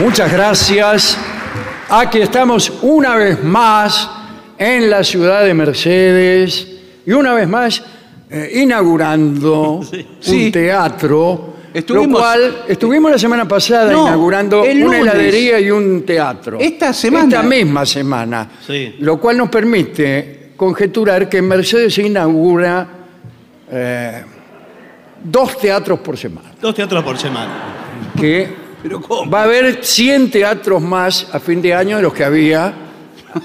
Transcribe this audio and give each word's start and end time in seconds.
muchas 0.00 0.32
gracias. 0.32 1.18
Aquí 1.88 2.20
estamos 2.20 2.72
una 2.82 3.16
vez 3.16 3.42
más 3.42 4.10
en 4.58 4.90
la 4.90 5.04
ciudad 5.04 5.44
de 5.44 5.54
Mercedes 5.54 6.66
y 7.06 7.12
una 7.12 7.34
vez 7.34 7.48
más 7.48 7.82
eh, 8.30 8.50
inaugurando 8.56 9.80
Sí. 10.20 10.46
un 10.46 10.52
teatro. 10.52 11.54
Estuvimos- 11.72 12.12
lo 12.12 12.18
cual 12.18 12.56
estuvimos 12.68 13.10
la 13.10 13.18
semana 13.18 13.46
pasada 13.46 13.92
No, 13.92 14.06
inaugurando 14.06 14.64
el 14.64 14.78
una 14.84 14.98
lunes. 14.98 15.12
heladería 15.14 15.60
y 15.60 15.70
un 15.70 16.04
teatro. 16.06 16.58
Esta 16.58 16.92
semana. 16.92 17.24
Esta 17.26 17.42
misma 17.42 17.84
semana. 17.84 18.48
Sí. 18.66 18.96
Lo 19.00 19.20
cual 19.20 19.36
nos 19.36 19.50
permite 19.50 20.52
conjeturar 20.56 21.28
que 21.28 21.36
en 21.38 21.48
Mercedes 21.48 21.92
se 21.94 22.02
inaugura 22.02 22.88
eh, 23.70 24.24
dos 25.22 25.58
teatros 25.58 25.98
por 26.00 26.16
semana. 26.16 26.52
Dos 26.60 26.74
teatros 26.74 27.04
por 27.04 27.18
semana. 27.18 27.52
Que 28.18 28.65
Pero 28.86 29.00
¿cómo? 29.00 29.28
Va 29.28 29.40
a 29.40 29.44
haber 29.44 29.84
100 29.84 30.30
teatros 30.30 30.80
más 30.80 31.26
a 31.32 31.40
fin 31.40 31.60
de 31.60 31.74
año 31.74 31.96
de 31.96 32.02
los 32.04 32.14
que 32.14 32.22
había 32.22 32.72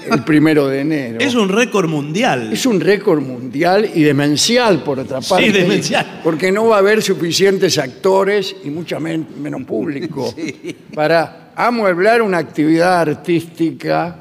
el 0.08 0.22
primero 0.22 0.68
de 0.68 0.80
enero. 0.82 1.18
Es 1.20 1.34
un 1.34 1.48
récord 1.48 1.88
mundial. 1.88 2.52
Es 2.52 2.64
un 2.64 2.78
récord 2.80 3.20
mundial 3.20 3.90
y 3.92 4.02
demencial, 4.04 4.84
por 4.84 5.00
otra 5.00 5.20
parte. 5.20 5.50
demencial. 5.50 6.20
Porque 6.22 6.52
no 6.52 6.68
va 6.68 6.76
a 6.76 6.78
haber 6.78 7.02
suficientes 7.02 7.76
actores 7.76 8.54
y 8.62 8.70
mucho 8.70 9.00
men- 9.00 9.26
menos 9.42 9.64
público 9.64 10.32
para 10.94 11.50
amueblar 11.56 12.22
una 12.22 12.38
actividad 12.38 13.00
artística 13.00 14.16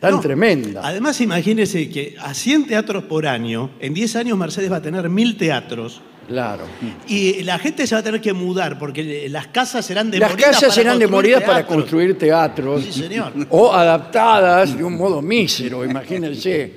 tan 0.00 0.10
No, 0.10 0.20
tremenda. 0.20 0.80
Además, 0.82 1.20
imagínese 1.20 1.88
que 1.88 2.16
a 2.20 2.34
100 2.34 2.66
teatros 2.66 3.04
por 3.04 3.28
año, 3.28 3.70
en 3.78 3.94
10 3.94 4.16
años 4.16 4.36
Mercedes 4.36 4.72
va 4.72 4.78
a 4.78 4.82
tener 4.82 5.08
1000 5.08 5.36
teatros. 5.36 6.02
Claro. 6.28 6.64
Y 7.06 7.42
la 7.44 7.58
gente 7.58 7.86
se 7.86 7.94
va 7.94 8.00
a 8.00 8.04
tener 8.04 8.20
que 8.20 8.32
mudar 8.32 8.78
porque 8.78 9.28
las 9.30 9.46
casas 9.48 9.84
serán 9.86 10.06
Las 10.10 10.12
demolidas. 10.20 10.40
casas 10.46 10.60
para 10.62 10.72
serán 10.72 10.92
construir 10.98 11.08
demolidas 11.10 11.42
para 11.42 11.54
teatros. 11.58 11.76
construir 11.76 12.18
teatros. 12.18 12.84
Sí, 12.84 12.92
señor. 12.92 13.32
O 13.50 13.72
adaptadas 13.72 14.76
de 14.76 14.82
un 14.84 14.96
modo 14.96 15.22
mísero, 15.22 15.84
imagínense. 15.84 16.72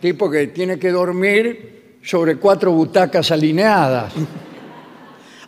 Tipo 0.00 0.30
que 0.30 0.46
tiene 0.48 0.78
que 0.78 0.90
dormir 0.90 1.98
sobre 2.02 2.36
cuatro 2.36 2.72
butacas 2.72 3.30
alineadas. 3.30 4.12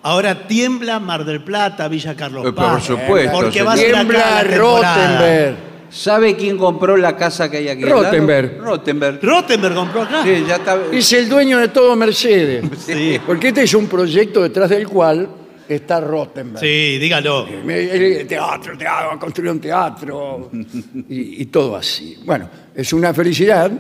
Ahora 0.03 0.47
tiembla 0.47 1.01
Mar 1.01 1.25
del 1.25 1.43
Plata, 1.43 1.89
Villa 1.89 2.15
Carlos 2.15 2.43
Eh, 2.47 2.53
por 2.53 2.55
Paz. 2.55 2.85
supuesto, 2.85 3.33
Porque 3.33 3.63
va 3.63 3.73
a 3.73 3.77
ser 3.77 3.95
acá 3.95 3.99
Tiembla 4.05 4.19
la 4.19 4.41
temporada. 4.49 5.07
Rottenberg. 5.07 5.57
¿Sabe 5.91 6.37
quién 6.37 6.59
compró 6.59 6.97
la 6.97 7.17
casa 7.17 7.51
que 7.51 7.59
hay 7.59 7.69
aquí? 7.69 7.83
al 7.85 7.89
lado? 7.91 8.03
Rottenberg. 8.05 8.59
Rottenberg. 8.61 9.19
Rottenberg 9.23 9.75
compró 9.75 10.03
acá. 10.03 10.23
Sí, 10.23 10.45
ya 10.47 10.57
está. 10.57 10.79
Es 10.93 11.13
el 11.13 11.29
dueño 11.29 11.59
de 11.59 11.69
todo 11.69 11.97
Mercedes. 11.97 12.65
Sí. 12.79 13.19
Porque 13.27 13.49
este 13.49 13.63
es 13.63 13.75
un 13.75 13.87
proyecto 13.87 14.43
detrás 14.43 14.71
del 14.71 14.87
cual 14.89 15.29
está 15.69 16.01
Rottenberg. 16.01 16.61
Sí, 16.61 16.99
dígalo. 16.99 17.47
Me- 17.65 17.85
el 18.21 18.27
Teatro, 18.27 18.77
teatro, 18.77 19.19
construir 19.19 19.51
un 19.51 19.61
teatro 19.61 20.51
y, 21.09 21.43
y 21.43 21.47
todo 21.47 21.77
así. 21.77 22.19
Bueno, 22.25 22.49
es 22.75 22.93
una 22.93 23.13
felicidad 23.15 23.71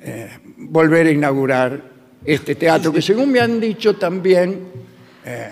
eh, 0.00 0.28
volver 0.58 1.06
a 1.08 1.10
inaugurar 1.10 1.80
este 2.24 2.54
teatro, 2.56 2.92
que 2.92 3.00
según 3.02 3.30
me 3.30 3.40
han 3.40 3.60
dicho 3.60 3.94
también, 3.96 4.68
eh, 5.24 5.48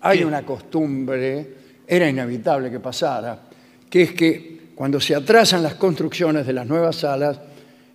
hay 0.00 0.24
una 0.24 0.42
costumbre, 0.42 1.54
era 1.86 2.08
inevitable 2.08 2.70
que 2.70 2.80
pasara, 2.80 3.38
que 3.90 4.02
es 4.02 4.12
que 4.12 4.57
cuando 4.78 5.00
se 5.00 5.12
atrasan 5.12 5.64
las 5.64 5.74
construcciones 5.74 6.46
de 6.46 6.52
las 6.52 6.64
nuevas 6.64 6.94
salas, 6.94 7.40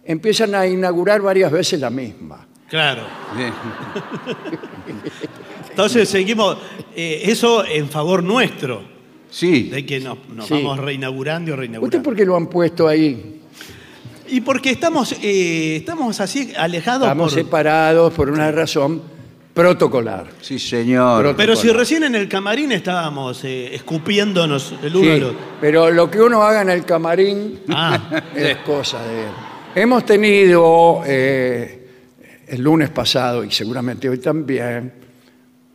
empiezan 0.03 0.53
a 0.53 0.67
inaugurar 0.67 1.21
varias 1.21 1.49
veces 1.49 1.79
la 1.79 1.89
misma. 1.89 2.45
Claro. 2.67 3.03
Entonces 5.69 6.09
seguimos. 6.09 6.57
eh, 6.93 7.21
eso 7.25 7.63
en 7.65 7.87
favor 7.89 8.21
nuestro, 8.21 8.83
Sí. 9.29 9.69
de 9.69 9.85
que 9.85 10.01
nos, 10.01 10.17
nos 10.29 10.45
Sí. 10.47 10.55
vamos 10.55 10.77
reinaugurando 10.79 11.49
y 11.49 11.53
¿Usted 11.53 11.59
reinaugurando. 11.61 12.03
por 12.03 12.15
qué 12.17 12.25
lo 12.25 12.35
han 12.35 12.47
puesto 12.47 12.85
ahí? 12.87 13.39
Y 14.27 14.41
porque 14.41 14.71
estamos, 14.71 15.13
eh, 15.23 15.77
estamos 15.77 16.19
así 16.19 16.51
alejados 16.57 17.03
Estamos 17.03 17.33
por. 17.33 17.43
separados 17.43 18.13
por 18.13 18.29
una 18.29 18.51
razón 18.51 19.01
protocolar. 19.53 20.27
Sí, 20.41 20.57
señor. 20.59 21.23
Pero- 21.23 21.37
Pero 21.37 21.55
si 21.55 21.69
recién 21.69 22.03
en 22.03 22.15
el 22.15 22.27
camarín 22.27 22.71
estábamos 22.71 23.43
eh, 23.43 23.75
escupiéndonos 23.75 24.73
el 24.81 24.95
uno 24.95 25.05
Sí, 25.05 25.11
al 25.11 25.23
otro. 25.23 25.39
pero 25.61 25.91
lo 25.91 26.09
que 26.09 26.21
uno 26.21 26.41
haga 26.43 26.61
en 26.63 26.69
el 26.69 26.85
camarín 26.85 27.59
Ah, 27.69 28.21
es 28.35 28.57
cosa 28.57 29.03
de 29.05 29.21
él. 29.25 29.31
Hemos 29.75 30.05
tenido 30.05 31.01
eh, 31.05 31.87
el 32.47 32.61
lunes 32.61 32.89
pasado 32.89 33.43
y 33.43 33.51
seguramente 33.51 34.09
hoy 34.09 34.17
también 34.19 34.93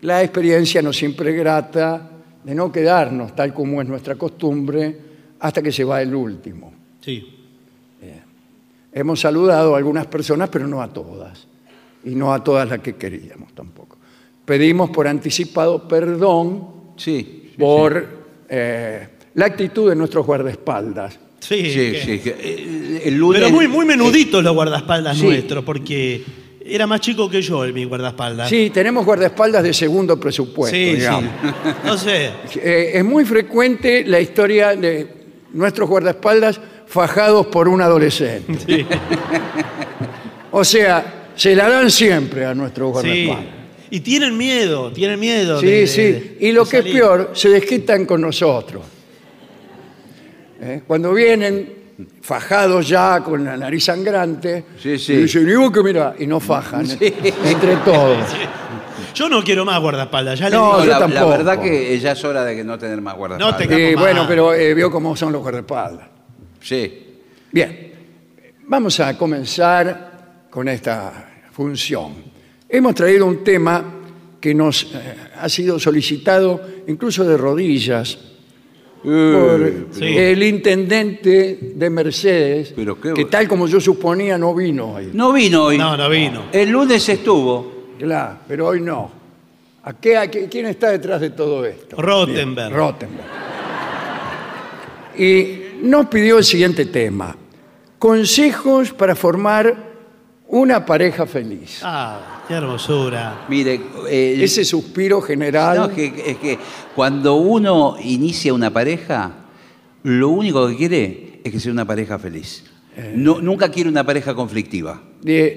la 0.03 0.23
experiencia 0.23 0.81
no 0.83 0.93
siempre 0.93 1.33
grata 1.33 2.11
de 2.45 2.55
no 2.55 2.71
quedarnos 2.71 3.35
tal 3.35 3.53
como 3.53 3.81
es 3.83 3.89
nuestra 3.89 4.15
costumbre 4.17 4.97
hasta 5.41 5.63
que 5.63 5.71
se 5.73 5.85
va 5.85 6.03
el 6.03 6.15
último. 6.15 6.73
sí. 7.01 7.35
hemos 8.93 9.21
saludado 9.21 9.75
a 9.75 9.79
algunas 9.79 10.07
personas, 10.07 10.49
pero 10.49 10.67
no 10.67 10.83
a 10.83 10.89
todas. 10.93 11.47
Y 12.09 12.15
no 12.15 12.33
a 12.33 12.43
todas 12.43 12.69
las 12.69 12.79
que 12.81 12.97
queríamos 12.97 13.55
tampoco. 13.55 13.99
Pedimos 14.45 14.91
por 14.91 15.07
anticipado 15.07 15.87
perdón 15.87 16.69
Sí. 16.97 17.53
por 17.59 18.07
eh, 18.49 19.09
la 19.35 19.45
actitud 19.47 19.91
de 19.91 19.95
nuestros 19.97 20.25
guardaespaldas. 20.27 21.19
Sí, 21.41 21.71
Sí, 21.71 21.93
que- 21.93 22.03
sí. 22.05 22.19
que, 22.21 22.31
eh, 22.41 23.03
El 23.05 23.17
lunes, 23.17 23.43
Pero 23.43 23.55
muy, 23.55 23.69
muy 23.69 23.85
menuditos 23.87 24.43
los 24.43 24.55
guardaespaldas 24.55 25.17
Sí. 25.19 25.25
nuestros, 25.27 25.63
porque 25.65 26.25
era 26.65 26.87
más 26.87 27.01
chico 27.01 27.29
que 27.31 27.41
yo 27.43 27.63
el 27.65 27.73
mi 27.73 27.85
guardaespaldas. 27.85 28.49
Sí, 28.49 28.71
tenemos 28.71 29.05
guardaespaldas 29.05 29.63
de 29.63 29.73
segundo 29.75 30.19
presupuesto, 30.19 30.75
sí. 30.77 30.95
digamos. 30.97 31.31
sí. 31.43 31.71
No 31.85 31.97
sé. 31.99 32.31
Eh, 32.57 32.93
es 32.95 33.05
muy 33.05 33.25
frecuente 33.25 34.05
la 34.07 34.19
historia 34.21 34.75
de 34.75 35.07
nuestros 35.53 35.89
guardaespaldas 35.89 36.61
fajados 36.87 37.47
por 37.49 37.69
un 37.69 37.81
adolescente. 37.83 38.59
Sí. 38.67 38.87
O 40.51 40.65
sea, 40.65 41.18
se 41.39 41.55
la 41.55 41.69
dan 41.69 41.91
siempre 41.91 42.45
a 42.45 42.55
nuestros 42.55 42.89
Sí. 42.89 42.93
guardaespaldas. 43.27 43.55
Y 43.91 44.01
tienen 44.01 44.37
miedo, 44.37 44.93
tienen 44.93 45.19
miedo. 45.19 45.61
Sí, 45.61 45.67
de- 45.67 45.87
sí. 45.87 46.03
de- 46.03 46.37
Y 46.41 46.53
lo 46.53 46.65
de 46.65 46.71
que 46.71 46.77
es 46.79 46.83
salir. 46.85 46.97
peor, 46.99 47.31
se 47.33 47.49
desquitan 47.49 48.05
con 48.05 48.21
nosotros. 48.21 48.83
¿Eh? 50.61 50.83
Cuando 50.87 51.13
vienen 51.15 51.73
fajados 52.21 52.87
ya 52.89 53.21
con 53.25 53.45
la 53.45 53.57
nariz 53.57 53.85
sangrante, 53.85 54.65
Sí, 54.81 54.99
sí. 54.99 55.13
y 55.13 55.17
dicen, 55.23 55.49
¿y 55.49 55.55
vos 55.55 55.71
qué 55.73 55.83
mirá? 55.83 56.15
Y 56.19 56.27
no 56.27 56.41
fajan 56.41 56.87
entre 57.01 57.77
todos. 57.85 58.19
Yo 59.15 59.29
no 59.29 59.43
quiero 59.43 59.65
más 59.65 59.81
guardaespaldas, 59.81 60.39
ya 60.39 60.49
le 60.51 60.57
No, 60.57 60.65
digo. 60.67 60.79
No, 60.79 60.85
yo 60.85 60.91
la, 60.91 60.99
la 61.01 61.07
tampoco. 61.07 61.29
verdad 61.31 61.61
que 61.63 61.99
ya 61.99 62.13
es 62.13 62.25
hora 62.25 62.45
de 62.45 62.57
que 62.57 62.65
no 62.65 62.79
tener 62.79 63.01
más 63.01 63.17
guardaespaldas. 63.17 63.61
No 63.61 63.69
Tengamos 63.69 64.01
bueno, 64.01 64.21
más. 64.21 64.29
pero 64.29 64.55
eh, 64.55 64.75
vio 64.75 64.91
cómo 64.91 65.17
son 65.17 65.33
los 65.33 65.43
guardaespaldas. 65.43 66.07
Sí. 66.61 67.05
Bien, 67.51 67.93
vamos 68.67 69.01
a 69.01 69.17
comenzar 69.17 70.08
con 70.59 70.67
esta 70.67 71.31
función. 71.53 72.15
Hemos 72.69 72.93
traído 72.93 73.27
un 73.27 73.45
tema 73.45 73.95
que 74.41 74.53
nos 74.53 74.93
eh, 74.93 75.15
ha 75.41 75.49
sido 75.49 75.79
solicitado 75.79 76.61
incluso 76.89 77.23
de 77.23 77.37
rodillas 77.37 78.19
por 79.05 79.87
Sí. 79.93 80.05
el 80.19 80.43
intendente 80.43 81.61
de 81.77 81.91
Mercedes, 81.91 82.73
Pero 82.75 83.01
qué 83.01 83.15
que 83.15 83.27
tal 83.27 83.47
como 83.47 83.69
yo 83.69 83.81
suponía 83.81 84.37
no 84.37 84.53
vino 84.53 84.95
hoy. 84.95 85.11
No 85.13 85.33
vino 85.33 85.63
hoy. 85.67 85.79
No, 85.79 85.97
no 85.97 86.11
vino. 86.11 86.47
El 86.51 86.71
lunes 86.71 87.09
estuvo. 87.09 87.93
Claro, 87.97 88.39
pero 88.49 88.67
hoy 88.67 88.81
no. 88.81 89.13
¿A 89.85 89.93
qué, 89.93 90.17
a 90.17 90.29
qué- 90.29 90.49
¿Quién 90.49 90.67
está 90.67 90.91
detrás 90.91 91.21
de 91.21 91.31
todo 91.31 91.65
esto? 91.65 91.95
Rottenberg. 92.03 92.71
Bien, 92.71 92.77
Rottenberg. 92.77 93.27
Y 95.17 95.87
nos 95.87 96.07
pidió 96.07 96.39
el 96.39 96.45
siguiente 96.45 96.87
tema. 96.87 97.37
Consejos 98.01 98.93
para 98.93 99.15
formar 99.15 99.87
una 100.49 100.85
pareja 100.85 101.27
feliz. 101.27 101.81
Ah, 101.83 102.43
qué 102.49 102.55
hermosura. 102.55 103.45
Mire, 103.49 103.81
eh, 104.09 104.39
Ese 104.43 104.65
suspiro 104.65 105.21
general. 105.21 105.77
no, 105.77 105.85
es 105.87 105.93
que, 105.93 106.31
es 106.31 106.37
que 106.39 106.59
cuando 106.95 107.35
uno 107.37 107.97
inicia 108.03 108.53
una 108.55 108.71
pareja, 108.71 109.33
lo 110.05 110.29
único 110.31 110.67
que 110.69 110.77
quiere 110.77 111.41
es 111.45 111.53
que 111.53 111.61
sea 111.61 111.73
una 111.73 111.85
pareja 111.85 112.19
feliz. 112.19 112.65
Eh. 112.97 113.13
No, 113.15 113.41
nunca 113.41 113.71
quiere 113.71 113.89
una 113.89 114.05
pareja 114.05 114.35
conflictiva. 114.35 115.01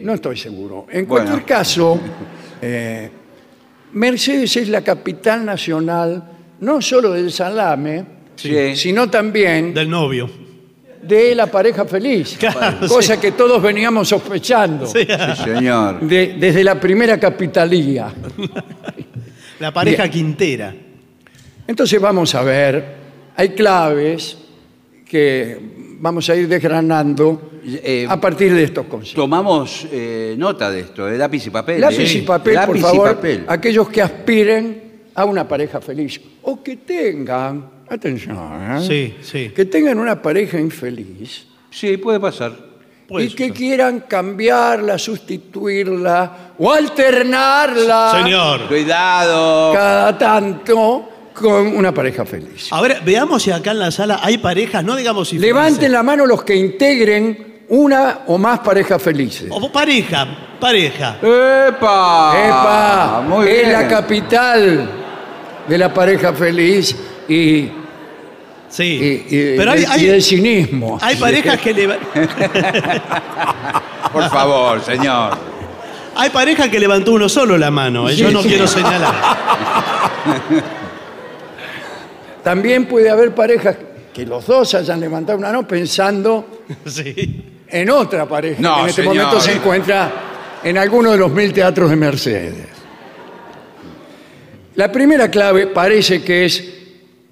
no 0.04 0.14
estoy 0.14 0.38
seguro. 0.38 0.88
En 0.92 1.08
Bueno. 1.08 1.26
cualquier 1.26 1.46
caso, 1.46 2.00
eh, 2.62 3.10
Mercedes 3.94 4.56
es 4.58 4.70
la 4.70 4.82
capital 4.84 5.46
nacional 5.46 6.24
no 6.60 6.82
solo 6.82 7.12
del 7.12 7.32
salame, 7.32 8.06
Sí. 8.36 8.76
sino 8.76 9.10
también 9.10 9.74
Del 9.74 9.90
novio. 9.90 10.30
De 11.04 11.36
la 11.36 11.48
pareja 11.48 11.86
feliz. 11.86 12.38
Claro, 12.40 12.88
cosa 12.88 13.20
que 13.20 13.32
todos 13.32 13.62
veníamos 13.62 14.08
sospechando 14.08 14.86
Sí. 14.86 15.00
Sí, 15.36 15.44
señor. 15.44 16.00
de- 16.02 16.36
desde 16.40 16.64
la 16.64 16.80
primera 16.80 17.20
capitalía. 17.20 18.12
La 19.60 19.72
pareja 19.74 20.04
Bien. 20.04 20.12
quintera. 20.12 20.74
Entonces 21.68 22.00
vamos 22.02 22.34
a 22.36 22.44
ver, 22.44 22.86
hay 23.36 23.50
claves 23.50 24.38
que 25.08 25.58
vamos 26.00 26.30
a 26.30 26.36
ir 26.36 26.48
desgranando 26.48 27.50
Eh, 27.64 28.08
a 28.10 28.20
partir 28.20 28.52
de 28.56 28.64
estos 28.64 28.88
consejos. 28.88 29.14
Tomamos 29.16 29.86
eh, 29.92 30.34
nota 30.36 30.72
de 30.72 30.80
esto, 30.80 31.06
de 31.06 31.16
lápiz 31.18 31.46
y 31.46 31.50
papel. 31.52 31.80
Lápiz 31.80 32.16
¿eh? 32.16 32.18
y 32.18 32.22
papel, 32.24 32.58
por 32.66 32.76
y 32.78 32.80
favor, 32.80 33.16
papel. 33.16 33.44
aquellos 33.48 33.88
que 33.90 34.02
aspiren 34.02 34.82
a 35.14 35.26
una 35.26 35.48
pareja 35.48 35.80
feliz 35.80 36.20
o 36.42 36.64
que 36.64 36.78
tengan, 36.78 37.81
atención, 37.96 38.38
¿eh? 38.38 38.82
Sí, 38.88 39.16
sí. 39.22 39.52
que 39.56 39.66
tengan 39.66 40.00
una 40.00 40.22
pareja 40.22 40.60
infeliz 40.60 41.48
Sí, 41.70 41.98
puede 41.98 42.20
pasar. 42.20 42.52
Puede 43.08 43.26
y 43.26 43.28
que 43.30 43.48
suceder. 43.48 43.54
quieran 43.54 44.00
cambiarla, 44.02 44.98
sustituirla 44.98 46.54
o 46.58 46.72
alternarla 46.72 48.22
Señor. 48.24 48.68
Cuidado. 48.68 49.74
cada 49.74 50.18
tanto 50.18 51.10
con 51.34 51.68
una 51.68 51.94
pareja 51.94 52.26
feliz. 52.26 52.68
A 52.72 52.82
ver, 52.82 53.02
veamos 53.06 53.44
si 53.44 53.52
acá 53.52 53.72
en 53.72 53.80
la 53.80 53.92
sala 53.92 54.20
hay 54.22 54.38
parejas, 54.38 54.84
no 54.84 54.96
digamos 54.96 55.30
si 55.30 55.40
Levanten 55.40 55.92
la 55.92 56.04
mano 56.04 56.26
los 56.26 56.44
que 56.44 56.56
integren 56.56 57.64
una 57.70 58.20
o 58.28 58.38
más 58.38 58.60
parejas 58.60 59.02
felices. 59.02 59.48
O 59.50 59.72
pareja, 59.72 60.28
pareja. 60.60 61.18
¡Epa! 61.22 62.34
¡Epa! 62.36 63.24
Muy 63.26 63.48
es 63.48 63.60
bien. 63.60 63.72
la 63.72 63.88
capital 63.88 64.90
de 65.68 65.78
la 65.78 65.94
pareja 65.94 66.34
feliz 66.34 66.96
y, 67.30 67.70
Sí. 68.72 69.26
y- 69.30 69.36
y- 69.36 69.58
Pero 69.58 69.72
hay, 69.74 69.82
y 69.82 69.86
hay, 69.86 70.06
del 70.08 70.24
cinismo. 70.24 70.98
hay 71.02 71.16
parejas 71.18 71.60
que 71.60 71.74
leva- 71.74 71.98
Por 74.14 74.30
favor, 74.30 74.82
señor. 74.84 75.38
hay 76.16 76.30
parejas 76.30 76.70
que 76.70 76.80
levantó 76.80 77.12
uno 77.12 77.28
solo 77.30 77.58
la 77.58 77.70
mano. 77.70 78.10
¿eh? 78.10 78.16
Yo 78.16 78.30
Sí, 78.30 78.34
no 78.34 78.42
sí. 78.42 78.48
quiero 78.50 78.66
señalar. 78.68 79.14
También 82.44 82.86
puede 82.86 83.10
haber 83.10 83.34
parejas 83.36 83.76
que 84.14 84.26
los 84.26 84.46
dos 84.48 84.74
hayan 84.74 85.00
levantado 85.00 85.38
una 85.38 85.48
mano 85.48 85.68
pensando 85.68 86.64
Sí. 86.86 87.44
en 87.68 87.90
otra 87.90 88.26
pareja 88.28 88.62
No, 88.62 88.76
que 88.76 88.82
en 88.82 88.88
este 88.90 89.02
señor. 89.04 89.16
momento 89.16 89.40
se 89.42 89.52
encuentra 89.54 90.12
en 90.64 90.78
alguno 90.78 91.12
de 91.12 91.18
los 91.18 91.32
mil 91.32 91.54
teatros 91.54 91.90
de 91.90 91.96
Mercedes. 91.96 92.68
La 94.76 94.92
primera 94.92 95.30
clave 95.30 95.68
parece 95.68 96.24
que 96.24 96.46
es 96.46 96.64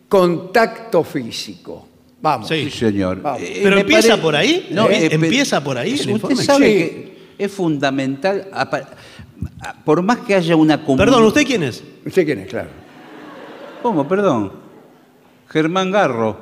contacto 0.10 1.04
físico. 1.04 1.88
Vamos. 2.22 2.50
Sí. 2.50 2.66
Sí, 2.70 2.72
señor. 2.80 3.22
Vamos. 3.22 3.42
Eh, 3.42 3.62
Pero 3.64 3.76
me 3.76 3.82
empieza 3.82 4.10
pare- 4.10 4.22
por 4.22 4.36
ahí. 4.36 4.68
No, 4.72 4.90
¿Eh? 4.90 5.06
eh, 5.06 5.10
Empieza 5.14 5.64
por 5.64 5.78
ahí 5.78 5.94
el 5.98 6.12
Usted 6.12 6.36
sabe 6.36 6.66
Sí. 6.68 6.74
que 6.74 7.18
es 7.46 7.52
fundamental, 7.52 8.48
apa- 8.52 8.90
por 9.86 10.02
más 10.02 10.18
que 10.20 10.36
haya 10.36 10.56
una 10.58 10.82
comunidad... 10.84 11.06
Perdón, 11.06 11.24
¿usted 11.26 11.46
quién 11.46 11.64
es? 11.64 11.82
¿Usted 12.06 12.26
quién 12.26 12.40
es? 12.40 12.48
Claro. 12.50 12.70
¿Cómo? 13.82 14.06
Perdón. 14.08 14.52
Germán 15.48 15.92
Garro. 15.92 16.38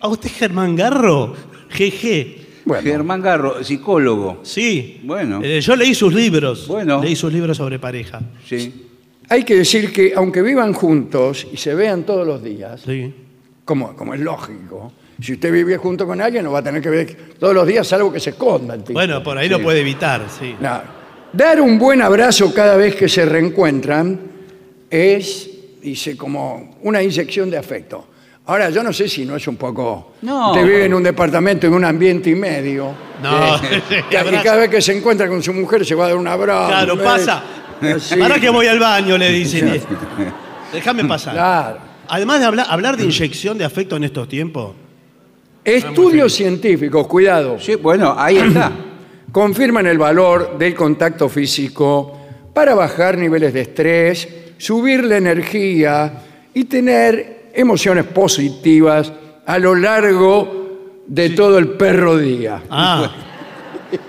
¿A 0.00 0.08
usted 0.08 0.26
es 0.30 0.36
Germán 0.36 0.74
Garro? 0.74 1.34
GG. 1.70 2.42
Bueno, 2.64 2.82
Germán 2.82 3.20
Garro, 3.22 3.62
psicólogo. 3.62 4.40
Sí. 4.42 5.00
Bueno. 5.04 5.40
Eh, 5.42 5.60
yo 5.60 5.76
leí 5.76 5.94
sus 5.94 6.12
libros. 6.12 6.66
Bueno. 6.66 7.00
Leí 7.02 7.14
sus 7.14 7.32
libros 7.32 7.56
sobre 7.56 7.78
pareja. 7.78 8.20
Sí. 8.46 8.86
Hay 9.28 9.44
que 9.44 9.56
decir 9.56 9.92
que 9.92 10.12
aunque 10.14 10.42
vivan 10.42 10.72
juntos 10.72 11.46
y 11.52 11.56
se 11.56 11.74
vean 11.74 12.02
todos 12.04 12.26
los 12.26 12.42
días, 12.42 12.80
Sí. 12.84 13.12
como, 13.64 13.94
como 13.96 14.14
es 14.14 14.20
lógico, 14.20 14.92
si 15.20 15.34
usted 15.34 15.52
vive 15.52 15.76
junto 15.76 16.06
con 16.06 16.20
alguien 16.20 16.44
no 16.44 16.52
va 16.52 16.58
a 16.60 16.62
tener 16.62 16.82
que 16.82 16.90
ver 16.90 17.16
todos 17.38 17.54
los 17.54 17.66
días 17.66 17.86
salvo 17.86 18.12
que 18.12 18.18
se 18.20 18.30
esconda 18.30 18.74
el 18.74 18.80
tipo. 18.82 18.94
Bueno, 18.94 19.22
por 19.22 19.38
ahí 19.38 19.48
lo 19.48 19.60
puede 19.62 19.80
evitar, 19.80 20.22
sí. 20.28 20.56
No. 20.60 20.80
Dar 21.32 21.60
un 21.60 21.78
buen 21.78 22.02
abrazo 22.02 22.52
cada 22.52 22.76
vez 22.76 22.94
que 22.96 23.08
se 23.08 23.24
reencuentran 23.24 24.20
es, 24.90 25.48
dice, 25.80 26.16
como 26.16 26.76
una 26.82 27.02
inyección 27.02 27.50
de 27.50 27.56
afecto. 27.56 28.06
Ahora, 28.46 28.70
yo 28.70 28.82
no 28.82 28.92
sé 28.92 29.08
si 29.08 29.24
no 29.24 29.36
es 29.36 29.46
un 29.46 29.56
poco... 29.56 30.14
No. 30.22 30.50
Usted 30.50 30.64
vive 30.64 30.84
en 30.86 30.94
un 30.94 31.02
departamento, 31.02 31.66
en 31.68 31.74
un 31.74 31.84
ambiente 31.84 32.28
y 32.30 32.34
medio. 32.34 32.92
No, 33.22 33.56
Y 34.10 34.34
y 34.34 34.38
cada 34.42 34.56
vez 34.56 34.68
que 34.68 34.82
se 34.82 34.96
encuentra 34.96 35.28
con 35.28 35.40
su 35.42 35.52
mujer 35.54 35.86
se 35.86 35.94
va 35.94 36.06
a 36.06 36.08
dar 36.08 36.16
un 36.16 36.26
abrazo. 36.26 36.66
Claro, 36.68 36.96
¿ves? 36.96 37.04
pasa. 37.04 37.42
Para 38.18 38.40
que 38.40 38.50
voy 38.50 38.66
al 38.66 38.78
baño, 38.78 39.18
le 39.18 39.30
dicen. 39.30 39.80
Déjame 40.72 41.04
pasar. 41.04 41.34
Claro. 41.34 41.78
Además 42.08 42.40
de 42.40 42.46
hablar, 42.46 42.66
hablar 42.68 42.96
de 42.96 43.04
inyección 43.04 43.58
de 43.58 43.64
afecto 43.64 43.96
en 43.96 44.04
estos 44.04 44.28
tiempos. 44.28 44.74
Estudios 45.64 46.32
científicos, 46.32 47.06
cuidado, 47.06 47.58
Sí, 47.60 47.76
bueno, 47.76 48.14
ahí 48.18 48.38
está. 48.38 48.72
confirman 49.32 49.86
el 49.86 49.96
valor 49.96 50.58
del 50.58 50.74
contacto 50.74 51.28
físico 51.28 52.18
para 52.52 52.74
bajar 52.74 53.16
niveles 53.16 53.54
de 53.54 53.62
estrés, 53.62 54.28
subir 54.58 55.04
la 55.04 55.16
energía 55.16 56.22
y 56.52 56.64
tener 56.64 57.50
emociones 57.54 58.04
positivas 58.04 59.10
a 59.46 59.58
lo 59.58 59.74
largo 59.74 61.02
de 61.06 61.30
todo 61.30 61.58
el 61.58 61.70
perro 61.70 62.18
día. 62.18 62.62
Ah. 62.68 63.10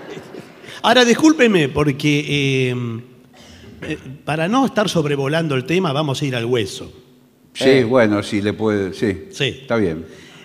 Ahora, 0.82 1.04
discúlpeme, 1.04 1.70
porque 1.70 2.24
eh, 2.28 2.76
eh, 3.86 3.98
para 4.24 4.48
no 4.48 4.66
estar 4.66 4.88
sobrevolando 4.88 5.54
el 5.54 5.64
tema, 5.64 5.92
vamos 5.92 6.20
a 6.22 6.24
ir 6.24 6.34
al 6.36 6.44
hueso. 6.44 6.92
Sí, 7.52 7.64
Eh. 7.68 7.84
bueno, 7.84 8.22
sí, 8.22 8.42
le 8.42 8.52
puede. 8.52 8.92
Sí. 8.94 9.26
Sí. 9.30 9.44
Está 9.62 9.76
bien. 9.76 10.04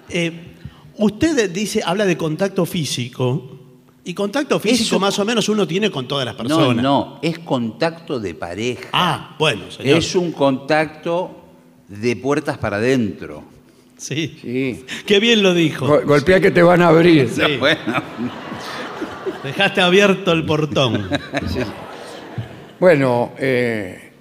Eh, 0.09 0.31
usted 0.97 1.49
dice, 1.51 1.81
habla 1.85 2.05
de 2.05 2.17
contacto 2.17 2.65
físico 2.65 3.55
Y 4.05 4.13
contacto 4.13 4.59
físico 4.59 4.83
Eso- 4.95 4.99
más 4.99 5.19
o 5.19 5.25
menos 5.25 5.49
uno 5.49 5.67
tiene 5.67 5.91
con 5.91 6.07
todas 6.07 6.25
las 6.25 6.33
No, 6.35 6.43
personas. 6.43 6.83
no, 6.83 7.19
es 7.21 7.37
contacto 7.39 8.19
de 8.19 8.33
pareja. 8.33 8.89
Ah, 8.93 9.35
bueno, 9.37 9.69
señor. 9.69 9.97
es 9.97 10.15
un 10.15 10.31
contacto 10.31 11.43
de 11.87 12.15
puertas 12.15 12.57
para 12.57 12.77
adentro. 12.77 13.43
Sí. 13.97 14.37
Sí. 14.41 14.85
Qué 15.05 15.19
bien 15.19 15.43
lo 15.43 15.53
dijo. 15.53 15.85
Go- 15.85 16.01
golpea 16.05 16.39
que 16.39 16.49
te 16.49 16.63
van 16.63 16.81
a 16.81 16.87
abrir. 16.87 17.27
Sí. 17.35 17.57
Bueno, 17.59 17.77
Dejaste 19.43 19.81
abierto 19.81 20.31
el 20.31 20.45
portón. 20.45 21.07
Bueno, 22.79 23.33
eh, 23.37 24.11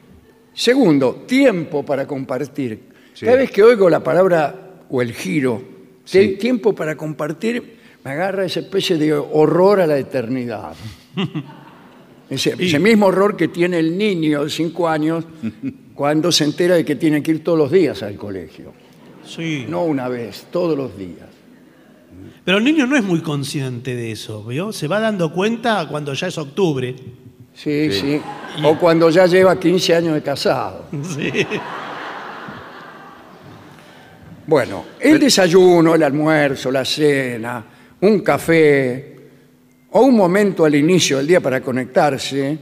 segundo, 0.53 1.25
tiempo 1.27 1.85
para 1.85 2.07
compartir. 2.07 2.81
Sí. 3.15 3.25
Cada 3.25 3.39
vez 3.39 3.51
que 3.51 3.63
oigo 3.63 3.89
la 3.89 4.03
palabra 4.03 4.83
o 4.91 5.03
el 5.03 5.13
giro, 5.13 5.63
te- 6.11 6.29
tiempo 6.29 6.75
para 6.75 6.97
compartir, 6.97 7.77
me 8.05 8.11
agarra 8.13 8.45
esa 8.45 8.61
especie 8.61 8.97
de 8.97 9.13
horror 9.13 9.81
a 9.81 9.87
la 9.87 9.99
eternidad. 9.99 10.73
Ese, 12.31 12.55
ese 12.59 12.79
mismo 12.79 13.07
horror 13.07 13.39
que 13.39 13.49
tiene 13.49 13.79
el 13.79 13.97
niño 13.97 14.45
de 14.45 14.51
cinco 14.51 14.87
años 14.87 15.25
cuando 15.95 16.31
se 16.31 16.45
entera 16.45 16.75
de 16.75 16.85
que 16.85 16.95
tiene 16.95 17.23
que 17.23 17.31
ir 17.31 17.43
todos 17.43 17.57
los 17.57 17.73
días 17.73 18.03
al 18.03 18.17
colegio. 18.17 18.75
Sí. 19.25 19.65
No 19.67 19.85
una 19.85 20.09
vez, 20.11 20.47
todos 20.53 20.77
los 20.77 20.95
días. 20.99 21.27
Pero 22.45 22.59
el 22.59 22.65
niño 22.65 22.87
no 22.87 22.97
es 22.99 23.03
muy 23.03 23.21
consciente 23.23 23.95
de 23.97 24.13
eso, 24.13 24.45
¿vio? 24.45 24.73
Se 24.73 24.89
va 24.89 25.01
dando 25.01 25.33
cuenta 25.33 25.89
cuando 25.89 26.13
ya 26.13 26.27
es 26.27 26.37
octubre. 26.37 26.95
Sí, 27.61 27.91
sí. 27.91 28.21
O 28.65 28.79
cuando 28.79 29.11
ya 29.11 29.27
lleva 29.27 29.59
15 29.59 29.95
años 29.97 30.15
de 30.15 30.23
casado. 30.23 30.87
Sí. 31.03 31.31
Bueno, 34.47 34.85
el 35.01 35.19
desayuno, 35.19 35.95
el 35.95 36.03
almuerzo, 36.03 36.71
la 36.71 36.85
cena, 36.85 37.63
un 38.01 38.21
café 38.21 39.17
o 39.91 40.01
un 40.03 40.17
momento 40.17 40.65
al 40.65 40.75
inicio 40.75 41.19
del 41.19 41.27
día 41.27 41.41
para 41.41 41.61
conectarse, 41.61 42.57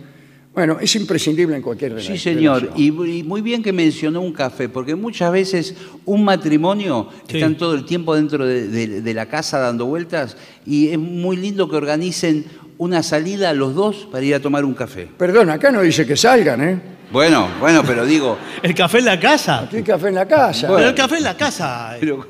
bueno, 0.53 0.79
es 0.81 0.97
imprescindible 0.97 1.55
en 1.55 1.63
cualquier 1.63 1.95
rela- 1.95 2.01
sí, 2.01 2.19
señor. 2.19 2.63
relación. 2.63 2.81
Y, 3.07 3.19
y 3.19 3.23
muy 3.23 3.41
bien 3.41 3.63
que 3.63 3.73
mencionó 3.73 4.21
un 4.21 4.33
café, 4.33 4.69
porque 4.69 4.97
muchas 4.97 5.31
veces 5.31 5.77
un 6.07 6.25
matrimonio 6.25 7.09
Sí. 7.29 7.37
están 7.37 7.57
todo 7.57 7.75
el 7.75 7.85
tiempo 7.85 8.17
dentro 8.17 8.45
de, 8.45 8.67
de- 8.67 9.01
de 9.03 9.15
la 9.15 9.27
casa 9.27 9.61
dando 9.61 9.87
vueltas 9.87 10.37
y 10.65 10.89
es 10.89 10.99
muy 10.99 11.37
lindo 11.37 11.69
que 11.69 11.77
organicen 11.77 12.47
una 12.79 13.03
salida 13.03 13.53
los 13.53 13.75
dos 13.75 14.09
para 14.11 14.25
ir 14.25 14.35
a 14.35 14.41
tomar 14.41 14.65
un 14.65 14.75
café. 14.75 15.09
Perdón, 15.17 15.51
acá 15.51 15.71
no 15.71 15.81
dice 15.83 16.07
que 16.07 16.17
salgan, 16.17 16.61
¿eh? 16.69 16.81
Bueno, 17.11 17.49
bueno, 17.61 17.83
pero 17.87 18.05
digo, 18.05 18.37
¿El 18.63 18.75
café 18.75 18.99
en 18.99 19.05
la 19.07 19.19
casa? 19.21 19.61
Aquí 19.61 19.77
hay 19.77 19.83
café 19.83 20.09
en 20.09 20.15
la 20.17 20.27
casa. 20.27 20.67
Pero 20.69 20.89
el 20.89 20.95
café 20.95 21.17
en 21.19 21.23
la 21.25 21.37
casa. 21.37 21.97
pero- 22.01 22.27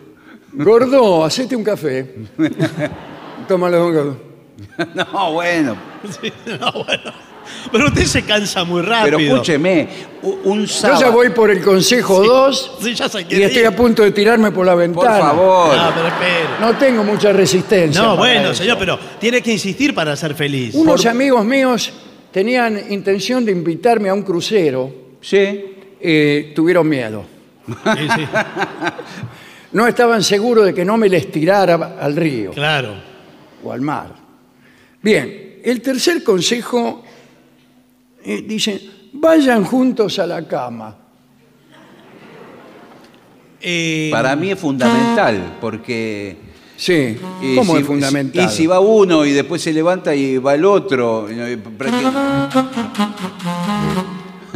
Gordo, 0.52 1.24
hacete 1.24 1.54
un 1.56 1.64
café. 1.64 2.14
Tómalo. 3.48 3.86
un 3.88 3.94
café. 4.78 4.90
no, 4.94 5.32
bueno, 5.32 5.76
Sí, 6.20 6.32
no, 6.60 6.72
bueno. 6.72 7.25
Pero 7.72 7.86
usted 7.88 8.04
se 8.04 8.22
cansa 8.22 8.64
muy 8.64 8.82
rápido. 8.82 9.16
pero 9.18 9.32
escúcheme, 9.34 9.88
un 10.44 10.66
Yo 10.66 10.72
sábado. 10.72 11.00
ya 11.00 11.10
voy 11.10 11.30
por 11.30 11.50
el 11.50 11.62
consejo 11.62 12.22
2 12.22 12.72
Sí, 12.82 12.94
ya 12.94 13.08
se 13.08 13.22
y 13.28 13.42
estoy 13.42 13.64
a 13.64 13.74
punto 13.74 14.02
de 14.02 14.10
tirarme 14.12 14.50
por 14.50 14.66
la 14.66 14.72
Por 14.72 14.80
ventana. 14.80 15.18
favor. 15.18 15.76
No, 15.76 15.92
pero 15.94 16.06
espere. 16.08 16.44
No 16.60 16.76
tengo 16.76 17.04
mucha 17.04 17.32
resistencia. 17.32 18.00
No, 18.02 18.08
para 18.10 18.18
bueno, 18.18 18.50
eso. 18.50 18.62
señor, 18.62 18.76
pero 18.78 18.98
tiene 19.20 19.40
que 19.42 19.52
insistir 19.52 19.94
para 19.94 20.16
ser 20.16 20.34
feliz. 20.34 20.74
Unos 20.74 21.04
amigos 21.06 21.44
míos 21.44 21.92
tenían 22.32 22.92
intención 22.92 23.44
de 23.44 23.52
invitarme 23.52 24.08
a 24.08 24.14
un 24.14 24.22
crucero. 24.22 24.92
Sí. 25.20 25.64
eh, 26.00 26.52
tuvieron 26.54 26.88
miedo. 26.88 27.24
Sí, 27.66 28.08
sí, 28.14 28.22
No 29.72 29.86
estaban 29.86 30.22
seguros 30.22 30.64
de 30.64 30.72
que 30.72 30.84
no 30.84 30.96
me 30.96 31.08
les 31.08 31.30
tirara 31.30 31.96
al 32.00 32.14
río 32.16 32.52
claro. 32.52 32.94
o 33.62 33.72
al 33.72 33.80
mar. 33.80 34.14
Bien, 35.02 35.60
el 35.64 35.80
tercer 35.82 36.22
consejo 36.22 37.02
eh, 38.26 38.42
dice, 38.46 38.80
vayan 39.12 39.64
juntos 39.64 40.18
a 40.18 40.26
la 40.26 40.46
cama. 40.46 40.96
Eh, 43.60 44.08
Para 44.12 44.36
mí 44.36 44.50
es 44.50 44.58
fundamental, 44.58 45.56
porque. 45.60 46.36
Sí, 46.76 47.16
y 47.40 47.56
¿cómo 47.56 47.74
si- 47.74 47.80
es 47.80 47.86
fundamental? 47.86 48.44
Y 48.44 48.48
si 48.50 48.66
va 48.66 48.80
uno 48.80 49.24
y 49.24 49.32
después 49.32 49.62
se 49.62 49.72
levanta 49.72 50.14
y 50.14 50.36
va 50.36 50.54
el 50.54 50.64
otro. 50.66 51.26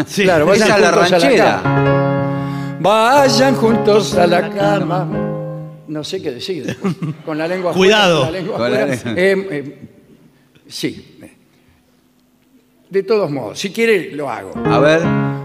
sí. 0.06 0.22
Claro, 0.24 0.46
vayan 0.46 0.68
Esa 0.68 0.76
es 0.76 0.82
la 0.82 0.90
juntos 0.92 1.12
a 1.12 1.18
la 1.18 1.18
ranchera. 1.18 2.76
Vayan 2.80 3.54
juntos 3.56 4.14
a 4.14 4.26
la 4.26 4.50
cama. 4.50 5.08
No 5.88 6.04
sé 6.04 6.22
qué 6.22 6.30
decir. 6.32 6.76
Con 7.24 7.36
la 7.38 7.48
lengua 7.48 7.72
Cuidado. 7.72 8.24
afuera, 8.24 8.32
con 8.42 8.60
la 8.70 8.78
lengua 8.78 8.94
afuera. 8.94 8.94
Eh, 9.16 9.48
eh, 9.50 9.88
sí. 10.68 11.16
De 12.90 13.02
todos 13.04 13.30
modos, 13.30 13.58
si 13.58 13.70
quiere, 13.70 14.10
lo 14.12 14.28
hago. 14.28 14.50
A 14.66 14.78
ver. 14.80 15.00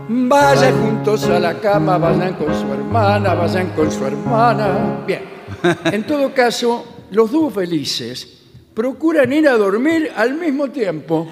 Vayan 0.07 0.81
juntos 0.81 1.25
a 1.29 1.39
la 1.39 1.59
cama, 1.59 1.97
vayan 1.99 2.33
con 2.33 2.47
su 2.53 2.71
hermana, 2.73 3.33
vayan 3.35 3.69
con 3.75 3.91
su 3.91 4.03
hermana. 4.05 5.03
Bien, 5.05 5.21
en 5.91 6.03
todo 6.03 6.33
caso, 6.33 7.03
los 7.11 7.31
dúos 7.31 7.53
felices 7.53 8.41
procuran 8.73 9.31
ir 9.31 9.47
a 9.47 9.53
dormir 9.57 10.11
al 10.15 10.33
mismo 10.35 10.69
tiempo. 10.69 11.27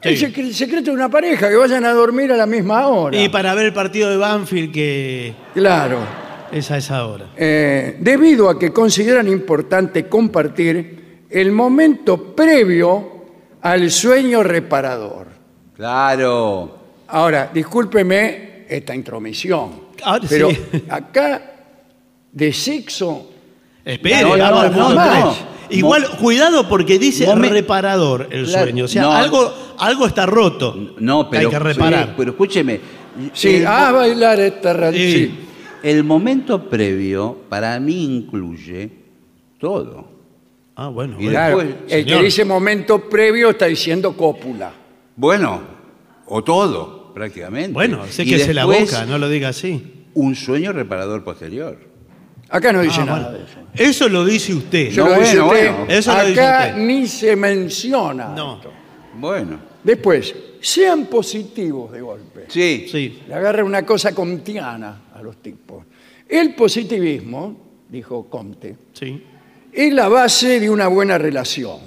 El 0.00 0.16
Sí. 0.16 0.26
secre- 0.26 0.52
secreto 0.52 0.90
de 0.90 0.96
una 0.96 1.08
pareja, 1.10 1.48
que 1.48 1.56
vayan 1.56 1.84
a 1.84 1.92
dormir 1.92 2.32
a 2.32 2.36
la 2.36 2.46
misma 2.46 2.88
hora. 2.88 3.16
Y 3.16 3.28
para 3.28 3.54
ver 3.54 3.66
el 3.66 3.72
partido 3.72 4.10
de 4.10 4.16
Banfield, 4.16 4.72
que 4.72 5.34
Claro, 5.54 5.98
es 6.50 6.70
a 6.70 6.78
esa 6.78 7.06
hora. 7.06 7.26
eh, 7.36 7.96
debido 8.00 8.48
a 8.48 8.58
que 8.58 8.72
consideran 8.72 9.28
importante 9.28 10.08
compartir 10.08 11.24
el 11.30 11.52
momento 11.52 12.34
previo 12.34 13.11
al 13.62 13.90
sueño 13.90 14.42
reparador. 14.42 15.28
Claro. 15.74 16.78
Ahora, 17.08 17.50
discúlpeme 17.52 18.66
esta 18.68 18.94
intromisión, 18.94 19.88
Ahora 20.02 20.24
pero 20.28 20.50
sí. 20.50 20.84
acá 20.88 21.42
de 22.32 22.52
sexo 22.52 23.28
Espere, 23.84 24.22
No, 24.22 24.94
no. 24.94 25.52
Igual, 25.70 26.06
cuidado 26.18 26.68
porque 26.68 26.98
dice 26.98 27.34
reparador 27.34 28.28
el 28.30 28.44
Claro, 28.46 28.64
sueño. 28.64 28.84
O 28.84 28.88
sea, 28.88 29.02
no. 29.02 29.12
algo, 29.12 29.52
algo 29.78 30.06
está 30.06 30.26
roto. 30.26 30.94
No, 30.98 31.30
pero. 31.30 31.48
Hay 31.48 31.52
que 31.52 31.58
reparar. 31.58 32.06
sí, 32.08 32.12
pero 32.16 32.30
escúcheme. 32.32 32.80
Sí, 33.32 33.56
el, 33.56 33.66
a 33.66 33.90
bailar 33.90 34.38
esta 34.40 34.72
radio. 34.72 34.98
Sí. 34.98 35.12
sí. 35.12 35.38
el 35.82 36.04
momento 36.04 36.68
previo 36.68 37.36
para 37.48 37.78
mí 37.80 38.04
incluye 38.04 38.90
todo. 39.58 40.11
Ah, 40.76 40.88
bueno. 40.88 41.14
Y 41.18 41.24
bueno. 41.24 41.30
Claro, 41.30 41.60
el 41.60 41.74
que 41.86 42.02
señor. 42.04 42.22
dice 42.24 42.44
momento 42.44 43.08
previo 43.08 43.50
está 43.50 43.66
diciendo 43.66 44.16
cópula. 44.16 44.72
Bueno, 45.16 45.60
o 46.26 46.42
todo, 46.42 47.12
prácticamente. 47.14 47.72
Bueno, 47.72 48.06
sé 48.08 48.22
Y 48.24 48.30
que 48.30 48.38
se 48.38 48.54
la 48.54 48.64
después, 48.66 48.90
boca, 48.90 49.04
no 49.06 49.18
lo 49.18 49.28
diga 49.28 49.48
así. 49.48 50.06
Un 50.14 50.34
sueño 50.34 50.72
reparador 50.72 51.22
posterior. 51.24 51.78
Acá 52.48 52.72
no 52.72 52.80
dice 52.82 53.00
Ah, 53.00 53.04
nada 53.04 53.22
bueno. 53.30 53.38
de 53.38 53.44
eso. 53.44 53.58
Eso 53.90 54.08
lo 54.08 54.24
dice 54.24 54.54
usted. 54.54 54.92
No, 54.94 55.08
lo 55.08 55.18
dice 55.20 55.40
bueno, 55.40 55.46
usted. 55.52 55.70
bueno. 55.76 55.92
Eso 55.92 56.14
lo 56.16 56.26
dice 56.26 56.40
Acá 56.40 56.66
usted. 56.70 56.82
ni 56.82 57.06
se 57.06 57.36
menciona. 57.36 58.28
No. 58.34 58.56
esto. 58.56 58.70
Bueno. 59.18 59.58
Después, 59.84 60.34
sean 60.60 61.06
positivos 61.06 61.92
de 61.92 62.00
golpe. 62.02 62.44
Sí. 62.48 62.86
Sí. 62.90 63.22
Le 63.26 63.34
agarra 63.34 63.64
una 63.64 63.84
cosa 63.84 64.14
comtiana 64.14 65.02
a 65.14 65.22
los 65.22 65.36
tipos. 65.38 65.84
El 66.28 66.54
positivismo, 66.54 67.84
dijo 67.88 68.28
Comte, 68.28 68.76
Sí. 68.92 69.22
Es 69.72 69.92
la 69.92 70.08
base 70.08 70.60
de 70.60 70.68
una 70.68 70.88
buena 70.88 71.18
relación. 71.18 71.78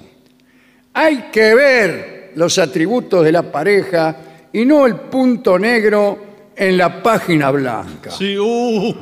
Hay 0.94 1.26
que 1.32 1.54
ver 1.54 2.32
los 2.34 2.58
atributos 2.58 3.24
de 3.24 3.32
la 3.32 3.50
pareja 3.50 4.16
y 4.52 4.64
no 4.64 4.86
el 4.86 4.96
punto 4.96 5.58
negro 5.58 6.26
en 6.56 6.76
la 6.76 7.02
página 7.02 7.50
blanca. 7.50 8.10
Sí, 8.10 8.36
uh. 8.38 8.94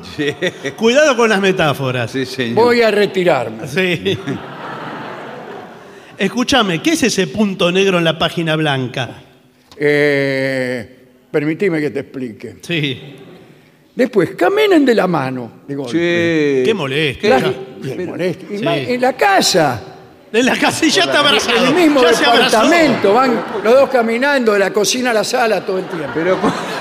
Cuidado 0.77 1.17
con 1.17 1.31
las 1.31 1.41
metáforas. 1.41 2.11
Sí, 2.11 2.27
señor. 2.27 2.57
Voy 2.57 2.83
a 2.83 2.91
retirarme. 2.91 3.69
Sí. 3.69 4.19
Escúchame, 6.19 6.83
¿qué 6.83 6.91
es 6.93 7.05
ese 7.05 7.29
punto 7.29 7.73
negro 7.73 7.99
en 7.99 8.05
la 8.05 8.19
página 8.19 8.57
blanca? 8.57 9.23
Eh, 9.77 10.99
permitime 11.31 11.81
que 11.81 11.91
te 11.91 12.01
explique. 12.01 12.57
Sí. 12.61 13.01
Después, 13.95 14.35
caminen 14.35 14.85
de 14.85 14.95
la 14.95 15.07
mano, 15.07 15.63
de 15.67 15.75
golpe. 15.77 15.93
Sí. 15.93 16.67
Qué 16.67 16.75
molesto. 16.75 17.29
Ya. 17.85 17.97
Qué 17.97 18.07
molesto. 18.07 18.47
Y 18.53 18.59
Sí. 18.59 18.65
más 18.65 18.77
en 18.79 19.01
la 19.01 19.13
casa, 19.15 19.81
En 20.33 20.47
la 20.47 20.57
casilla 20.59 21.05
está 21.05 21.21
abrazado. 21.21 21.57
en 21.59 21.65
el 21.67 21.75
mismo 21.75 22.03
ya 22.03 22.13
se 22.13 22.25
abrazó. 22.25 22.45
departamento, 22.63 23.15
van 23.15 23.45
los 23.63 23.75
dos 23.75 23.89
caminando 23.91 24.53
de 24.53 24.59
la 24.59 24.73
cocina 24.73 25.11
a 25.11 25.15
la 25.15 25.23
sala 25.25 25.65
todo 25.65 25.79
el 25.79 25.85
tiempo. 25.87 26.11
Pero, 26.15 26.39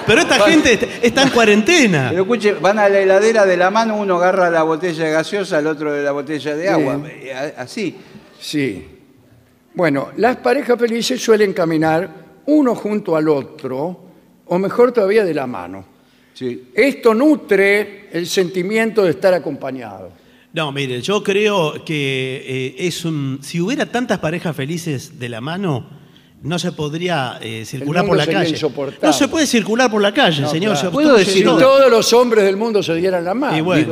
Pero 0.07 0.21
esta 0.21 0.39
gente 0.39 0.73
est- 0.73 0.83
está 1.03 1.21
en 1.23 1.29
cuarentena. 1.29 2.07
pero 2.09 2.23
escuche, 2.23 2.53
van 2.53 2.79
a 2.79 2.89
la 2.89 2.99
heladera 2.99 3.45
de 3.45 3.55
la 3.57 3.69
mano, 3.69 3.95
uno 3.97 4.15
agarra 4.17 4.49
la 4.49 4.63
botella 4.63 5.05
de 5.05 5.11
gaseosa, 5.11 5.59
el 5.59 5.67
otro 5.67 5.93
de 5.93 6.01
la 6.03 6.11
botella 6.11 6.55
de 6.55 6.67
agua. 6.69 6.95
Bien. 6.97 7.11
Eh, 7.27 7.33
a- 7.33 7.61
Así. 7.61 7.95
Sí. 8.39 8.87
Bueno, 9.75 10.09
las 10.17 10.37
parejas 10.37 10.77
felices 10.79 11.21
suelen 11.21 11.53
caminar 11.53 12.09
uno 12.45 12.75
junto 12.75 13.15
al 13.15 13.29
otro, 13.29 13.99
o 14.45 14.59
mejor 14.59 14.91
todavía 14.91 15.23
de 15.23 15.33
la 15.33 15.47
mano. 15.47 15.85
Sí. 16.33 16.69
Esto 16.73 17.13
nutre 17.13 18.09
el 18.11 18.27
sentimiento 18.27 19.03
de 19.03 19.11
estar 19.11 19.33
acompañado. 19.33 20.09
No, 20.53 20.71
mire, 20.71 21.01
yo 21.01 21.23
creo 21.23 21.83
que 21.83 22.43
eh, 22.45 22.75
es 22.87 23.05
un. 23.05 23.39
Si 23.41 23.59
hubiera 23.59 23.87
tantas 23.87 24.19
parejas 24.19 24.55
felices 24.55 25.17
de 25.17 25.27
la 25.27 25.41
mano, 25.41 25.83
no 26.43 26.59
se 26.59 26.73
podría 26.73 27.37
eh, 27.41 27.63
circular 27.65 28.05
por 28.05 28.17
la 28.17 28.27
calle. 28.27 28.55
No 29.01 29.13
se 29.13 29.27
puede 29.29 29.47
circular 29.47 29.89
por 29.89 30.01
la 30.01 30.13
calle, 30.13 30.41
No, 30.41 30.49
señor. 30.49 30.73
claro. 30.73 30.87
se 30.89 30.93
¿Puedo 30.93 31.15
decir 31.17 31.45
todo. 31.45 31.57
todos 31.57 31.89
los 31.89 32.11
hombres 32.13 32.43
del 32.43 32.57
mundo 32.57 32.83
se 32.83 32.93
dieran 32.95 33.23
la 33.23 33.33
mano. 33.33 33.57
Y 33.57 33.61
bueno. 33.61 33.87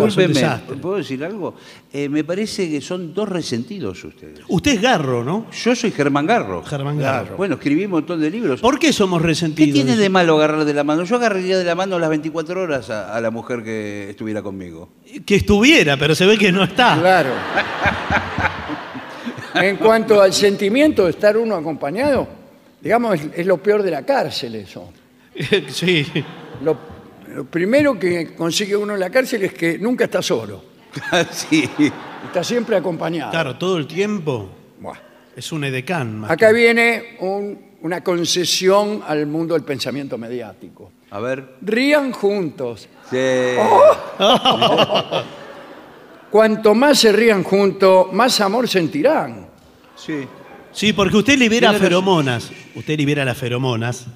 ¿puedo 0.81 0.98
decir 0.98 1.24
algo? 1.24 1.55
Eh, 1.93 2.10
me 2.10 2.24
parece 2.24 2.70
que 2.70 2.81
son 2.81 3.13
dos 3.13 3.29
resentidos 3.29 4.03
ustedes. 4.03 4.41
Usted 4.50 4.74
es 4.74 4.81
Garro, 4.81 5.24
¿no? 5.24 5.48
Yo 5.51 5.75
soy 5.75 5.91
Germán 5.91 6.25
Garro. 6.25 6.62
Germán. 6.63 7.00
Garro. 7.00 7.38
Bueno, 7.38 7.55
escribí 7.55 7.86
un 7.86 7.91
montón 7.91 8.20
de 8.20 8.29
libros. 8.29 8.60
¿Por 8.60 8.77
qué 8.79 8.91
somos 8.91 9.22
¿Qué 9.22 9.27
resentidos? 9.27 9.74
tiene 9.74 9.96
de 9.96 10.10
malo 10.10 10.36
agarrar 10.36 10.65
de 10.65 10.74
la 10.74 10.84
mano? 10.84 11.03
Yo 11.05 11.15
agarraría 11.15 11.58
de 11.58 11.63
la 11.63 11.75
mano 11.75 11.98
las 12.00 12.10
24 12.10 12.62
horas 12.62 12.89
a, 12.89 13.15
a 13.15 13.22
la 13.22 13.31
mujer 13.31 13.63
que 13.63 14.10
estuviera 14.10 14.41
conmigo. 14.41 14.89
Que 15.25 15.36
estuviera, 15.36 15.96
pero 15.98 16.15
se 16.15 16.25
ve 16.25 16.38
que 16.38 16.51
no 16.51 16.63
está. 16.63 16.98
Claro. 17.00 17.29
En 19.53 19.75
cuanto 19.77 20.22
al 20.22 20.31
sentimiento 20.34 21.03
de 21.05 21.12
estar 21.12 21.36
uno 21.38 21.55
acompañado, 21.55 22.25
digamos, 22.81 23.19
es, 23.19 23.27
es 23.35 23.45
lo 23.45 23.57
peor 23.57 23.83
de 23.83 23.91
la 23.91 24.03
cárcel 24.05 24.55
eso. 24.55 24.91
sí. 25.69 26.05
Lo, 26.63 26.77
lo 27.33 27.45
primero 27.45 27.97
que 27.97 28.33
consigue 28.35 28.75
uno 28.75 28.93
en 28.95 29.00
la 29.00 29.09
cárcel 29.09 29.43
es 29.43 29.53
que 29.53 29.77
nunca 29.77 30.05
está 30.05 30.21
solo, 30.21 30.63
sí. 31.31 31.69
está 32.25 32.43
siempre 32.43 32.75
acompañado. 32.75 33.31
Claro, 33.31 33.57
todo 33.57 33.77
el 33.77 33.88
tiempo 33.88 34.50
Buah. 34.79 34.97
es 35.35 35.51
un 35.51 35.63
edecán. 35.63 36.19
más 36.19 36.31
Acá 36.31 36.51
viene 36.51 37.17
un- 37.19 37.71
una 37.83 38.03
concesión 38.03 39.01
al 39.07 39.25
mundo 39.25 39.55
del 39.55 39.63
pensamiento 39.63 40.15
mediático. 40.17 40.91
A 41.09 41.19
ver. 41.19 41.55
Rían 41.61 42.11
juntos. 42.11 42.88
Sí. 43.09 43.17
Cuanto 46.29 46.73
más 46.73 47.00
se 47.00 47.11
rían 47.11 47.43
juntos, 47.43 48.07
más 48.13 48.39
amor 48.39 48.67
sentirán. 48.69 49.47
Sí. 49.95 50.25
Sí, 50.71 50.93
porque 50.93 51.17
usted 51.17 51.37
libera 51.37 51.69
Tiene 51.69 51.83
feromonas. 51.85 52.51
Usted 52.75 52.97
libera 52.97 53.25
las 53.25 53.37
feromonas. 53.37 54.07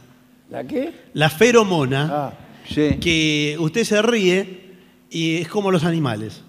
¿La 0.49 0.63
qué? 0.63 0.91
La 1.13 1.29
feromona, 1.29 2.09
Ah, 2.11 2.33
Sí. 2.67 2.97
que 2.99 3.55
usted 3.59 3.83
se 3.83 4.01
ríe 4.01 4.71
y 5.09 5.37
es 5.37 5.47
como 5.47 5.71
los 5.71 5.83
animales. 5.83 6.41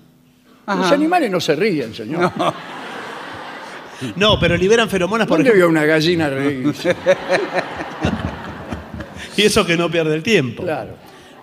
los 0.66 0.90
animales 0.92 1.30
no 1.30 1.40
se 1.40 1.54
ríen, 1.56 1.94
señor. 1.94 2.32
No, 4.16 4.38
pero 4.38 4.56
liberan 4.56 4.88
feromonas 4.90 5.26
por 5.26 5.38
¿Dónde 5.38 5.50
ejemplo. 5.50 5.68
vio 5.68 5.70
una 5.80 5.86
gallina 5.86 6.28
reírse? 6.28 6.94
Y 9.36 9.42
eso 9.42 9.66
que 9.66 9.76
no 9.76 9.90
pierde 9.90 10.14
el 10.14 10.22
tiempo. 10.22 10.62
Claro. 10.62 10.96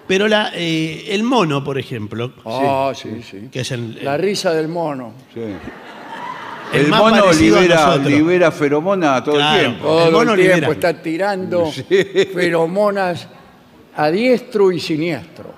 Pero 0.07 0.27
la, 0.27 0.51
eh, 0.55 1.05
el 1.09 1.23
mono, 1.23 1.63
por 1.63 1.77
ejemplo, 1.77 2.33
Ah, 2.43 2.91
sí, 2.95 3.21
sí. 3.29 3.49
que 3.51 3.61
es 3.61 3.71
el, 3.71 4.03
La 4.03 4.17
risa 4.17 4.51
del 4.53 4.67
mono. 4.67 5.13
sí. 5.33 5.41
El 6.73 6.87
mono 6.87 7.31
libera, 7.33 7.95
libera 7.97 8.51
feromona 8.51 9.23
todo 9.23 9.35
Claro. 9.35 9.59
el 9.59 9.65
tiempo. 9.65 9.87
Todo 9.87 10.05
El 10.07 10.11
mono 10.13 10.33
el 10.33 10.39
tiempo 10.39 10.55
libera. 10.55 10.73
está 10.73 11.01
tirando 11.01 11.71
feromonas 12.33 13.27
a 13.95 14.09
diestro 14.11 14.71
y 14.71 14.79
siniestro. 14.79 15.53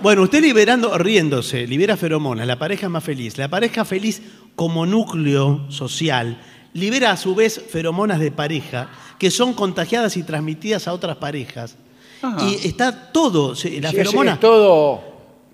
Bueno, 0.00 0.22
usted 0.22 0.42
liberando, 0.42 0.96
riéndose, 0.96 1.66
libera 1.66 1.96
feromonas, 1.96 2.46
la 2.46 2.58
pareja 2.58 2.88
más 2.88 3.04
feliz. 3.04 3.36
La 3.38 3.48
pareja 3.48 3.84
feliz 3.84 4.22
como 4.56 4.86
núcleo 4.86 5.66
social 5.70 6.40
libera 6.72 7.10
a 7.10 7.16
su 7.16 7.34
vez 7.34 7.60
feromonas 7.70 8.18
de 8.20 8.30
pareja 8.30 8.88
que 9.18 9.30
son 9.30 9.52
contagiadas 9.54 10.16
y 10.16 10.22
transmitidas 10.22 10.88
a 10.88 10.92
otras 10.94 11.16
parejas. 11.16 11.76
Ajá. 12.22 12.44
Y 12.46 12.66
está 12.66 13.12
todo, 13.12 13.54
se- 13.54 13.80
la 13.80 13.90
Sí, 13.90 13.96
es- 13.96 14.02
feromona 14.04 14.32
es 14.34 14.40
todo 14.40 15.02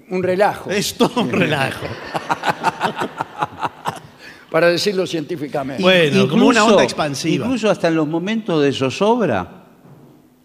un 0.09 0.23
relajo, 0.23 0.71
es 0.71 0.95
todo 0.95 1.21
un 1.23 1.31
relajo. 1.33 1.87
para 4.57 4.69
decirlo 4.69 5.07
científicamente. 5.07 5.83
Bueno, 5.83 6.27
como 6.27 6.47
una 6.47 6.65
onda 6.65 6.83
expansiva. 6.83 7.45
Incluso 7.45 7.69
hasta 7.69 7.89
en 7.89 7.95
los 7.95 8.09
momentos 8.09 8.65
de 8.65 8.73
zozobra 8.73 9.67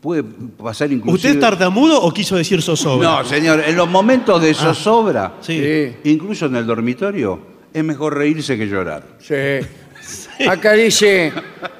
puede 0.01 0.21
pasar 0.21 0.91
inclusive... 0.91 1.15
¿Usted 1.15 1.29
es 1.29 1.39
tartamudo 1.39 2.01
o 2.01 2.11
quiso 2.13 2.35
decir 2.35 2.61
zozobra? 2.61 3.07
No, 3.07 3.23
señor, 3.23 3.63
en 3.65 3.73
los 3.73 3.87
momentos 3.87 4.41
de 4.41 4.53
zozobra, 4.53 5.35
Sí. 5.39 5.57
Sí, 5.63 6.09
incluso 6.11 6.47
en 6.47 6.57
el 6.57 6.65
dormitorio, 6.65 7.39
es 7.73 7.81
mejor 7.85 8.17
reírse 8.17 8.57
que 8.57 8.67
llorar. 8.67 9.15
sí. 9.17 10.45
Acá 10.45 10.73
dice 10.73 11.31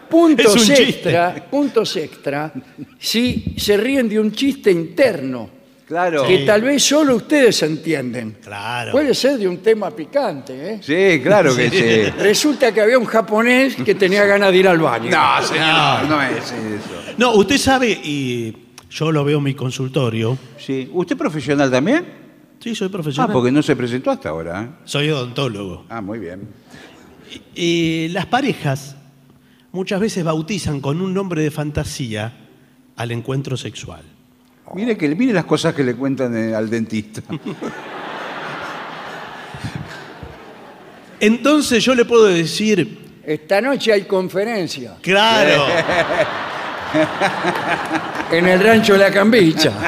puntos 0.09 0.55
chiste. 0.55 0.83
extra, 0.83 1.35
puntos 1.51 1.97
extra, 1.97 2.53
si 2.97 3.55
se 3.57 3.75
ríen 3.75 4.07
de 4.07 4.21
un 4.21 4.31
chiste 4.31 4.71
interno 4.71 5.49
Claro. 5.91 6.25
que 6.25 6.39
tal 6.45 6.61
vez 6.61 6.81
solo 6.83 7.17
ustedes 7.17 7.61
entienden. 7.63 8.37
Claro. 8.41 8.93
Puede 8.93 9.13
ser 9.13 9.37
de 9.37 9.45
un 9.45 9.57
tema 9.57 9.91
picante, 9.91 10.75
¿eh? 10.75 10.79
Sí, 10.81 11.21
claro 11.21 11.53
que 11.53 11.69
sí. 11.69 12.11
Resulta 12.17 12.73
que 12.73 12.79
había 12.79 12.97
un 12.97 13.03
japonés 13.05 13.75
que 13.75 13.93
tenía 13.95 14.25
ganas 14.25 14.51
de 14.53 14.57
ir 14.57 14.67
al 14.69 14.79
baño. 14.79 15.09
No, 15.11 15.45
señor, 15.45 16.07
no 16.07 16.21
es 16.21 16.45
eso. 16.45 16.55
No, 17.17 17.33
usted 17.33 17.57
sabe, 17.57 17.89
y 17.91 18.55
yo 18.89 19.11
lo 19.11 19.25
veo 19.25 19.39
en 19.39 19.43
mi 19.43 19.53
consultorio. 19.53 20.37
Sí. 20.57 20.89
¿Usted 20.93 21.15
es 21.15 21.19
profesional 21.19 21.69
también? 21.69 22.05
Sí, 22.61 22.73
soy 22.73 22.87
Ah, 22.87 22.91
profesional. 22.91 23.31
porque 23.33 23.51
no 23.51 23.61
se 23.61 23.75
presentó 23.75 24.11
hasta 24.11 24.29
ahora. 24.29 24.61
¿eh? 24.63 24.67
Soy 24.85 25.09
odontólogo. 25.09 25.85
Ah, 25.89 25.99
muy 25.99 26.19
bien. 26.19 26.47
Y 27.53 28.07
las 28.13 28.27
parejas 28.27 28.95
muchas 29.73 29.99
veces 29.99 30.23
bautizan 30.23 30.79
con 30.79 31.01
un 31.01 31.13
nombre 31.13 31.41
de 31.43 31.51
fantasía 31.51 32.31
al 32.95 33.11
encuentro 33.11 33.57
sexual. 33.57 34.03
Mire, 34.73 34.95
que, 34.97 35.09
mire 35.09 35.33
las 35.33 35.45
cosas 35.45 35.73
que 35.75 35.83
le 35.83 35.95
cuentan 35.95 36.35
eh, 36.37 36.55
al 36.55 36.69
dentista. 36.69 37.21
Entonces 41.19 41.83
yo 41.83 41.93
le 41.93 42.05
puedo 42.05 42.25
decir, 42.25 42.97
Esta 43.23 43.61
noche 43.61 43.93
hay 43.93 44.03
conferencia 44.03 44.95
claro, 45.01 45.65
en 48.31 48.47
el 48.47 48.59
rancho 48.59 48.93
de 48.93 48.99
la 48.99 49.11
Cambicha. 49.11 49.71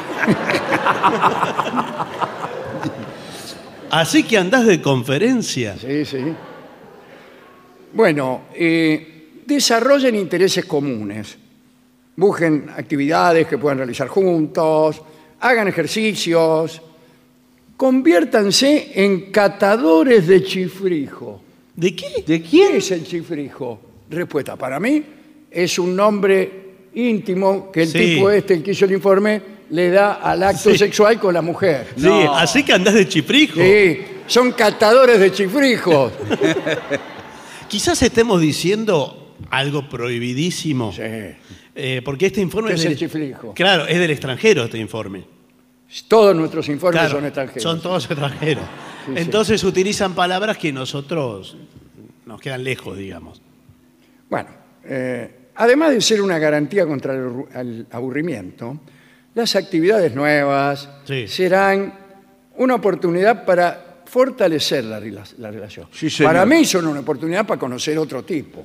así 3.89 4.23
que 4.23 4.37
andás 4.37 4.67
de 4.67 4.79
conferencia. 4.81 5.75
Sí, 5.79 6.05
sí. 6.05 6.35
Bueno, 7.93 8.43
eh, 8.53 9.41
desarrollen 9.45 10.15
intereses 10.15 10.65
comunes. 10.65 11.37
Busquen 12.15 12.69
actividades 12.75 13.47
que 13.47 13.57
puedan 13.57 13.79
realizar 13.79 14.07
juntos, 14.07 15.01
hagan 15.39 15.67
ejercicios, 15.67 16.81
conviértanse 17.75 18.91
en 19.03 19.31
catadores 19.31 20.27
de 20.27 20.43
chifrijo. 20.43 21.41
¿De 21.75 21.95
qué? 21.95 22.23
¿De 22.25 22.41
¿Qué 22.43 22.77
es 22.77 22.91
el 22.91 23.03
chifrijo? 23.05 23.79
Respuesta, 24.09 24.55
para 24.55 24.79
mí 24.79 25.03
es 25.49 25.79
un 25.79 25.95
nombre 25.95 26.51
íntimo 26.93 27.71
que 27.71 27.81
el 27.83 27.87
Sí. 27.89 27.97
tipo 27.97 28.29
este, 28.29 28.53
el 28.55 28.63
que 28.63 28.71
hizo 28.71 28.85
el 28.85 28.91
informe, 28.91 29.41
le 29.71 29.89
da 29.89 30.13
al 30.13 30.43
acto 30.43 30.69
Sí. 30.71 30.77
sexual 30.77 31.19
con 31.19 31.33
la 31.33 31.41
mujer. 31.41 31.87
Sí, 31.97 32.07
así 32.33 32.63
que 32.63 32.73
andás 32.73 32.93
de 32.93 33.07
chifrijo. 33.07 33.59
Sí, 33.59 33.99
son 34.27 34.51
catadores 34.51 35.19
de 35.19 35.31
chifrijos. 35.31 36.13
Quizás 37.67 38.01
estemos 38.03 38.39
diciendo 38.39 39.33
algo 39.49 39.89
prohibidísimo. 39.89 40.91
Sí. 40.93 41.01
Eh, 41.75 42.01
porque 42.03 42.27
este 42.27 42.41
informe 42.41 42.69
¿Qué 42.69 42.75
es 42.75 42.83
del- 42.83 42.91
el 42.93 42.97
chiflijo? 42.97 43.53
Claro, 43.53 43.85
es 43.87 43.97
del 43.99 44.11
extranjero 44.11 44.63
este 44.65 44.77
informe. 44.77 45.25
Todos 46.07 46.35
nuestros 46.35 46.67
informes 46.69 47.01
Claro, 47.01 47.15
son 47.17 47.25
extranjeros. 47.25 47.63
Son 47.63 47.81
todos 47.81 48.05
extranjeros. 48.05 48.63
Sí, 49.05 49.11
sí. 49.15 49.21
Entonces 49.21 49.63
utilizan 49.63 50.15
palabras 50.15 50.57
que 50.57 50.71
nosotros 50.71 51.55
nos 52.25 52.41
quedan 52.41 52.63
lejos, 52.63 52.97
digamos. 52.97 53.41
Bueno, 54.29 54.49
eh, 54.85 55.49
además 55.55 55.91
de 55.91 56.01
ser 56.01 56.21
una 56.21 56.39
garantía 56.39 56.85
contra 56.87 57.13
el, 57.13 57.85
aburrimiento, 57.91 58.79
las 59.35 59.55
actividades 59.55 60.15
nuevas 60.15 60.89
Sí. 61.05 61.27
serán 61.27 61.93
una 62.57 62.75
oportunidad 62.75 63.45
para 63.45 64.01
fortalecer 64.05 64.83
la, 64.85 64.99
rela- 64.99 65.31
la 65.37 65.51
relación. 65.51 65.87
Para 66.23 66.45
mí 66.45 66.65
son 66.65 66.87
una 66.87 67.01
oportunidad 67.01 67.45
para 67.45 67.59
conocer 67.59 67.97
otro 67.97 68.23
tipo. 68.23 68.63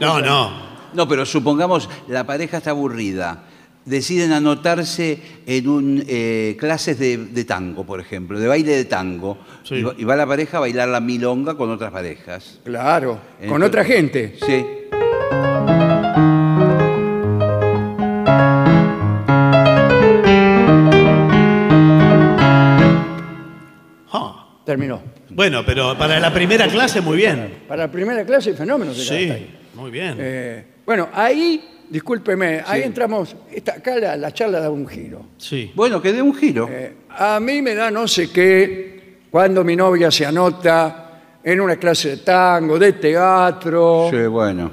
No, 0.00 0.20
no. 0.20 0.72
No, 0.94 1.08
pero 1.08 1.24
supongamos 1.24 1.88
la 2.08 2.24
pareja 2.24 2.58
está 2.58 2.70
aburrida. 2.70 3.44
Deciden 3.84 4.30
anotarse 4.30 5.18
en 5.44 5.68
un 5.68 6.04
eh, 6.06 6.56
clases 6.58 6.98
de, 7.00 7.16
de 7.16 7.44
tango, 7.44 7.84
por 7.84 7.98
ejemplo, 7.98 8.38
de 8.38 8.46
baile 8.46 8.76
de 8.76 8.84
tango. 8.84 9.38
Sí. 9.64 9.76
Y, 9.76 9.82
va, 9.82 9.94
y 9.98 10.04
va 10.04 10.14
la 10.14 10.26
pareja 10.26 10.58
a 10.58 10.60
bailar 10.60 10.88
la 10.88 11.00
milonga 11.00 11.56
con 11.56 11.68
otras 11.70 11.90
parejas. 11.90 12.60
Claro, 12.64 13.18
con 13.48 13.62
otra 13.62 13.84
gente. 13.84 14.36
Sí. 14.46 14.64
Ah. 24.12 24.46
Terminó. 24.64 25.02
Bueno, 25.30 25.64
pero 25.64 25.96
para 25.96 26.20
la 26.20 26.32
primera 26.32 26.68
clase 26.68 27.00
muy 27.00 27.16
bien. 27.16 27.62
Para 27.66 27.86
la 27.86 27.90
primera 27.90 28.24
clase, 28.24 28.54
fenómeno. 28.54 28.94
se 28.94 29.02
Sí, 29.04 29.46
muy 29.74 29.90
bien. 29.90 30.16
Eh, 30.18 30.64
bueno, 30.84 31.08
ahí, 31.12 31.62
discúlpeme, 31.88 32.62
ahí 32.66 32.82
entramos, 32.82 33.36
esta, 33.50 33.72
acá 33.74 33.96
la, 33.96 34.16
la 34.16 34.32
charla 34.32 34.60
da 34.60 34.70
un 34.70 34.86
giro. 34.86 35.26
Sí. 35.38 35.70
Bueno, 35.74 36.00
que 36.02 36.12
dé 36.12 36.22
un 36.22 36.34
giro. 36.34 36.68
Eh, 36.70 36.94
a 37.10 37.38
mí 37.40 37.62
me 37.62 37.74
da 37.74 37.90
no 37.90 38.08
sé 38.08 38.30
qué 38.30 39.18
cuando 39.30 39.64
mi 39.64 39.76
novia 39.76 40.10
se 40.10 40.26
anota 40.26 41.20
en 41.42 41.60
una 41.60 41.76
clase 41.76 42.10
de 42.10 42.16
tango, 42.18 42.78
de 42.78 42.92
teatro. 42.92 44.08
Sí, 44.10 44.26
bueno. 44.26 44.70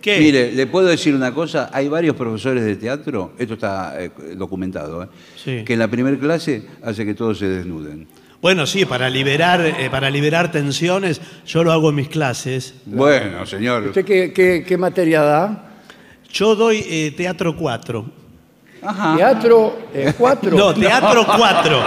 ¿Qué? 0.00 0.20
Mire, 0.20 0.52
le 0.52 0.66
puedo 0.68 0.86
decir 0.86 1.14
una 1.14 1.34
cosa. 1.34 1.70
Hay 1.72 1.88
varios 1.88 2.14
profesores 2.14 2.64
de 2.64 2.76
teatro, 2.76 3.32
esto 3.38 3.54
está 3.54 3.94
eh, 3.98 4.10
documentado, 4.36 5.02
¿eh? 5.02 5.08
Sí. 5.36 5.64
que 5.64 5.72
en 5.72 5.80
la 5.80 5.88
primera 5.88 6.16
clase 6.16 6.62
hace 6.82 7.04
que 7.04 7.14
todos 7.14 7.38
se 7.38 7.48
desnuden. 7.48 8.06
Bueno, 8.46 8.64
sí, 8.64 8.84
para 8.84 9.10
liberar, 9.10 9.60
eh, 9.60 9.88
para 9.90 10.08
liberar 10.08 10.52
tensiones, 10.52 11.20
yo 11.48 11.64
lo 11.64 11.72
hago 11.72 11.88
en 11.90 11.96
mis 11.96 12.08
clases. 12.08 12.74
Bueno, 12.84 13.44
señor. 13.44 13.82
¿Usted 13.88 14.04
qué, 14.04 14.32
qué- 14.32 14.62
qué 14.64 14.78
materia 14.78 15.20
da? 15.22 15.64
Yo 16.32 16.54
doy 16.54 16.86
eh, 16.88 17.10
teatro 17.16 17.56
4. 17.56 18.06
Ajá. 18.82 19.16
¿Teatro 19.16 19.76
4? 20.16 20.56
No, 20.56 20.72
teatro 20.72 21.26
4. 21.26 21.80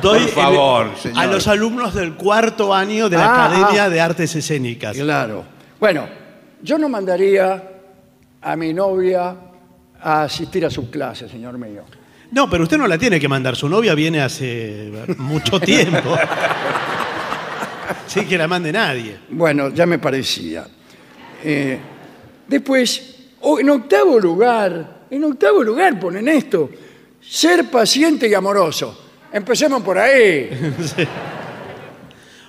Doy 0.00 0.18
Por 0.20 0.22
el- 0.22 0.28
favor, 0.30 0.86
a 0.86 0.96
señor. 0.98 1.26
los 1.26 1.46
alumnos 1.46 1.92
del 1.92 2.14
cuarto 2.14 2.72
año 2.72 3.10
de 3.10 3.18
la 3.18 3.26
Ah, 3.26 3.44
Academia 3.48 3.84
ah. 3.84 3.90
de 3.90 4.00
Artes 4.00 4.34
Escénicas. 4.34 4.96
Claro. 4.96 5.44
Bueno, 5.78 6.06
yo 6.62 6.78
no 6.78 6.88
mandaría 6.88 7.62
a 8.40 8.56
mi 8.56 8.72
novia 8.72 9.36
a 10.00 10.22
asistir 10.22 10.64
a 10.64 10.70
sus 10.70 10.86
clases, 10.88 11.30
señor 11.30 11.58
mío. 11.58 11.82
No, 12.32 12.48
pero 12.50 12.64
usted 12.64 12.78
no 12.78 12.86
la 12.88 12.98
tiene 12.98 13.20
que 13.20 13.28
mandar. 13.28 13.54
Su 13.56 13.68
novia 13.68 13.94
viene 13.94 14.20
hace 14.20 14.90
mucho 15.18 15.60
tiempo. 15.60 16.16
Sí, 18.06 18.24
que 18.26 18.36
la 18.38 18.48
mande 18.48 18.72
nadie. 18.72 19.18
Bueno, 19.30 19.70
ya 19.70 19.86
me 19.86 19.98
parecía. 19.98 20.66
Eh, 21.44 21.78
después, 22.48 23.16
en 23.60 23.70
octavo 23.70 24.18
lugar, 24.18 25.02
en 25.10 25.24
octavo 25.24 25.62
lugar 25.62 25.98
ponen 26.00 26.28
esto, 26.28 26.70
ser 27.20 27.70
paciente 27.70 28.28
y 28.28 28.34
amoroso. 28.34 28.98
Empecemos 29.32 29.82
por 29.82 29.98
ahí. 29.98 30.50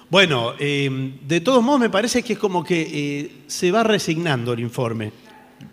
Bueno, 0.10 0.54
eh, 0.60 1.16
de 1.26 1.42
todos 1.42 1.64
modos 1.64 1.80
me 1.80 1.90
parece 1.90 2.22
que 2.22 2.34
es 2.34 2.40
como 2.40 2.64
que 2.64 2.82
eh, 2.82 3.32
se 3.48 3.72
va 3.72 3.82
resignando 3.82 4.54
el 4.54 4.60
informe. 4.60 5.12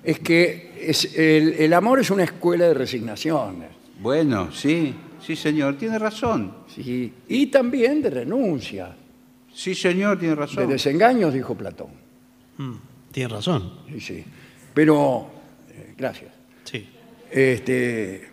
Es 0.03 0.19
que 0.21 0.79
es- 0.81 1.15
el, 1.15 1.57
el 1.59 1.73
amor 1.75 2.01
es 2.01 2.09
una 2.11 2.25
escuela 2.25 2.67
de 2.67 2.73
resignaciones. 2.73 3.69
Bueno, 4.01 4.51
sí, 4.53 4.95
sí, 5.25 5.37
señor, 5.37 5.77
tiene 5.77 5.99
razón. 5.99 6.55
¿sí? 6.75 7.13
Y 7.29 7.47
también 7.47 8.01
de 8.03 8.11
renuncia, 8.11 8.97
Sí, 9.53 9.75
señor, 9.75 10.19
tiene 10.19 10.35
de 10.37 10.41
razón. 10.41 10.69
desengaños, 10.69 11.35
dijo 11.35 11.55
Platón. 11.55 11.89
Mm, 12.59 12.75
tiene 13.13 13.29
razón. 13.29 13.73
Sí, 13.89 14.01
sí. 14.01 14.25
Pero, 14.73 15.29
eh, 15.71 15.95
gracias. 15.99 16.33
Sí. 16.65 16.89
Este, 17.31 18.29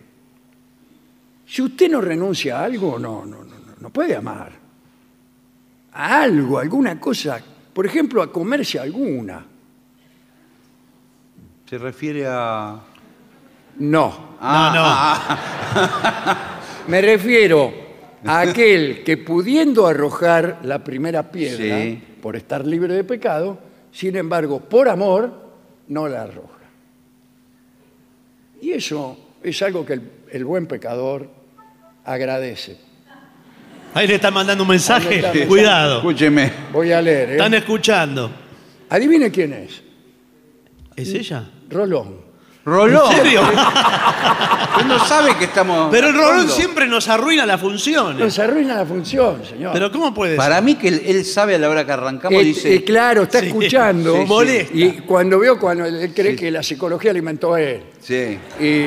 si 1.44 1.60
usted 1.62 1.90
no 1.90 2.00
renuncia 2.00 2.60
a 2.60 2.64
algo, 2.64 2.98
no, 2.98 3.26
no, 3.26 3.42
no, 3.44 3.58
no- 3.58 3.74
no 3.80 3.90
puede 3.90 4.14
amar. 4.16 4.52
A 5.92 6.22
algo, 6.22 6.58
alguna 6.60 6.98
cosa. 7.00 7.42
Por 7.72 7.84
ejemplo, 7.84 8.22
a 8.22 8.30
comerse 8.32 8.78
alguna. 8.78 9.44
Se 11.68 11.78
refiere 11.78 12.26
a... 12.26 12.80
No. 13.78 14.36
Ah, 14.40 15.38
Me 16.88 17.00
refiero 17.00 17.72
a 18.24 18.40
aquel 18.40 19.02
que 19.04 19.16
pudiendo 19.16 19.86
arrojar 19.86 20.60
la 20.62 20.82
primera 20.82 21.30
piedra 21.30 21.78
Sí. 21.82 22.02
por 22.22 22.36
estar 22.36 22.66
libre 22.66 22.94
de 22.94 23.04
pecado, 23.04 23.58
sin 23.92 24.16
embargo, 24.16 24.60
por 24.60 24.88
amor, 24.88 25.50
no 25.88 26.08
la 26.08 26.22
arroja. 26.22 26.48
Y 28.60 28.72
eso 28.72 29.16
es 29.42 29.60
algo 29.62 29.84
que 29.86 29.94
el, 29.94 30.10
el 30.32 30.44
buen 30.44 30.66
pecador 30.66 31.30
agradece. 32.04 32.78
Ahí 33.94 34.06
le 34.06 34.16
están 34.16 34.34
mandando 34.34 34.64
un 34.64 34.70
Ahí 34.70 34.74
mensaje. 34.74 35.46
Cuidado. 35.46 35.96
Escúcheme. 35.98 36.52
Voy 36.72 36.92
a 36.92 37.00
leer. 37.02 37.30
¿eh? 37.30 37.32
Están 37.32 37.54
escuchando. 37.54 38.30
Adivine 38.90 39.30
quién 39.30 39.52
es. 39.52 39.82
¿Es 40.96 41.08
ella? 41.14 41.44
Rolón. 41.68 42.27
Rolón. 42.68 43.10
¿En 43.12 43.16
serio? 43.18 43.40
Usted 44.70 44.86
no 44.86 44.98
sabe 45.04 45.36
que 45.36 45.44
estamos... 45.46 45.88
Pero 45.90 46.08
el 46.08 46.14
Rolón 46.14 46.48
siempre 46.48 46.86
nos 46.86 47.08
arruina 47.08 47.44
las 47.46 47.60
No, 47.60 47.68
funciones. 47.68 48.32
se 48.34 48.42
arruina 48.42 48.76
la 48.76 48.86
función, 48.86 49.44
señor. 49.44 49.72
Pero 49.72 49.90
¿cómo 49.90 50.14
puede 50.14 50.32
ser? 50.32 50.38
Para 50.38 50.60
mí 50.60 50.76
que 50.76 50.88
él, 50.88 51.02
él 51.04 51.24
sabe 51.24 51.54
a 51.56 51.58
la 51.58 51.68
hora 51.68 51.84
que 51.84 51.92
arrancamos, 51.92 52.40
Eh, 52.40 52.44
dice... 52.44 52.74
eh, 52.74 52.84
claro, 52.84 53.22
está 53.24 53.40
Sí, 53.40 53.46
escuchando. 53.48 54.14
sí, 54.14 54.20
sí. 54.22 54.26
Molesta. 54.28 54.72
Y 54.76 54.92
cuando 55.06 55.38
veo, 55.38 55.58
cuando 55.58 55.84
él 55.86 56.12
cree 56.14 56.36
que 56.36 56.50
la 56.50 56.62
psicología 56.62 57.10
alimentó 57.10 57.54
a 57.54 57.60
él. 57.60 57.82
Sí. 58.00 58.38
Y 58.60 58.84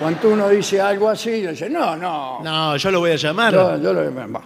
cuando 0.00 0.28
uno 0.30 0.48
dice 0.48 0.80
algo 0.80 1.08
así, 1.08 1.30
dice, 1.30 1.70
no, 1.70 1.96
no. 1.96 2.40
No, 2.42 2.76
yo 2.76 2.90
lo 2.90 3.00
voy 3.00 3.12
a 3.12 3.16
llamar. 3.16 3.54
yo- 3.54 3.80
yo 3.80 3.92
lo- 3.92 4.14
va. 4.14 4.42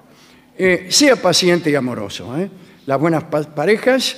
Eh, 0.56 0.86
sea 0.90 1.16
paciente 1.16 1.70
y 1.70 1.74
amoroso. 1.74 2.36
¿eh? 2.38 2.48
Las 2.86 3.00
buenas 3.00 3.24
pa- 3.24 3.42
parejas 3.42 4.16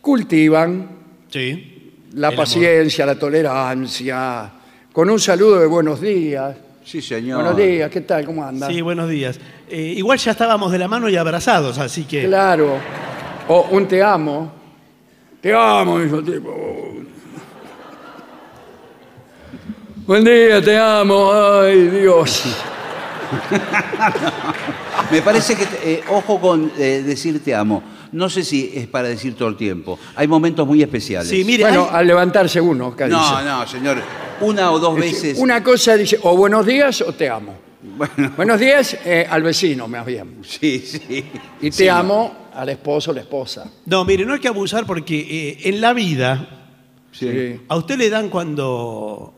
cultivan 0.00 0.96
Sí. 1.30 1.77
La 2.12 2.28
El 2.28 2.34
amor. 2.34 2.36
paciencia, 2.44 3.06
la 3.06 3.14
tolerancia, 3.16 4.50
con 4.92 5.10
un 5.10 5.18
saludo 5.20 5.60
de 5.60 5.66
buenos 5.66 6.00
días. 6.00 6.56
Sí, 6.84 7.02
señor. 7.02 7.42
Buenos 7.42 7.56
días, 7.56 7.90
¿qué 7.90 8.00
tal? 8.00 8.24
¿Cómo 8.24 8.42
anda? 8.44 8.66
Sí, 8.66 8.80
buenos 8.80 9.08
días. 9.10 9.38
Eh, 9.68 9.94
igual 9.96 10.18
ya 10.18 10.30
estábamos 10.30 10.72
de 10.72 10.78
la 10.78 10.88
mano 10.88 11.08
y 11.08 11.16
abrazados, 11.16 11.78
así 11.78 12.04
que. 12.04 12.24
Claro. 12.24 12.78
O 13.48 13.68
un 13.70 13.86
te 13.86 14.02
amo. 14.02 14.52
Te 15.40 15.54
amo, 15.54 15.98
dijo 16.00 16.16
el 16.16 16.24
tipo. 16.24 16.54
Buen 20.06 20.24
día, 20.24 20.62
te 20.62 20.78
amo. 20.78 21.30
Ay, 21.32 21.88
Dios. 21.88 22.44
Me 25.10 25.22
parece 25.22 25.54
que, 25.54 25.66
eh, 25.84 26.02
ojo 26.08 26.40
con 26.40 26.72
eh, 26.78 27.02
decir 27.04 27.42
te 27.44 27.54
amo. 27.54 27.82
No 28.12 28.28
sé 28.30 28.44
si 28.44 28.70
es 28.74 28.86
para 28.86 29.08
decir 29.08 29.34
todo 29.34 29.48
el 29.48 29.56
tiempo. 29.56 29.98
Hay 30.16 30.26
momentos 30.28 30.66
muy 30.66 30.82
especiales. 30.82 31.28
Sí, 31.28 31.44
mire, 31.44 31.64
Bueno, 31.64 31.88
hay- 31.90 32.00
al 32.00 32.06
levantarse 32.06 32.60
uno, 32.60 32.86
acá 32.88 33.06
No, 33.08 33.18
dice. 33.18 33.44
no, 33.44 33.66
señor. 33.66 33.98
Una 34.40 34.70
o 34.72 34.78
dos 34.78 34.94
Es 34.98 35.00
veces. 35.12 35.38
Una 35.38 35.62
cosa 35.64 35.96
dice, 35.96 36.18
o 36.22 36.36
buenos 36.36 36.64
días 36.66 37.00
o 37.02 37.12
te 37.12 37.28
amo. 37.28 37.54
Bueno, 37.96 38.32
Buenos 38.36 38.58
días 38.60 38.96
eh, 39.04 39.26
al 39.28 39.42
vecino, 39.42 39.86
más 39.88 40.04
bien. 40.04 40.38
sí, 40.42 40.78
sí. 40.80 41.24
Y 41.60 41.70
te 41.70 41.72
Sí, 41.72 41.88
amo 41.88 42.48
al 42.54 42.68
esposo 42.70 43.10
o 43.12 43.14
la 43.14 43.20
esposa. 43.20 43.70
No, 43.86 44.04
mire, 44.04 44.24
no 44.24 44.34
hay 44.34 44.40
que 44.40 44.48
abusar 44.48 44.84
porque 44.86 45.18
eh, 45.18 45.68
en 45.68 45.80
la 45.80 45.92
vida 45.92 46.48
Sí. 47.12 47.60
a 47.68 47.76
usted 47.76 47.96
le 47.98 48.10
dan 48.10 48.28
cuando. 48.28 49.32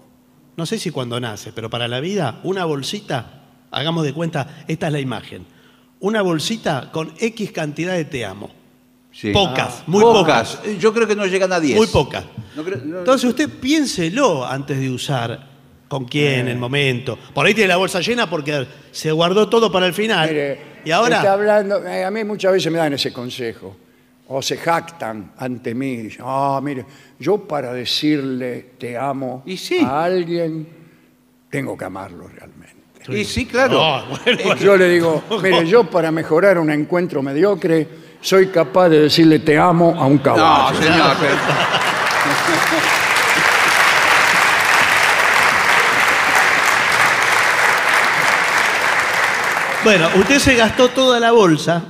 No 0.56 0.66
sé 0.66 0.78
si 0.78 0.90
cuando 0.90 1.18
nace, 1.20 1.52
pero 1.52 1.70
para 1.70 1.88
la 1.88 2.00
vida, 2.00 2.40
una 2.42 2.64
bolsita, 2.66 3.44
hagamos 3.70 4.04
de 4.04 4.12
cuenta, 4.12 4.64
esta 4.68 4.88
es 4.88 4.92
la 4.92 5.00
imagen. 5.00 5.46
Una 6.00 6.20
bolsita 6.22 6.90
con 6.92 7.12
X 7.18 7.52
cantidad 7.52 7.94
de 7.94 8.04
te 8.04 8.24
amo. 8.24 8.50
Sí. 9.20 9.33
Pocas, 9.33 9.83
muy 9.87 10.02
pocas. 10.02 10.61
Eh, 10.64 10.76
Yo 10.80 10.92
creo 10.94 11.06
que 11.06 11.14
no 11.16 11.26
llegan 11.26 11.52
a 11.52 11.61
10. 11.61 11.76
Muy 11.76 11.87
pocas. 11.88 12.24
No 12.56 12.62
creo- 12.64 12.78
no- 12.85 12.98
Entonces 13.00 13.28
usted 13.28 13.48
piénselo 13.48 14.46
antes 14.46 14.78
de 14.78 14.90
usar 14.90 15.48
con 15.88 16.04
quién, 16.04 16.48
Eh. 16.48 16.52
el 16.52 16.59
momento. 16.59 17.18
Por 17.35 17.44
ahí 17.46 17.54
tiene 17.54 17.68
la 17.68 17.76
bolsa 17.76 18.00
llena 18.00 18.28
porque 18.30 18.66
se 18.90 19.11
guardó 19.12 19.48
todo 19.48 19.70
para 19.70 19.87
el 19.87 19.92
final. 19.94 20.28
Mire, 20.28 20.61
y 20.85 20.90
ahora. 20.90 21.16
Está 21.18 21.33
hablando, 21.35 21.87
eh, 21.87 22.04
a 22.04 22.11
mí 22.11 22.24
muchas 22.24 22.52
veces 22.52 22.70
me 22.72 22.78
dan 22.78 22.92
ese 22.94 23.12
consejo. 23.12 23.76
O 24.33 24.40
se 24.40 24.56
jactan 24.59 25.33
ante 25.38 25.74
mí. 25.74 25.96
Dicen, 25.96 26.22
ah, 26.24 26.61
mire, 26.62 26.87
yo 27.18 27.38
para 27.38 27.72
decirle 27.72 28.70
te 28.78 28.96
amo 28.96 29.42
Y 29.44 29.56
sí. 29.56 29.80
a 29.85 30.04
alguien, 30.04 30.68
tengo 31.50 31.76
que 31.76 31.85
amarlo 31.85 32.28
realmente. 32.28 32.76
Y 33.09 33.24
sí, 33.24 33.46
claro. 33.46 33.72
No, 33.74 34.06
bueno, 34.24 34.38
bueno. 34.44 34.61
Yo 34.61 34.76
le 34.76 34.88
digo, 34.88 35.24
mire, 35.42 35.66
yo 35.66 35.85
para 35.90 36.12
mejorar 36.12 36.59
un 36.59 36.70
encuentro 36.70 37.22
mediocre, 37.22 37.88
soy 38.20 38.48
capaz 38.48 38.88
de 38.88 39.00
decirle 39.00 39.38
te 39.38 39.59
amo 39.59 39.94
a 39.98 40.06
un 40.06 40.16
No, 40.16 40.22
caballo. 40.22 40.80
señor. 40.83 41.16
pero- 41.20 41.35
Bueno, 49.83 50.09
usted 50.16 50.38
se 50.38 50.54
gastó 50.56 50.88
toda 50.90 51.18
la 51.18 51.33
bolsa. 51.33 51.83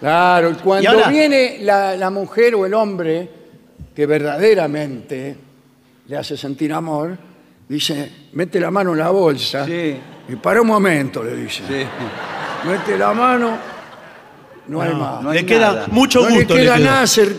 Claro, 0.00 0.50
¿Y 0.50 0.54
cuando 0.56 0.90
ahora? 0.90 1.08
viene 1.08 1.58
la, 1.62 1.96
la 1.96 2.10
mujer 2.10 2.54
o 2.54 2.66
el 2.66 2.74
hombre 2.74 3.28
que 3.96 4.06
verdaderamente 4.06 5.36
le 6.06 6.16
hace 6.16 6.36
sentir 6.36 6.72
amor, 6.72 7.16
dice, 7.68 8.12
mete 8.32 8.60
la 8.60 8.70
mano 8.70 8.92
en 8.92 8.98
la 8.98 9.08
bolsa 9.10 9.64
Sí. 9.66 9.96
y 10.28 10.36
para 10.36 10.60
un 10.60 10.68
momento, 10.68 11.22
le 11.24 11.34
dice, 11.34 11.62
Sí. 11.66 11.84
mete 12.68 12.96
la 12.98 13.12
mano, 13.12 13.56
no, 14.68 14.80
hay 14.80 14.94
más. 14.94 15.22
no 15.22 15.30
hay 15.30 15.38
le 15.40 15.46
queda 15.46 15.72
nada. 15.72 15.86
mucho 15.88 16.20
No 16.22 16.28
le 16.28 16.34
gusto. 16.36 16.54
le 16.54 16.60
queda 16.62 16.78
nada 16.78 17.02
hacer. 17.02 17.34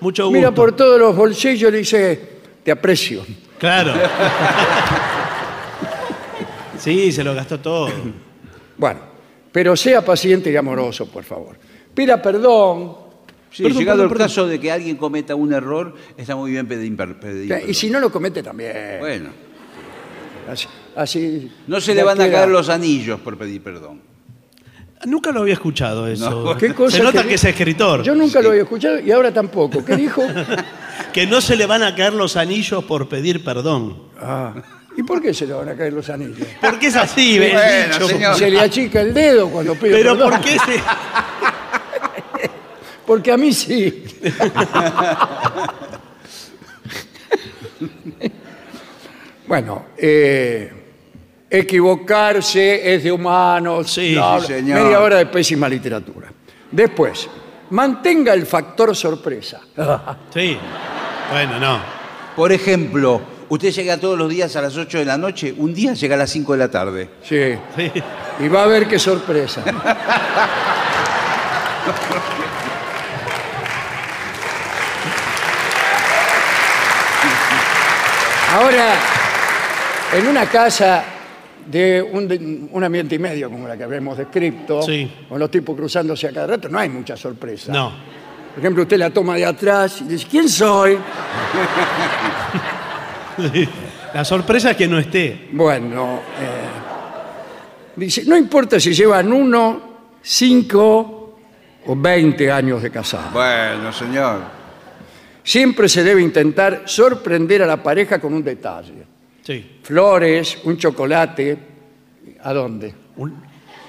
Mucho 0.00 0.30
Mira 0.30 0.48
gusto. 0.48 0.62
por 0.62 0.72
todos 0.76 0.98
los 0.98 1.14
bolsillos 1.16 1.68
y 1.68 1.72
le 1.72 1.78
dice, 1.78 2.28
te 2.64 2.70
aprecio. 2.72 3.24
Claro. 3.58 3.94
sí, 6.78 7.12
se 7.12 7.22
lo 7.24 7.34
gastó 7.34 7.60
todo. 7.60 7.88
Bueno, 8.76 9.00
pero 9.52 9.76
sea 9.76 10.04
paciente 10.04 10.50
y 10.50 10.56
amoroso, 10.56 11.06
por 11.06 11.24
favor. 11.24 11.56
Pida 11.94 12.20
perdón, 12.20 13.02
Sí, 13.50 13.64
Perdón, 13.64 13.78
llegado 13.80 13.98
perdón, 13.98 14.06
el 14.06 14.12
perdón. 14.16 14.28
caso 14.28 14.46
de 14.48 14.58
que 14.58 14.72
alguien 14.72 14.96
cometa 14.96 15.34
un 15.34 15.52
error, 15.52 15.94
está 16.16 16.34
muy 16.34 16.52
bien 16.52 16.66
pedir, 16.66 16.96
per- 16.96 17.20
pedir 17.20 17.44
y 17.44 17.48
perdón. 17.48 17.74
si 17.74 17.90
no 17.90 18.00
lo 18.00 18.10
comete 18.10 18.42
también. 18.42 18.96
Bueno, 18.98 19.28
Así, 20.50 20.66
así 20.96 21.52
no 21.66 21.78
se 21.80 21.94
le 21.94 22.02
van 22.02 22.18
a 22.20 22.30
caer 22.30 22.48
los 22.48 22.70
anillos 22.70 23.20
por 23.20 23.36
pedir 23.36 23.62
perdón. 23.62 24.00
Nunca 25.06 25.32
lo 25.32 25.40
había 25.40 25.54
escuchado 25.54 26.06
eso. 26.06 26.30
No. 26.30 26.56
¿Qué 26.56 26.72
cosa 26.74 26.98
Se 26.98 27.02
nota 27.02 27.22
que- 27.22 27.28
que, 27.30 27.34
es 27.34 27.44
escritor. 27.44 28.02
Yo 28.02 28.14
nunca 28.14 28.40
lo 28.40 28.50
había 28.50 28.62
escuchado 28.62 29.00
y 29.00 29.10
ahora 29.10 29.32
tampoco. 29.32 29.84
¿Qué 29.84 29.96
dijo? 29.96 30.22
Que 31.12 31.26
no 31.26 31.40
se 31.42 31.56
le 31.56 31.66
van 31.66 31.82
a 31.82 31.94
caer 31.94 32.14
los 32.14 32.36
anillos 32.36 32.84
por 32.84 33.06
pedir 33.08 33.42
perdón. 33.44 33.96
Ah, 34.20 34.54
¿Y 34.96 35.02
por 35.02 35.20
qué 35.20 35.34
se 35.34 35.46
le 35.46 35.52
van 35.54 35.68
a 35.68 35.74
caer 35.74 35.92
los 35.92 36.08
anillos? 36.08 36.46
Porque 36.60 36.86
es 36.86 36.96
así, 36.96 37.36
el 37.36 37.52
Bueno, 37.52 37.94
dicho. 37.94 38.08
señor. 38.08 38.34
Se 38.36 38.50
le 38.50 38.60
achica 38.60 39.00
el 39.02 39.12
dedo 39.12 39.48
cuando 39.50 39.74
pide 39.74 39.90
Pero 39.92 40.12
perdón. 40.16 40.30
¿por 40.30 40.40
qué 40.40 40.50
se.? 40.58 40.82
Porque 43.06 43.32
a 43.32 43.36
mí 43.36 43.52
sí. 43.52 44.04
bueno, 49.46 49.84
eh, 49.98 50.72
equivocarse 51.52 52.94
es 52.94 53.04
de 53.04 53.12
humanos. 53.12 53.92
Sí, 53.92 54.14
bla, 54.14 54.40
sí, 54.40 54.46
bla. 54.46 54.56
señor. 54.56 54.80
Media 54.82 55.00
hora 55.00 55.16
de 55.18 55.26
pésima 55.26 55.68
literatura. 55.68 56.32
Después, 56.70 57.28
mantenga 57.70 58.32
el 58.32 58.46
factor 58.46 58.96
sorpresa. 58.96 59.60
Sí. 60.32 60.56
Bueno, 61.30 61.58
no. 61.58 61.78
Por 62.36 62.52
ejemplo, 62.52 63.20
usted 63.50 63.70
llega 63.70 63.98
todos 63.98 64.18
los 64.18 64.28
días 64.30 64.54
a 64.56 64.62
las 64.62 64.76
8 64.76 64.98
de 64.98 65.04
la 65.04 65.16
noche, 65.18 65.54
un 65.56 65.72
día 65.74 65.92
llega 65.94 66.14
a 66.14 66.18
las 66.18 66.30
5 66.30 66.52
de 66.52 66.58
la 66.58 66.70
tarde. 66.70 67.10
sí. 67.22 67.54
Sí. 67.76 67.92
Y 68.40 68.48
va 68.48 68.62
a 68.64 68.66
ver 68.66 68.88
qué 68.88 68.98
sorpresa. 68.98 69.62
Ahora, 78.54 78.94
en 80.12 80.26
una 80.28 80.46
casa 80.46 81.04
de 81.66 82.02
un, 82.02 82.84
ambiente 82.84 83.14
y 83.14 83.18
medio, 83.18 83.50
como 83.50 83.68
la 83.68 83.76
que 83.76 83.84
habíamos 83.84 84.18
descrito, 84.18 84.82
Sí. 84.82 85.10
con 85.28 85.38
los 85.38 85.50
tipos 85.50 85.76
cruzándose 85.76 86.28
a 86.28 86.32
cada 86.32 86.46
rato, 86.46 86.68
no 86.68 86.78
hay 86.78 86.88
mucha 86.88 87.16
sorpresa. 87.16 87.72
No. 87.72 87.92
Por 88.54 88.58
ejemplo, 88.58 88.82
usted 88.82 88.98
la 88.98 89.10
toma 89.10 89.36
de 89.36 89.46
atrás 89.46 90.00
y 90.02 90.04
dice, 90.04 90.26
¿quién 90.30 90.48
soy? 90.48 90.98
La 94.14 94.24
sorpresa 94.26 94.72
es 94.72 94.76
que 94.76 94.86
no 94.86 94.98
esté. 94.98 95.48
Bueno, 95.52 96.20
eh, 96.38 97.96
dice, 97.96 98.24
no 98.26 98.36
importa 98.36 98.78
si 98.78 98.92
llevan 98.92 99.32
uno, 99.32 99.80
cinco 100.20 101.38
o 101.86 101.96
veinte 101.96 102.52
años 102.52 102.82
de 102.82 102.90
casado. 102.90 103.30
Bueno, 103.32 103.90
señor. 103.90 104.40
Siempre 105.42 105.88
se 105.88 106.04
debe 106.04 106.20
intentar 106.20 106.82
sorprender 106.84 107.62
a 107.62 107.66
la 107.66 107.82
pareja 107.82 108.20
con 108.20 108.34
un 108.34 108.44
detalle. 108.44 109.11
Sí. 109.42 109.78
Flores, 109.82 110.58
un 110.64 110.76
chocolate. 110.76 111.58
¿A 112.42 112.52
dónde? 112.52 112.94
Un- 113.16 113.34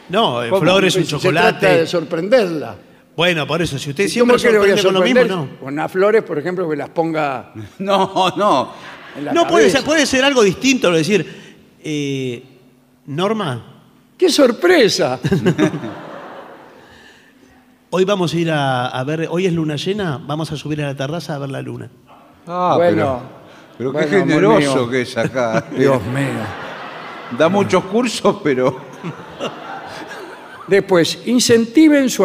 No, 0.09 0.43
eh, 0.43 0.49
¿Cómo? 0.49 0.61
flores, 0.61 0.95
un 0.95 1.03
Se 1.05 1.09
trata 1.09 1.17
de 1.17 1.23
chocolate. 1.23 1.87
sorprenderla. 1.87 2.75
Bueno, 3.15 3.45
por 3.45 3.61
eso, 3.61 3.77
si 3.77 3.91
usted 3.91 4.05
¿Y 4.05 4.09
siempre 4.09 4.35
cómo 4.37 4.43
que 4.43 4.51
le 4.51 4.57
voy 4.57 4.71
a 4.71 4.77
sorprende 4.77 4.83
con 4.83 4.93
lo 4.93 5.01
mismo, 5.01 5.19
sorprender? 5.21 5.59
no. 5.59 5.65
Con 5.65 5.75
las 5.75 5.91
flores, 5.91 6.23
por 6.23 6.39
ejemplo, 6.39 6.67
que 6.69 6.75
las 6.75 6.89
ponga 6.89 7.53
No, 7.79 8.33
no. 8.35 8.71
en 9.15 9.25
la 9.25 9.33
No, 9.33 9.43
puede 9.47 9.65
cabeza. 9.65 9.77
ser, 9.77 9.85
puede 9.85 10.05
ser 10.07 10.23
algo 10.25 10.41
distinto, 10.43 10.89
lo 10.89 10.97
decir, 10.97 11.25
eh, 11.83 12.43
Norma, 13.05 13.69
¡Qué 14.17 14.29
sorpresa! 14.29 15.19
hoy 17.89 18.05
vamos 18.05 18.33
a 18.33 18.37
ir 18.37 18.51
a, 18.51 18.87
a 18.87 19.03
ver, 19.03 19.27
hoy 19.29 19.45
es 19.45 19.53
luna 19.53 19.75
llena, 19.75 20.19
vamos 20.25 20.51
a 20.51 20.57
subir 20.57 20.81
a 20.81 20.87
la 20.87 20.95
terraza 20.95 21.35
a 21.35 21.39
ver 21.39 21.49
la 21.49 21.61
luna. 21.61 21.89
Ah, 22.47 22.73
Bueno, 22.77 23.21
pero, 23.77 23.91
bueno, 23.91 24.09
qué 24.09 24.15
amor 24.15 24.27
generoso 24.27 24.75
mío. 24.75 24.89
que 24.89 25.01
es 25.01 25.17
acá. 25.17 25.65
Dios 25.77 26.01
mío. 26.05 26.43
Da 27.37 27.49
muchos 27.49 27.83
cursos, 27.85 28.37
pero. 28.43 28.79
Después, 30.67 31.19
incentiven 31.25 32.09
su, 32.09 32.23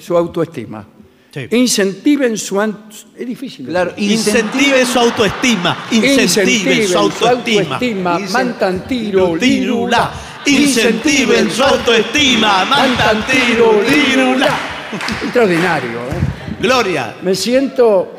su 0.00 0.16
autoestima. 0.16 0.86
Sí. 1.32 1.46
Incentiven 1.50 2.38
su... 2.38 2.58
Es 3.14 3.26
difícil. 3.26 3.66
Claro, 3.66 3.92
Incentive 3.98 4.86
su 4.86 4.98
autoestima, 4.98 5.76
incentive 5.90 6.86
su 6.86 6.96
autoestima. 6.96 7.74
autoestima. 7.74 8.18
Mantan 8.30 8.86
tiro, 8.86 9.36
Lirula. 9.36 10.10
Incentiven 10.46 11.50
su 11.50 11.62
autoestima, 11.62 12.64
mantan 12.64 13.26
tiro, 13.26 13.82
lirula. 13.82 14.48
Extraordinario. 15.24 15.98
¿eh? 15.98 16.56
Gloria, 16.60 17.16
Me 17.22 17.34
siento... 17.34 18.15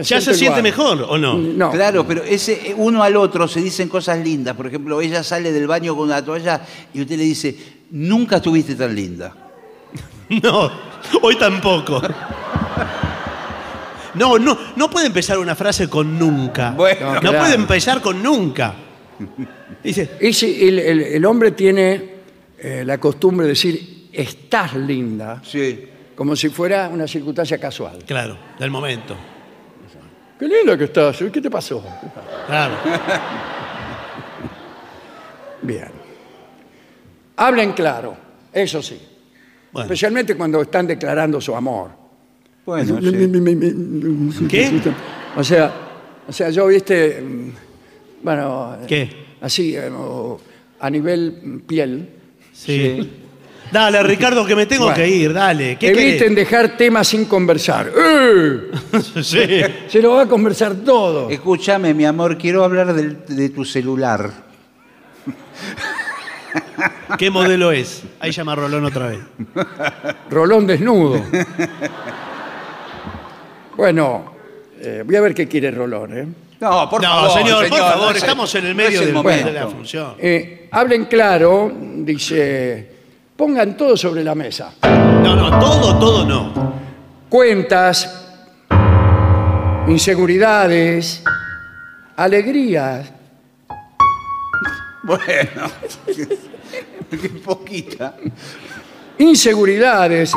eh, 0.00 0.02
me 0.02 0.04
¿ya 0.04 0.20
se 0.20 0.34
siente 0.34 0.60
igual. 0.60 0.62
mejor 0.62 1.06
o 1.08 1.18
no? 1.18 1.38
No. 1.38 1.70
Claro, 1.70 2.06
pero 2.06 2.22
ese 2.22 2.74
uno 2.76 3.02
al 3.02 3.16
otro 3.16 3.46
se 3.48 3.60
dicen 3.60 3.88
cosas 3.88 4.18
lindas. 4.18 4.56
Por 4.56 4.66
ejemplo, 4.66 5.00
ella 5.00 5.22
sale 5.22 5.52
del 5.52 5.66
baño 5.66 5.94
con 5.96 6.04
una 6.06 6.24
toalla 6.24 6.60
y 6.92 7.00
usted 7.02 7.16
le 7.16 7.24
dice, 7.24 7.56
nunca 7.90 8.36
estuviste 8.36 8.74
tan 8.74 8.94
linda. 8.94 9.34
No, 10.42 10.70
hoy 11.22 11.34
tampoco. 11.36 12.00
No, 14.14 14.38
no, 14.38 14.58
no 14.76 14.90
puede 14.90 15.06
empezar 15.06 15.38
una 15.38 15.54
frase 15.54 15.88
con 15.88 16.18
nunca. 16.18 16.72
Bueno, 16.72 17.14
no 17.14 17.20
claro. 17.20 17.38
puede 17.38 17.54
empezar 17.54 18.00
con 18.00 18.22
nunca. 18.22 18.74
Dice, 19.82 20.10
Y 20.20 20.32
si 20.32 20.68
el, 20.68 20.78
el- 20.78 21.02
el 21.02 21.24
hombre 21.24 21.52
tiene 21.52 22.10
eh, 22.58 22.82
la 22.84 22.98
costumbre 22.98 23.46
de 23.46 23.52
decir, 23.52 24.08
estás 24.12 24.74
linda, 24.74 25.40
Sí. 25.44 25.84
como 26.16 26.34
si 26.34 26.48
fuera 26.48 26.88
una 26.88 27.06
circunstancia 27.06 27.58
casual. 27.58 27.98
claro, 28.06 28.36
del 28.58 28.70
momento. 28.70 29.16
Qué 30.40 30.48
linda 30.48 30.76
que 30.78 30.84
estás. 30.84 31.18
¿Qué 31.30 31.40
te 31.40 31.50
pasó? 31.50 31.84
Claro. 32.46 32.74
Bien. 35.60 35.88
Hablen 37.36 37.72
claro, 37.72 38.16
eso 38.50 38.82
sí. 38.82 38.98
Bueno. 39.70 39.84
Especialmente 39.84 40.34
cuando 40.34 40.62
están 40.62 40.86
declarando 40.86 41.42
su 41.42 41.54
amor. 41.54 41.90
Bueno, 42.64 42.98
sí. 43.00 44.46
¿Qué? 44.48 44.80
O 45.36 45.44
sea, 45.44 45.72
o 46.26 46.32
sea, 46.32 46.48
yo 46.48 46.66
viste, 46.68 47.20
mm, 47.20 47.50
bueno, 48.22 48.78
¿Qué? 48.88 49.10
así, 49.42 49.76
eh, 49.76 49.90
a 50.80 50.90
nivel 50.90 51.62
piel, 51.66 52.08
Sí. 52.52 53.10
Dale, 53.72 54.02
Ricardo, 54.02 54.44
que 54.44 54.56
me 54.56 54.66
tengo 54.66 54.84
Bueno. 54.84 54.96
que 54.96 55.08
ir, 55.08 55.32
dale. 55.32 55.76
¿Qué 55.76 55.88
eviten 55.88 56.18
querés? 56.18 56.34
dejar 56.36 56.76
temas 56.76 57.06
sin 57.08 57.24
conversar. 57.26 57.90
¡Eh! 57.96 58.60
Sí. 59.22 59.60
Se 59.88 60.00
lo 60.02 60.12
va 60.12 60.22
a 60.22 60.26
conversar 60.26 60.74
todo. 60.74 61.30
Escúchame, 61.30 61.94
mi 61.94 62.04
amor, 62.04 62.36
quiero 62.36 62.64
hablar 62.64 62.92
del- 62.94 63.24
de 63.26 63.48
tu 63.50 63.64
celular. 63.64 64.30
¿Qué 67.18 67.30
modelo 67.30 67.70
es? 67.72 68.02
Ahí 68.18 68.32
llama 68.32 68.54
Rolón 68.54 68.84
otra 68.84 69.08
vez. 69.08 69.20
Rolón 70.30 70.66
desnudo. 70.66 71.22
bueno, 73.76 74.32
eh, 74.80 75.02
voy 75.04 75.16
a 75.16 75.20
ver 75.20 75.34
qué 75.34 75.46
quiere 75.46 75.70
Rolón. 75.70 76.16
¿eh? 76.18 76.26
No, 76.60 76.88
por 76.90 77.02
no, 77.02 77.08
favor. 77.08 77.30
señor, 77.38 77.68
por 77.68 77.78
no 77.78 77.84
favor, 77.84 78.16
es- 78.16 78.22
estamos 78.22 78.54
en 78.54 78.66
el 78.66 78.76
no 78.76 78.82
es 78.82 78.88
medio 78.88 79.00
del- 79.02 79.12
momento. 79.14 79.46
de 79.46 79.52
la 79.52 79.66
función. 79.68 80.14
Eh, 80.18 80.68
hablen 80.72 81.04
claro, 81.06 81.72
dice, 81.98 82.99
pongan 83.40 83.74
todo 83.74 83.96
sobre 83.96 84.22
la 84.22 84.34
mesa. 84.34 84.74
No, 84.82 85.34
no, 85.34 85.58
todo, 85.58 85.98
todo 85.98 86.26
no. 86.26 86.74
Cuentas, 87.30 88.26
inseguridades, 89.88 91.22
alegrías. 92.16 93.10
Bueno, 95.04 95.70
qué 97.10 97.28
poquita. 97.42 98.14
Inseguridades. 99.16 100.34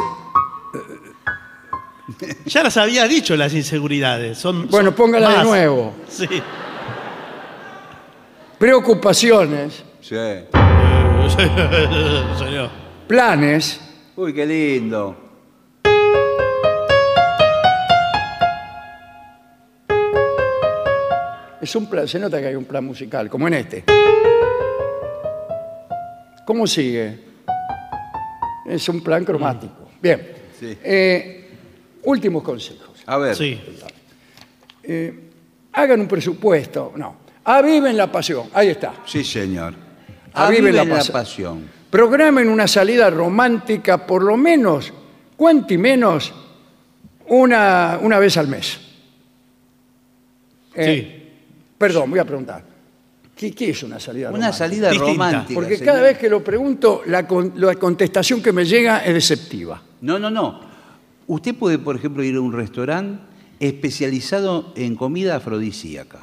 Ya 2.46 2.64
las 2.64 2.78
había 2.78 3.06
dicho 3.06 3.36
las 3.36 3.54
inseguridades. 3.54 4.38
Son, 4.38 4.70
Bueno, 4.70 4.92
son 4.92 4.96
póngala 4.96 5.30
de 5.30 5.36
más. 5.36 5.46
nuevo. 5.46 5.94
Sí. 6.08 6.26
Preocupaciones, 8.58 9.84
Sí. 10.00 10.16
Señor. 12.40 12.83
Planes, 13.18 13.80
Uy, 14.16 14.34
qué 14.34 14.44
lindo. 14.44 15.16
Es 21.62 21.76
un 21.76 21.86
plan, 21.86 22.08
se 22.08 22.18
nota 22.18 22.42
que 22.42 22.48
hay 22.48 22.56
un 22.56 22.66
plan 22.66 22.84
musical, 22.84 23.30
como 23.30 23.48
en 23.48 23.54
este. 23.54 23.84
¿Cómo 26.46 26.66
sigue? 26.66 27.20
Es 28.66 28.90
un 28.90 29.02
plan 29.02 29.24
cromático. 29.24 29.90
Bien. 30.02 30.30
Sí. 30.60 30.76
Eh, 30.84 31.52
últimos 32.06 32.42
consejos. 32.42 33.04
A 33.06 33.18
ver. 33.18 33.36
Sí. 33.36 33.62
Eh, 34.82 35.30
hagan 35.72 36.02
un 36.02 36.08
presupuesto. 36.08 36.94
No. 36.96 37.16
Aviven 37.46 37.96
la 37.96 38.12
pasión. 38.12 38.50
Ahí 38.54 38.70
está. 38.70 38.96
Sí, 39.06 39.24
señor. 39.24 39.76
Aviven 40.34 40.66
Aviven 40.74 40.76
la 40.76 40.84
la, 40.96 41.00
pas- 41.02 41.12
pasión. 41.12 41.83
Programen 41.94 42.50
una 42.50 42.68
salida 42.68 43.08
romántica 43.12 44.08
por 44.08 44.24
lo 44.24 44.36
menos, 44.36 44.92
cuanti 45.38 45.78
menos, 45.78 46.34
una, 47.28 48.00
una 48.02 48.18
vez 48.18 48.36
al 48.38 48.48
mes. 48.48 48.80
Eh, 50.74 50.84
Sí. 50.84 51.20
Perdón, 51.78 52.10
voy 52.10 52.18
a 52.18 52.26
preguntar. 52.26 52.64
¿Qué, 53.36 53.52
qué 53.54 53.70
es 53.70 53.84
una 53.84 54.00
salida 54.00 54.30
Una 54.30 54.38
romántica? 54.38 54.58
salida 54.58 54.90
Distinta. 54.90 55.12
romántica. 55.14 55.54
Porque 55.54 55.78
señor. 55.78 55.94
cada 55.94 56.02
vez 56.08 56.18
que 56.18 56.30
lo 56.30 56.44
pregunto, 56.44 57.04
la, 57.06 57.28
con- 57.28 57.54
la 57.58 57.76
contestación 57.76 58.42
que 58.42 58.52
me 58.52 58.66
llega 58.66 59.06
es 59.06 59.14
deceptiva. 59.14 59.80
No, 60.02 60.18
no, 60.18 60.32
no. 60.32 60.62
Usted 61.28 61.54
puede, 61.54 61.78
por 61.78 61.96
ejemplo, 61.96 62.24
ir 62.24 62.38
a 62.38 62.42
un 62.42 62.54
restaurante 62.54 63.22
especializado 63.60 64.74
en 64.76 64.96
comida 64.96 65.36
afrodisíaca. 65.36 66.22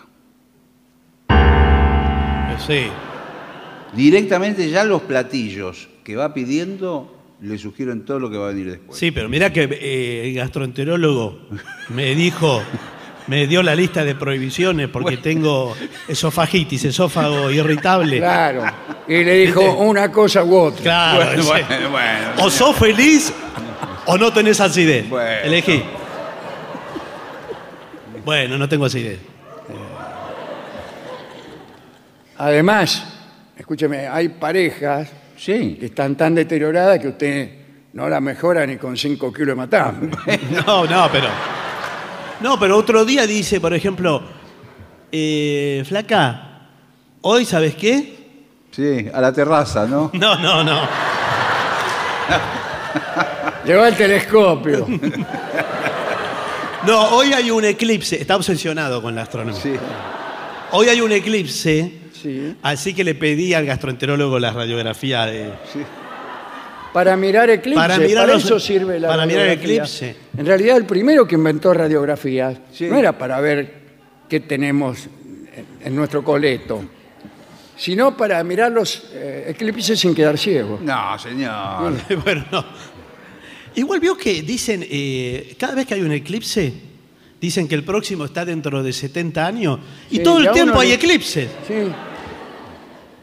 Sí. 2.67 2.87
Directamente 3.95 4.69
ya 4.71 4.85
los 4.85 5.03
platillos 5.03 5.89
que 6.05 6.17
va 6.17 6.33
pidiendo 6.33 7.17
le 7.43 7.59
sugieren 7.59 8.05
todo 8.05 8.19
lo 8.19 8.31
que 8.31 8.37
va 8.37 8.47
a 8.47 8.51
venir 8.53 8.71
después. 8.71 8.99
Sí, 8.99 9.11
pero 9.11 9.29
mira 9.29 9.53
que 9.53 9.63
eh, 9.71 10.29
el 10.29 10.35
gastroenterólogo 10.35 11.39
me 11.89 12.15
dijo, 12.15 12.63
me 13.27 13.47
dio 13.47 13.63
la 13.63 13.75
lista 13.75 14.05
de 14.05 14.15
prohibiciones 14.15 14.89
porque 14.89 15.17
tengo 15.17 15.75
esofagitis, 16.07 16.85
esófago 16.85 17.51
irritable. 17.51 18.19
Claro. 18.19 18.65
Y 19.09 19.25
le 19.25 19.35
dijo 19.47 19.63
una 19.79 20.13
cosa 20.13 20.45
u 20.45 20.55
otra. 20.55 20.83
Claro, 20.83 21.25
Bueno, 21.25 21.41
ese- 21.41 21.65
bueno, 21.67 21.91
bueno. 21.91 22.29
o 22.45 22.51
sos 22.51 22.77
feliz 22.77 23.33
o 24.07 24.17
no 24.19 24.33
tenés 24.33 24.61
acidez. 24.61 25.09
Bueno. 25.09 25.41
Elegí. 25.45 25.83
Bueno, 28.25 28.59
no 28.59 28.69
tengo 28.69 28.85
acidez. 28.85 29.19
Además, 32.37 33.07
escúcheme, 33.61 34.09
hay 34.09 34.29
parejas 34.31 35.09
Sí. 35.37 35.77
que 35.79 35.87
están 35.87 36.17
tan 36.17 36.35
deterioradas 36.35 36.99
que 36.99 37.09
usted 37.09 37.51
no 37.93 38.09
la 38.09 38.21
mejora 38.21 38.67
ni 38.67 38.77
con 38.77 38.97
5 38.97 39.33
kilos 39.33 39.49
de 39.49 39.55
matambre. 39.55 40.11
No, 40.67 40.85
no, 40.87 41.09
pero. 41.13 41.29
No, 42.41 42.59
pero 42.59 42.77
otro 42.77 43.05
día 43.05 43.27
dice, 43.27 43.61
por 43.61 43.73
ejemplo, 43.75 44.23
eh, 45.13 45.83
flaca, 45.87 46.69
hoy 47.23 47.45
sabes 47.45 47.75
qué? 47.75 48.19
Sí, 48.71 49.07
a 49.13 49.21
la 49.21 49.33
terraza, 49.33 49.87
¿no? 49.87 50.11
No, 50.15 50.37
no, 50.39 50.65
no. 50.65 50.81
Lleva 53.65 53.89
el 53.89 53.97
telescopio. 53.97 54.87
No, 56.87 57.09
hoy 57.11 57.31
hay 57.35 57.51
un 57.51 57.63
eclipse. 57.63 58.19
Está 58.19 58.37
obsesionado 58.37 59.03
con 59.03 59.15
la 59.15 59.21
astronomía. 59.21 59.61
Sí. 59.61 59.75
Hoy 60.71 60.89
hay 60.89 61.03
un 61.03 61.13
eclipse, 61.13 61.93
Sí. 62.23 62.55
así 62.63 62.95
que 62.95 63.05
le 63.05 63.15
pedí 63.15 63.55
al 63.55 63.65
gastroenterólogo 63.67 64.39
la 64.39 64.53
radiografía 64.53 65.27
de. 65.27 65.51
Para 66.93 67.17
mirar 67.17 67.49
eclipse, 67.51 67.77
Para 67.81 67.95
para, 67.95 68.07
mirar 68.07 68.29
los- 68.29 68.45
eso 68.45 68.59
sirve 68.59 68.99
la 68.99 69.09
para 69.09 69.25
mirar 69.27 69.49
eclipse. 69.49 70.17
En 70.37 70.45
realidad, 70.45 70.77
el 70.77 70.87
primero 70.87 71.27
que 71.27 71.37
inventó 71.37 71.73
radiografías 71.73 72.59
Sí. 72.73 72.87
no 72.89 72.97
era 72.97 73.17
para 73.17 73.41
ver 73.41 73.75
qué 74.29 74.41
tenemos 74.41 75.09
en, 75.85 75.95
nuestro 75.95 76.25
coleto, 76.25 76.83
sino 77.77 78.17
para 78.17 78.43
mirar 78.43 78.73
los 78.73 79.05
eh, 79.13 79.47
eclipses 79.49 80.01
sin 80.01 80.15
quedar 80.15 80.37
ciego. 80.37 80.81
No, 80.83 81.17
señor. 81.19 81.95
bueno, 82.25 82.45
no. 82.51 82.65
Igual 83.77 84.01
vio 84.01 84.17
que 84.17 84.43
dicen, 84.43 84.85
eh, 84.91 85.55
cada 85.59 85.77
vez 85.77 85.87
que 85.87 85.95
hay 85.95 86.01
un 86.03 86.11
eclipse, 86.11 86.73
dicen 87.41 87.69
que 87.69 87.77
el 87.77 87.85
próximo 87.85 88.25
está 88.25 88.45
dentro 88.45 88.83
de 88.83 88.93
70 88.93 89.47
años 89.47 89.79
y 90.11 90.17
Sí, 90.17 90.23
todo 90.25 90.41
el 90.41 90.51
tiempo 90.51 90.81
hay 90.81 90.91
eclipses. 90.93 91.49
Sí. 91.69 91.75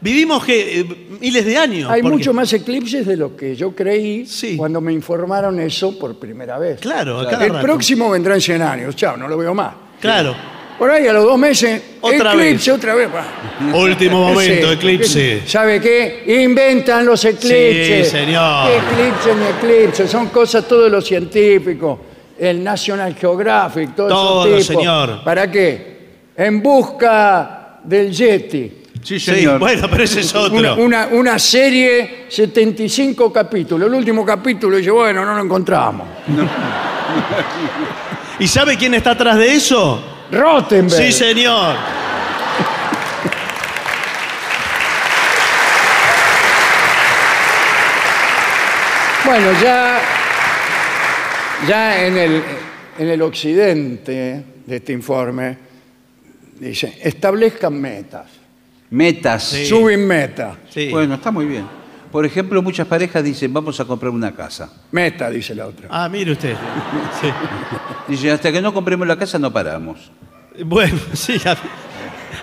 Vivimos 0.00 0.44
que, 0.44 0.80
eh, 0.80 0.86
miles 1.20 1.44
de 1.44 1.56
años. 1.56 1.90
Hay 1.90 2.02
porque- 2.02 2.16
mucho 2.18 2.32
más 2.32 2.52
eclipses 2.52 3.04
de 3.06 3.16
lo 3.16 3.36
que 3.36 3.56
yo 3.56 3.72
creí 3.74 4.26
Sí. 4.26 4.56
cuando 4.56 4.80
me 4.80 4.92
informaron 4.92 5.58
eso 5.60 5.98
por 5.98 6.14
primera 6.18 6.58
vez. 6.58 6.78
Claro, 6.80 7.20
a 7.20 7.28
cada 7.28 7.44
El 7.46 7.52
rato. 7.54 7.62
próximo 7.66 8.08
vendrá 8.10 8.34
en 8.34 8.40
100 8.40 8.62
años. 8.62 8.94
Chao, 8.94 9.16
no 9.16 9.26
lo 9.26 9.36
veo 9.36 9.54
más. 9.54 9.74
Claro. 10.00 10.34
Por 10.78 10.88
ahí 10.92 11.08
a 11.08 11.12
los 11.12 11.24
dos 11.24 11.36
meses, 11.36 11.82
Otra 12.00 12.32
eclipse 12.34 12.70
otra 12.70 12.94
vez. 12.94 13.08
bah. 13.12 13.26
Último 13.74 14.28
momento, 14.28 14.68
Sí. 14.68 14.72
eclipse. 14.74 15.42
¿Sabe 15.44 15.80
qué? 15.80 16.22
Inventan 16.44 17.04
los 17.04 17.24
eclipses. 17.24 18.06
Sí, 18.08 18.16
señor. 18.16 18.68
¿Qué 18.68 18.76
eclipse 18.76 19.34
ni 19.34 19.46
eclipse? 19.72 20.06
Son 20.06 20.28
cosas 20.28 20.68
todo 20.68 20.88
lo 20.88 21.00
científico. 21.00 21.98
El 22.38 22.62
National 22.62 23.16
Geographic, 23.16 23.96
todo, 23.96 24.08
Todo, 24.08 24.60
señor. 24.60 25.24
¿Para 25.24 25.50
qué? 25.50 25.98
En 26.36 26.62
busca 26.62 27.80
del 27.82 28.12
Yeti. 28.12 28.72
Sí, 29.08 29.18
Sí, 29.18 29.34
señor. 29.36 29.58
bueno, 29.58 29.88
pero 29.90 30.04
ese 30.04 30.20
es 30.20 30.34
otro. 30.34 30.58
Una, 30.58 30.74
una- 30.74 31.06
una 31.12 31.38
serie, 31.38 32.26
75 32.28 33.32
capítulos. 33.32 33.88
El 33.88 33.94
último 33.94 34.22
capítulo 34.22 34.76
dice, 34.76 34.90
bueno, 34.90 35.24
no 35.24 35.34
lo 35.34 35.42
encontramos. 35.42 36.06
¿Y 38.38 38.46
sabe 38.46 38.76
quién 38.76 38.92
está 38.92 39.12
atrás 39.12 39.38
de 39.38 39.54
eso? 39.54 39.98
Rottenberg. 40.30 41.06
Sí, 41.06 41.10
señor. 41.10 41.74
Bueno, 49.24 49.52
ya, 49.62 50.00
ya 51.68 52.06
en, 52.06 52.16
el, 52.16 52.42
en 52.98 53.08
el 53.08 53.20
occidente 53.22 54.44
de 54.64 54.76
este 54.76 54.92
informe, 54.92 55.56
dice, 56.58 56.98
establezcan 57.02 57.78
metas. 57.78 58.26
Metas. 58.90 59.44
Sí. 59.44 59.66
Suben 59.66 60.06
meta. 60.06 60.56
Sí. 60.70 60.88
Bueno, 60.90 61.14
está 61.14 61.30
muy 61.30 61.46
bien. 61.46 61.66
Por 62.10 62.24
ejemplo, 62.24 62.62
muchas 62.62 62.86
parejas 62.86 63.22
dicen, 63.22 63.52
vamos 63.52 63.78
a 63.80 63.84
comprar 63.84 64.10
una 64.10 64.34
casa. 64.34 64.72
Meta, 64.92 65.28
dice 65.28 65.54
la 65.54 65.66
otra. 65.66 65.88
Ah, 65.90 66.08
mire 66.08 66.32
usted. 66.32 66.54
Sí. 67.20 67.28
Dice, 68.08 68.30
hasta 68.30 68.50
que 68.50 68.62
no 68.62 68.72
compremos 68.72 69.06
la 69.06 69.18
casa 69.18 69.38
no 69.38 69.52
paramos. 69.52 70.10
Bueno, 70.64 70.98
sí, 71.12 71.36
ap- 71.44 71.58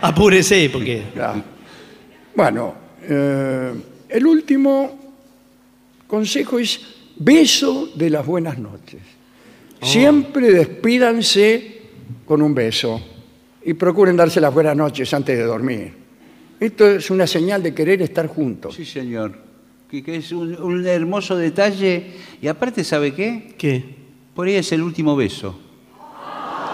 apúrese, 0.01 0.69
porque. 0.71 1.05
Ya. 1.15 1.34
Bueno, 2.36 2.75
eh, 3.01 3.73
el 4.10 4.25
último 4.27 4.99
consejo 6.08 6.60
es 6.60 6.79
beso 7.17 7.89
de 7.95 8.10
las 8.12 8.25
buenas 8.25 8.58
noches. 8.60 9.01
Siempre 9.81 10.51
despídanse 10.51 11.81
con 12.25 12.41
un 12.41 12.53
beso 12.53 13.01
y 13.63 13.73
procuren 13.73 14.15
darse 14.15 14.39
las 14.41 14.53
buenas 14.53 14.75
noches 14.75 15.12
antes 15.13 15.38
de 15.38 15.43
dormir. 15.43 16.05
Esto 16.65 16.88
es 16.89 17.10
una 17.12 17.28
señal 17.28 17.62
de 17.63 17.73
querer 17.73 18.01
estar 18.01 18.28
juntos. 18.28 18.75
Sí, 18.75 18.86
señor. 18.86 19.34
Que, 19.89 20.01
que 20.04 20.15
es 20.17 20.32
un, 20.32 20.56
un 20.62 20.86
hermoso 20.88 21.36
detalle. 21.36 22.12
Y 22.41 22.47
aparte, 22.47 22.84
¿sabe 22.84 23.13
qué? 23.13 23.54
¿Qué? 23.58 23.84
Por 24.34 24.47
ahí 24.47 24.56
es 24.56 24.71
el 24.71 24.82
último 24.82 25.15
beso. 25.15 25.60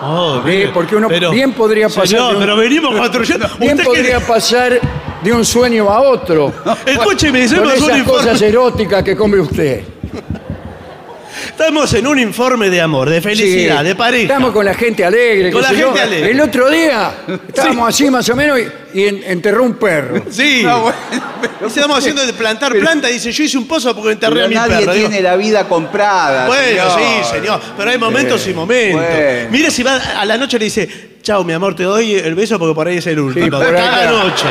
Oh, 0.04 0.42
Sí, 0.44 0.50
mire, 0.50 0.70
porque 0.70 0.96
uno 0.96 1.08
bien 1.32 1.54
podría 1.54 1.88
pasar 1.88 2.08
Señor, 2.08 2.34
un- 2.36 2.40
pero 2.42 2.56
venimos 2.58 2.96
construyendo. 2.98 3.48
Bien 3.60 3.74
Usted 3.74 3.84
podría 3.86 4.04
quiere- 4.18 4.26
pasar 4.26 4.80
de 5.24 5.32
un 5.34 5.46
sueño 5.46 5.88
a 5.92 6.02
otro 6.02 6.52
Escúcheme, 6.88 7.48
con 7.48 7.70
esas 7.70 8.02
cosas 8.04 8.42
eróticas 8.42 9.04
que 9.04 9.16
come 9.16 9.40
usted. 9.40 9.84
Estamos 11.52 11.94
en 11.94 12.08
un 12.08 12.18
informe 12.20 12.70
de 12.70 12.82
amor, 12.82 13.10
de 13.10 13.22
felicidad, 13.22 13.82
Sí, 13.82 13.86
de 13.88 13.96
pareja. 13.96 14.24
Estamos 14.24 14.52
con 14.52 14.66
la 14.66 14.74
gente 14.74 15.06
alegre. 15.06 15.52
Con 15.52 15.62
qué 15.62 15.68
la 15.68 15.74
sé 15.74 15.80
yo. 15.80 15.88
gente 15.88 16.02
alegre. 16.02 16.32
El 16.32 16.42
otro 16.42 16.70
día 16.70 17.12
estábamos 17.48 17.88
así 17.90 18.10
más 18.10 18.28
o 18.30 18.36
menos 18.36 18.60
y, 18.60 19.00
y 19.00 19.08
en- 19.08 19.24
enterró 19.26 19.64
un 19.64 19.76
perro. 19.76 20.26
Sí. 20.30 20.66
Estamos 21.66 21.98
haciendo 22.00 22.26
de 22.26 22.34
plantar 22.34 22.74
planta. 22.74 23.08
Dice, 23.10 23.32
yo 23.32 23.44
hice 23.44 23.58
un 23.58 23.68
pozo 23.68 23.96
porque 23.96 24.14
enterré 24.14 24.34
Pero 24.34 24.46
a 24.46 24.50
mi 24.50 24.56
nadie 24.56 24.78
perro. 24.80 24.94
Digo, 24.94 25.08
tiene 25.10 25.22
la 25.24 25.36
vida 25.36 25.68
comprada. 25.68 26.48
Bueno, 26.48 26.90
señor. 26.96 27.24
sí, 27.26 27.30
señor. 27.36 27.62
Pero 27.78 27.92
hay 27.92 27.98
momentos 28.00 28.48
y 28.48 28.54
momentos. 28.54 29.02
bueno. 29.02 29.50
Mire 29.52 29.70
si 29.72 29.84
va 29.84 29.96
a 30.20 30.26
la 30.26 30.38
noche 30.38 30.58
le 30.58 30.66
dice, 30.66 30.90
chao, 31.22 31.44
mi 31.44 31.54
amor, 31.54 31.76
te 31.76 31.84
doy 31.84 32.16
el 32.16 32.34
beso 32.34 32.58
porque 32.58 32.74
por 32.74 32.88
ahí 32.88 32.98
es 32.98 33.08
el 33.08 33.20
último. 33.20 33.60
por 33.60 33.76
Cada 33.76 34.10
noche. 34.10 34.46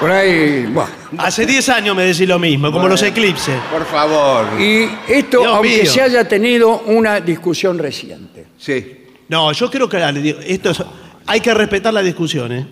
Por 0.00 0.10
ahí, 0.12 0.66
bueno. 0.72 0.90
Hace 1.18 1.44
10 1.44 1.68
años 1.70 1.96
me 1.96 2.04
decís 2.04 2.28
lo 2.28 2.38
mismo, 2.38 2.70
como 2.70 2.86
los 2.88 3.02
eclipses. 3.02 3.58
Por 3.72 3.84
favor. 3.84 4.46
Y 4.60 4.88
esto, 5.08 5.40
Dios 5.40 5.52
aunque 5.54 5.82
mío. 5.82 5.90
se 5.92 6.02
haya 6.02 6.26
tenido 6.28 6.80
una 6.86 7.20
discusión 7.20 7.78
reciente. 7.78 8.46
Sí. 8.58 9.04
No, 9.28 9.50
yo 9.52 9.70
creo 9.70 9.88
que 9.88 9.96
dale, 9.98 10.20
digo, 10.20 10.38
esto 10.44 10.70
es- 10.70 10.82
hay 11.26 11.40
que 11.40 11.52
respetar 11.52 11.92
la 11.92 12.02
discusión, 12.02 12.52
¿eh? 12.52 12.66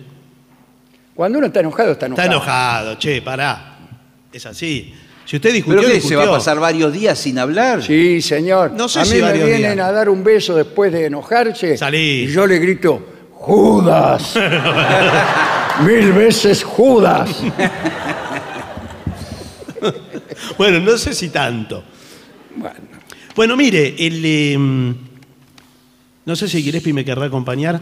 Cuando 1.13 1.39
uno 1.39 1.47
está 1.47 1.59
enojado, 1.59 1.91
está 1.91 2.05
Está 2.07 2.25
enojado. 2.25 2.81
enojado, 2.91 2.95
che, 2.99 3.21
pará. 3.21 3.77
Es 4.31 4.45
así. 4.45 4.93
Si 5.25 5.35
usted 5.35 5.51
discutió, 5.51 5.81
¿Pero 5.81 5.87
qué? 5.93 5.99
¿Se 5.99 6.07
discutió. 6.07 6.19
va 6.19 6.35
a 6.35 6.37
pasar 6.39 6.59
varios 6.59 6.93
días 6.93 7.17
sin 7.19 7.37
hablar? 7.39 7.83
Sí, 7.83 8.21
señor. 8.21 8.71
No 8.71 8.87
sé 8.87 8.99
a 8.99 9.01
mí 9.03 9.09
si 9.09 9.15
me 9.15 9.21
varios 9.23 9.45
vienen 9.47 9.73
días. 9.75 9.87
a 9.87 9.91
dar 9.91 10.07
un 10.09 10.23
beso 10.23 10.55
después 10.55 10.91
de 10.93 11.05
enojarse. 11.07 11.75
Salí. 11.77 12.23
Y 12.23 12.27
yo 12.27 12.47
le 12.47 12.59
grito, 12.59 13.05
Judas. 13.33 14.33
Mil 15.85 16.11
veces 16.13 16.63
Judas. 16.63 17.41
Bueno, 20.57 20.79
no 20.79 20.97
sé 20.97 21.13
si 21.13 21.29
tanto. 21.29 21.83
Bueno, 22.55 22.75
Bueno, 23.35 23.55
mire, 23.55 23.93
el, 23.99 24.21
eh, 24.25 24.57
no 26.25 26.35
sé 26.35 26.47
si 26.47 26.63
Gillespie 26.63 26.93
me 26.93 27.05
querrá 27.05 27.27
acompañar, 27.27 27.79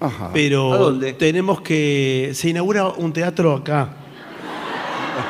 ajá. 0.00 0.30
pero 0.32 0.72
¿A 0.72 0.76
dónde? 0.78 1.12
tenemos 1.14 1.60
que... 1.60 2.30
Se 2.34 2.50
inaugura 2.50 2.86
un 2.88 3.12
teatro 3.12 3.54
acá, 3.56 3.90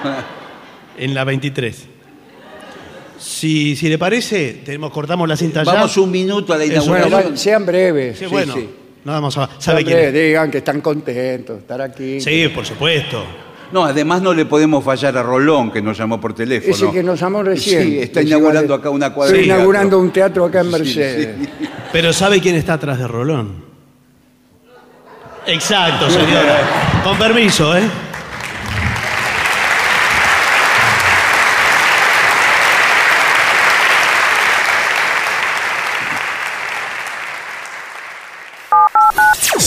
en 0.99 1.15
la 1.15 1.25
23. 1.25 1.87
Si, 3.19 3.75
si 3.77 3.89
le 3.89 3.97
parece, 3.97 4.61
tenemos, 4.65 4.93
cortamos 4.93 5.27
la 5.27 5.37
cinta 5.37 5.65
ya. 5.65 5.73
Vamos 5.73 5.97
un 5.97 6.11
minuto 6.11 6.53
a 6.53 6.59
la 6.59 6.65
Eso, 6.65 6.85
inauguración. 6.85 7.39
sean 7.39 7.65
breves. 7.65 8.19
Sí, 8.19 8.25
Sí, 8.27 8.31
bueno. 8.31 8.55
sí. 8.55 8.69
No 9.05 9.13
vamos 9.13 9.37
a... 9.39 9.49
¿Sabe 9.59 9.85
quién 9.85 9.99
es? 9.99 10.13
digan 10.13 10.51
que 10.51 10.59
están 10.59 10.81
contentos 10.81 11.57
de 11.57 11.61
estar 11.63 11.81
aquí. 11.83 12.21
Sí, 12.21 12.49
por 12.49 12.65
supuesto. 12.65 13.25
No, 13.73 13.85
además 13.85 14.23
no 14.23 14.33
le 14.33 14.45
podemos 14.47 14.85
fallar 14.85 15.17
a 15.19 15.23
Rolón, 15.23 15.71
que 15.71 15.83
nos 15.83 15.99
llamó 15.99 16.21
por 16.21 16.33
teléfono. 16.35 16.73
Ese 16.75 16.91
que 16.91 17.03
nos 17.03 17.19
llamó 17.21 17.43
recién. 17.43 17.83
Sí, 17.83 17.99
está 17.99 18.23
inaugurando 18.23 18.73
acá 18.75 18.89
una 18.91 19.13
cuadra. 19.13 19.33
De 19.33 19.39
teatro. 19.43 19.55
inaugurando 19.57 19.99
un 19.99 20.11
teatro 20.11 20.45
acá 20.45 20.61
en 20.61 20.67
Sí, 20.67 20.73
Mercedes. 20.73 21.37
sí. 21.41 21.49
Pero 21.93 22.13
¿sabe 22.13 22.41
quién 22.41 22.55
está 22.57 22.75
atrás 22.75 22.99
de 22.99 23.07
Rolón? 23.09 23.65
Exacto, 25.47 26.09
señora. 26.09 27.01
Con 27.03 27.19
permiso, 27.19 27.77
¿eh? 27.77 27.83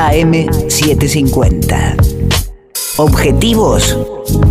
AM750. 0.00 1.94
Objetivos, 2.96 3.98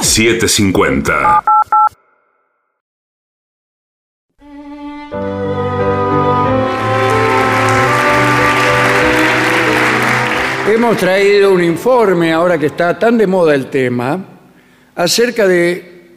$7.50. 0.00 1.53
Hemos 10.84 10.98
traído 10.98 11.54
un 11.54 11.64
informe, 11.64 12.30
ahora 12.30 12.58
que 12.58 12.66
está 12.66 12.98
tan 12.98 13.16
de 13.16 13.26
moda 13.26 13.54
el 13.54 13.70
tema, 13.70 14.22
acerca 14.94 15.48
de 15.48 16.12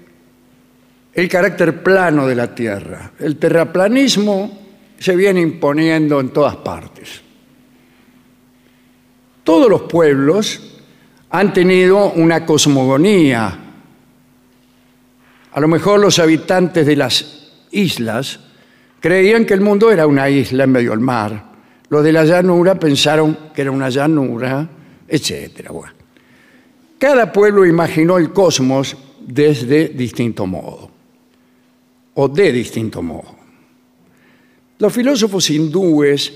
el 1.14 1.30
carácter 1.30 1.82
plano 1.82 2.28
de 2.28 2.36
la 2.36 2.54
Tierra. 2.54 3.14
El 3.18 3.38
terraplanismo 3.38 4.60
se 5.00 5.16
viene 5.16 5.40
imponiendo 5.40 6.20
en 6.20 6.32
todas 6.32 6.58
partes. 6.58 7.22
Todos 9.46 9.70
los 9.70 9.84
pueblos 9.84 10.60
han 11.30 11.54
tenido 11.54 12.12
una 12.12 12.46
cosmogonía. 12.46 13.58
A 15.54 15.60
lo 15.62 15.68
mejor 15.70 16.02
los 16.02 16.20
habitantes 16.20 16.86
de 16.86 16.96
las 16.98 17.54
islas 17.72 18.42
creían 19.00 19.46
que 19.46 19.54
el 19.54 19.62
mundo 19.62 19.90
era 19.92 20.06
una 20.06 20.30
isla 20.30 20.66
en 20.66 20.72
medio 20.74 20.90
del 20.92 21.00
mar. 21.00 21.57
Los 21.90 22.04
de 22.04 22.12
la 22.12 22.26
llanura 22.26 22.76
pensaron 22.76 23.50
que 23.54 23.62
era 23.62 23.72
una 23.72 23.90
llanura, 23.90 24.68
etc. 25.08 25.70
Cada 26.98 27.32
pueblo 27.32 27.66
imaginó 27.66 28.18
el 28.18 28.34
cosmos 28.34 28.96
desde 29.26 29.90
distinto 29.90 30.46
modo, 30.46 30.90
o 32.16 32.28
de 32.28 32.52
distinto 32.52 33.02
modo. 33.02 33.36
Los 34.80 34.94
filósofos 34.94 35.50
hindúes 35.50 36.34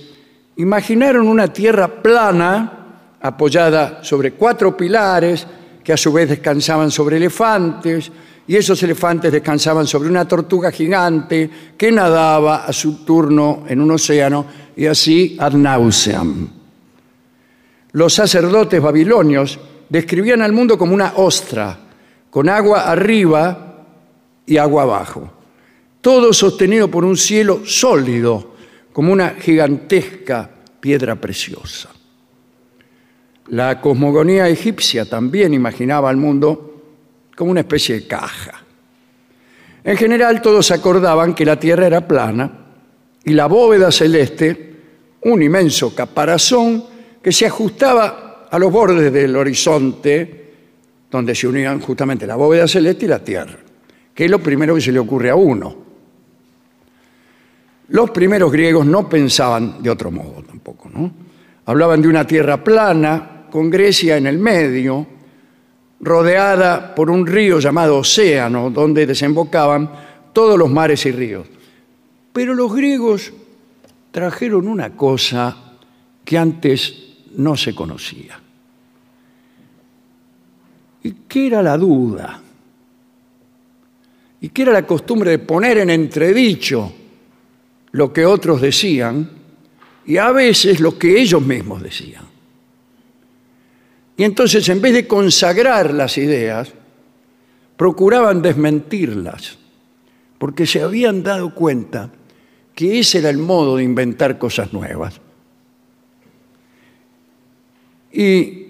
imaginaron 0.57 1.27
una 1.27 1.51
tierra 1.51 2.01
plana 2.01 3.17
apoyada 3.21 4.03
sobre 4.03 4.33
cuatro 4.33 4.75
pilares 4.75 5.45
que 5.83 5.93
a 5.93 5.97
su 5.97 6.11
vez 6.11 6.29
descansaban 6.29 6.91
sobre 6.91 7.17
elefantes 7.17 8.11
y 8.47 8.55
esos 8.55 8.81
elefantes 8.83 9.31
descansaban 9.31 9.87
sobre 9.87 10.09
una 10.09 10.27
tortuga 10.27 10.71
gigante 10.71 11.49
que 11.77 11.91
nadaba 11.91 12.65
a 12.65 12.73
su 12.73 13.05
turno 13.05 13.63
en 13.67 13.79
un 13.81 13.91
océano 13.91 14.45
y 14.75 14.85
así 14.85 15.37
ad 15.39 15.53
nauseam. 15.53 16.47
Los 17.93 18.13
sacerdotes 18.13 18.81
babilonios 18.81 19.59
describían 19.89 20.41
al 20.41 20.53
mundo 20.53 20.77
como 20.77 20.93
una 20.93 21.13
ostra, 21.17 21.77
con 22.29 22.47
agua 22.47 22.89
arriba 22.89 23.85
y 24.45 24.57
agua 24.57 24.83
abajo, 24.83 25.31
todo 25.99 26.31
sostenido 26.31 26.89
por 26.89 27.03
un 27.03 27.17
cielo 27.17 27.61
sólido, 27.65 28.55
como 28.93 29.11
una 29.11 29.31
gigantesca 29.31 30.49
piedra 30.79 31.15
preciosa. 31.15 31.89
La 33.47 33.81
cosmogonía 33.81 34.47
egipcia 34.47 35.05
también 35.05 35.53
imaginaba 35.53 36.09
al 36.09 36.17
mundo 36.17 36.83
como 37.35 37.51
una 37.51 37.61
especie 37.61 37.95
de 37.95 38.07
caja. 38.07 38.63
En 39.83 39.97
general 39.97 40.41
todos 40.41 40.71
acordaban 40.71 41.33
que 41.33 41.45
la 41.45 41.59
Tierra 41.59 41.87
era 41.87 42.07
plana 42.07 42.60
y 43.23 43.33
la 43.33 43.47
bóveda 43.47 43.91
celeste 43.91 44.71
un 45.23 45.43
inmenso 45.43 45.93
caparazón 45.93 46.83
que 47.21 47.31
se 47.31 47.45
ajustaba 47.45 48.47
a 48.49 48.59
los 48.59 48.71
bordes 48.71 49.13
del 49.13 49.35
horizonte 49.35 50.41
donde 51.09 51.35
se 51.35 51.47
unían 51.47 51.79
justamente 51.79 52.25
la 52.25 52.35
bóveda 52.35 52.67
celeste 52.67 53.05
y 53.05 53.09
la 53.09 53.23
Tierra, 53.23 53.57
que 54.13 54.25
es 54.25 54.31
lo 54.31 54.39
primero 54.39 54.73
que 54.75 54.81
se 54.81 54.91
le 54.91 54.99
ocurre 54.99 55.29
a 55.29 55.35
uno. 55.35 55.75
Los 57.89 58.09
primeros 58.11 58.51
griegos 58.51 58.85
no 58.85 59.09
pensaban 59.09 59.83
de 59.83 59.89
otro 59.89 60.09
modo 60.11 60.41
tampoco, 60.43 60.89
¿no? 60.89 61.11
Hablaban 61.65 62.01
de 62.01 62.07
una 62.07 62.25
tierra 62.25 62.63
plana, 62.63 63.45
con 63.51 63.69
Grecia 63.69 64.17
en 64.17 64.27
el 64.27 64.39
medio, 64.39 65.05
rodeada 65.99 66.95
por 66.95 67.11
un 67.11 67.27
río 67.27 67.59
llamado 67.59 67.97
Océano, 67.97 68.69
donde 68.69 69.05
desembocaban 69.05 69.91
todos 70.33 70.57
los 70.57 70.69
mares 70.69 71.05
y 71.05 71.11
ríos. 71.11 71.45
Pero 72.33 72.53
los 72.53 72.73
griegos 72.73 73.33
trajeron 74.11 74.67
una 74.67 74.95
cosa 74.95 75.77
que 76.23 76.37
antes 76.37 76.95
no 77.35 77.55
se 77.55 77.73
conocía. 77.73 78.39
¿Y 81.03 81.11
qué 81.27 81.47
era 81.47 81.63
la 81.63 81.77
duda? 81.77 82.41
¿Y 84.41 84.49
qué 84.49 84.61
era 84.63 84.73
la 84.73 84.85
costumbre 84.85 85.31
de 85.31 85.39
poner 85.39 85.79
en 85.79 85.89
entredicho 85.89 86.91
lo 87.91 88.13
que 88.13 88.25
otros 88.25 88.61
decían 88.61 89.29
y 90.05 90.17
a 90.17 90.31
veces 90.31 90.79
lo 90.79 90.97
que 90.97 91.21
ellos 91.21 91.41
mismos 91.41 91.81
decían? 91.81 92.25
Y 94.17 94.23
entonces, 94.23 94.67
en 94.69 94.81
vez 94.81 94.93
de 94.93 95.07
consagrar 95.07 95.93
las 95.93 96.17
ideas, 96.17 96.71
procuraban 97.77 98.41
desmentirlas, 98.41 99.57
porque 100.37 100.67
se 100.67 100.81
habían 100.83 101.23
dado 101.23 101.55
cuenta 101.55 102.11
que 102.75 102.99
ese 102.99 103.19
era 103.19 103.29
el 103.29 103.37
modo 103.37 103.77
de 103.77 103.83
inventar 103.83 104.37
cosas 104.37 104.73
nuevas. 104.73 105.19
Y 108.13 108.67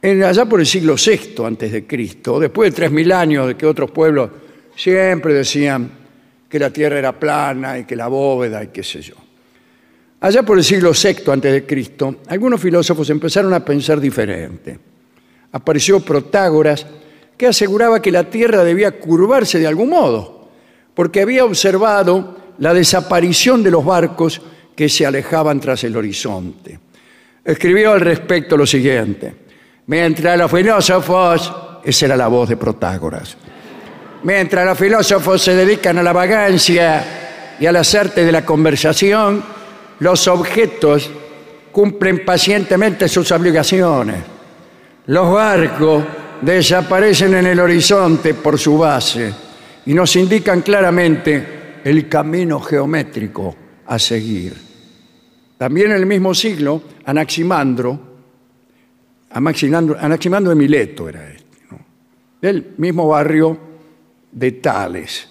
en, 0.00 0.24
allá 0.24 0.44
por 0.46 0.60
el 0.60 0.66
siglo 0.66 0.94
VI 0.94 1.44
antes 1.44 1.72
de 1.72 1.86
Cristo, 1.86 2.38
después 2.38 2.70
de 2.70 2.76
tres 2.76 2.90
mil 2.90 3.10
años 3.12 3.48
de 3.48 3.56
que 3.56 3.66
otros 3.66 3.90
pueblos 3.90 4.30
siempre 4.76 5.34
decían 5.34 5.90
que 6.48 6.58
la 6.58 6.70
tierra 6.70 6.98
era 6.98 7.18
plana 7.18 7.78
y 7.78 7.84
que 7.84 7.96
la 7.96 8.08
bóveda 8.08 8.62
y 8.62 8.68
qué 8.68 8.82
sé 8.82 9.00
yo. 9.00 9.14
Allá 10.20 10.42
por 10.42 10.58
el 10.58 10.64
siglo 10.64 10.92
VI 10.92 11.30
antes 11.30 11.52
de 11.52 11.66
Cristo, 11.66 12.16
algunos 12.28 12.60
filósofos 12.60 13.10
empezaron 13.10 13.52
a 13.54 13.64
pensar 13.64 14.00
diferente. 14.00 14.78
Apareció 15.50 16.00
Protágoras 16.00 16.86
que 17.36 17.46
aseguraba 17.46 18.00
que 18.00 18.12
la 18.12 18.30
Tierra 18.30 18.62
debía 18.62 18.98
curvarse 18.98 19.58
de 19.58 19.66
algún 19.66 19.88
modo, 19.90 20.41
porque 20.94 21.22
había 21.22 21.44
observado 21.44 22.36
la 22.58 22.74
desaparición 22.74 23.62
de 23.62 23.70
los 23.70 23.84
barcos 23.84 24.40
que 24.76 24.88
se 24.88 25.06
alejaban 25.06 25.60
tras 25.60 25.84
el 25.84 25.96
horizonte. 25.96 26.78
Escribió 27.44 27.92
al 27.92 28.00
respecto 28.00 28.56
lo 28.56 28.66
siguiente: 28.66 29.34
Mientras 29.86 30.38
los 30.38 30.50
filósofos, 30.50 31.52
esa 31.84 32.06
era 32.06 32.16
la 32.16 32.28
voz 32.28 32.48
de 32.48 32.56
Protágoras, 32.56 33.36
mientras 34.22 34.64
los 34.66 34.78
filósofos 34.78 35.42
se 35.42 35.54
dedican 35.54 35.98
a 35.98 36.02
la 36.02 36.12
vagancia 36.12 37.54
y 37.58 37.66
a 37.66 37.72
las 37.72 37.92
de 38.14 38.32
la 38.32 38.44
conversación, 38.44 39.42
los 39.98 40.28
objetos 40.28 41.10
cumplen 41.70 42.24
pacientemente 42.24 43.08
sus 43.08 43.30
obligaciones. 43.32 44.16
Los 45.06 45.32
barcos 45.32 46.04
desaparecen 46.40 47.34
en 47.34 47.46
el 47.46 47.60
horizonte 47.60 48.34
por 48.34 48.58
su 48.58 48.78
base 48.78 49.32
y 49.86 49.94
nos 49.94 50.14
indican 50.16 50.62
claramente 50.62 51.80
el 51.84 52.08
camino 52.08 52.60
geométrico 52.60 53.56
a 53.86 53.98
seguir. 53.98 54.54
También 55.58 55.90
en 55.90 55.98
el 55.98 56.06
mismo 56.06 56.34
siglo, 56.34 56.82
Anaximandro, 57.04 58.12
Anaximandro, 59.30 59.96
Anaximandro 59.98 60.50
de 60.50 60.56
Mileto 60.56 61.08
era 61.08 61.30
este, 61.30 61.58
¿no? 61.70 61.78
del 62.40 62.74
mismo 62.78 63.08
barrio 63.08 63.58
de 64.30 64.52
Tales. 64.52 65.28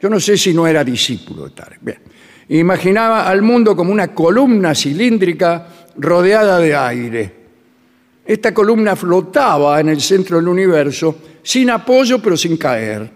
Yo 0.00 0.08
no 0.08 0.20
sé 0.20 0.36
si 0.36 0.54
no 0.54 0.66
era 0.66 0.84
discípulo 0.84 1.44
de 1.44 1.50
Tales. 1.50 1.78
Bien. 1.80 1.98
Imaginaba 2.48 3.28
al 3.28 3.42
mundo 3.42 3.76
como 3.76 3.92
una 3.92 4.08
columna 4.14 4.74
cilíndrica 4.74 5.68
rodeada 5.96 6.58
de 6.58 6.74
aire. 6.74 7.34
Esta 8.24 8.54
columna 8.54 8.96
flotaba 8.96 9.80
en 9.80 9.88
el 9.88 10.00
centro 10.00 10.36
del 10.36 10.48
universo 10.48 11.18
sin 11.42 11.70
apoyo 11.70 12.20
pero 12.20 12.36
sin 12.36 12.56
caer, 12.56 13.10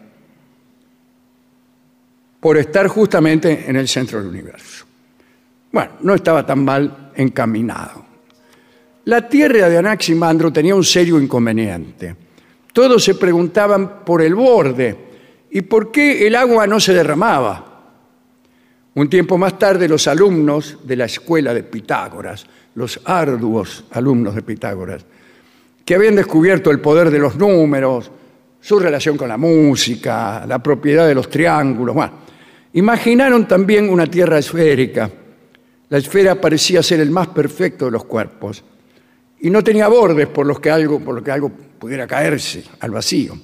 por 2.42 2.58
estar 2.58 2.88
justamente 2.88 3.66
en 3.68 3.76
el 3.76 3.86
centro 3.86 4.18
del 4.18 4.26
universo. 4.26 4.84
Bueno, 5.70 5.92
no 6.00 6.12
estaba 6.12 6.44
tan 6.44 6.64
mal 6.64 7.12
encaminado. 7.14 8.04
La 9.04 9.28
tierra 9.28 9.68
de 9.68 9.78
Anaximandro 9.78 10.52
tenía 10.52 10.74
un 10.74 10.82
serio 10.82 11.20
inconveniente. 11.20 12.16
Todos 12.72 13.04
se 13.04 13.14
preguntaban 13.14 14.04
por 14.04 14.22
el 14.22 14.34
borde 14.34 14.96
y 15.52 15.62
por 15.62 15.92
qué 15.92 16.26
el 16.26 16.34
agua 16.34 16.66
no 16.66 16.80
se 16.80 16.92
derramaba. 16.92 17.92
Un 18.94 19.08
tiempo 19.08 19.38
más 19.38 19.56
tarde, 19.56 19.86
los 19.86 20.08
alumnos 20.08 20.78
de 20.82 20.96
la 20.96 21.04
escuela 21.04 21.54
de 21.54 21.62
Pitágoras, 21.62 22.44
los 22.74 22.98
arduos 23.04 23.84
alumnos 23.92 24.34
de 24.34 24.42
Pitágoras, 24.42 25.06
que 25.84 25.94
habían 25.94 26.16
descubierto 26.16 26.72
el 26.72 26.80
poder 26.80 27.08
de 27.08 27.20
los 27.20 27.36
números, 27.36 28.10
su 28.60 28.80
relación 28.80 29.16
con 29.16 29.28
la 29.28 29.36
música, 29.36 30.44
la 30.44 30.60
propiedad 30.60 31.06
de 31.06 31.14
los 31.14 31.30
triángulos, 31.30 31.94
bueno, 31.94 32.31
imaginaron 32.74 33.46
también 33.46 33.88
una 33.88 34.06
tierra 34.06 34.38
esférica. 34.38 35.10
La 35.88 35.98
esfera 35.98 36.40
parecía 36.40 36.82
ser 36.82 37.00
el 37.00 37.10
más 37.10 37.28
perfecto 37.28 37.86
de 37.86 37.90
los 37.90 38.04
cuerpos 38.04 38.64
y 39.40 39.50
no 39.50 39.62
tenía 39.62 39.88
bordes 39.88 40.28
por 40.28 40.46
los 40.46 40.60
que 40.60 40.70
algo, 40.70 41.00
por 41.00 41.14
lo 41.14 41.22
que 41.22 41.30
algo 41.30 41.50
pudiera 41.50 42.06
caerse 42.06 42.64
al 42.80 42.92
vacío. 42.92 43.36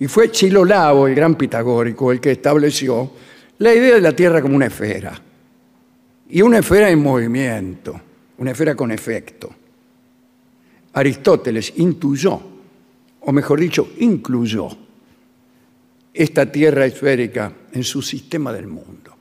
Y 0.00 0.08
fue 0.08 0.30
Chilolabo, 0.30 1.06
el 1.06 1.14
gran 1.14 1.36
pitagórico, 1.36 2.10
el 2.10 2.20
que 2.20 2.32
estableció 2.32 3.12
la 3.58 3.72
idea 3.72 3.94
de 3.94 4.00
la 4.00 4.14
Tierra 4.14 4.42
como 4.42 4.56
una 4.56 4.66
esfera. 4.66 5.20
Y 6.28 6.42
una 6.42 6.58
esfera 6.58 6.90
en 6.90 7.00
movimiento, 7.00 8.00
una 8.38 8.50
esfera 8.50 8.74
con 8.74 8.90
efecto. 8.90 9.54
Aristóteles 10.92 11.72
intuyó, 11.76 12.40
o 13.20 13.32
mejor 13.32 13.60
dicho, 13.60 13.90
incluyó 13.98 14.83
esta 16.14 16.50
Tierra 16.50 16.86
esférica 16.86 17.52
en 17.72 17.82
su 17.82 18.00
sistema 18.00 18.52
del 18.52 18.68
mundo. 18.68 19.12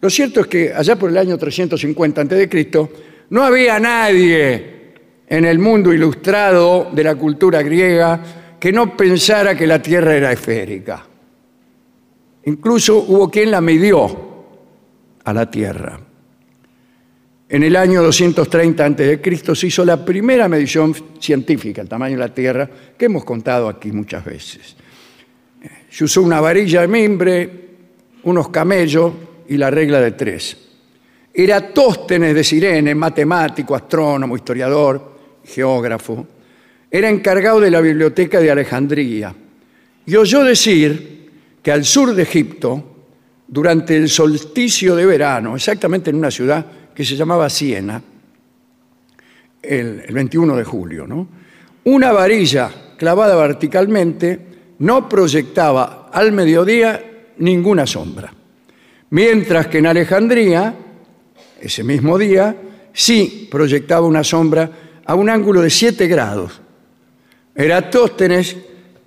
Lo 0.00 0.08
cierto 0.08 0.40
es 0.40 0.46
que 0.46 0.72
allá 0.72 0.96
por 0.96 1.10
el 1.10 1.18
año 1.18 1.36
350 1.36 2.20
a.C. 2.22 2.88
no 3.30 3.42
había 3.42 3.80
nadie 3.80 4.78
en 5.26 5.44
el 5.44 5.58
mundo 5.58 5.92
ilustrado 5.92 6.90
de 6.92 7.02
la 7.02 7.16
cultura 7.16 7.62
griega 7.62 8.56
que 8.60 8.72
no 8.72 8.96
pensara 8.96 9.56
que 9.56 9.66
la 9.66 9.82
Tierra 9.82 10.14
era 10.14 10.32
esférica. 10.32 11.04
Incluso 12.44 12.98
hubo 12.98 13.28
quien 13.28 13.50
la 13.50 13.60
midió 13.60 14.28
a 15.24 15.32
la 15.32 15.50
Tierra. 15.50 16.00
En 17.48 17.62
el 17.62 17.74
año 17.76 18.02
230 18.02 18.84
a.C. 18.84 19.54
se 19.54 19.66
hizo 19.66 19.84
la 19.84 20.04
primera 20.04 20.48
medición 20.48 20.94
científica 21.18 21.80
del 21.80 21.88
tamaño 21.88 22.14
de 22.14 22.20
la 22.20 22.34
Tierra 22.34 22.70
que 22.96 23.06
hemos 23.06 23.24
contado 23.24 23.68
aquí 23.68 23.90
muchas 23.90 24.24
veces. 24.24 24.76
Se 25.90 26.04
usó 26.04 26.22
una 26.22 26.40
varilla 26.40 26.82
de 26.82 26.88
mimbre, 26.88 27.50
unos 28.24 28.48
camellos 28.50 29.12
y 29.48 29.56
la 29.56 29.70
regla 29.70 30.00
de 30.00 30.12
tres. 30.12 30.56
Eratóstenes 31.32 32.34
de 32.34 32.44
Sirene, 32.44 32.94
matemático, 32.94 33.74
astrónomo, 33.74 34.36
historiador, 34.36 35.16
geógrafo, 35.44 36.26
era 36.90 37.08
encargado 37.08 37.60
de 37.60 37.70
la 37.70 37.80
biblioteca 37.80 38.40
de 38.40 38.50
Alejandría. 38.50 39.34
Y 40.06 40.16
oyó 40.16 40.42
decir 40.42 41.30
que 41.62 41.70
al 41.70 41.84
sur 41.84 42.14
de 42.14 42.22
Egipto, 42.22 42.96
durante 43.46 43.96
el 43.96 44.08
solsticio 44.08 44.96
de 44.96 45.06
verano, 45.06 45.54
exactamente 45.54 46.10
en 46.10 46.16
una 46.16 46.30
ciudad 46.30 46.66
que 46.94 47.04
se 47.04 47.16
llamaba 47.16 47.48
Siena, 47.48 48.02
el, 49.62 50.02
el 50.06 50.14
21 50.14 50.56
de 50.56 50.64
julio, 50.64 51.28
una 51.84 52.12
varilla 52.12 52.70
clavada 52.96 53.36
verticalmente 53.36 54.47
no 54.78 55.08
proyectaba 55.08 56.10
al 56.12 56.32
mediodía 56.32 57.04
ninguna 57.38 57.86
sombra. 57.86 58.32
Mientras 59.10 59.68
que 59.68 59.78
en 59.78 59.86
Alejandría, 59.86 60.74
ese 61.60 61.82
mismo 61.82 62.18
día, 62.18 62.54
sí 62.92 63.48
proyectaba 63.50 64.06
una 64.06 64.22
sombra 64.22 64.70
a 65.04 65.14
un 65.14 65.30
ángulo 65.30 65.62
de 65.62 65.70
7 65.70 66.06
grados. 66.06 66.60
Eratóstenes 67.54 68.56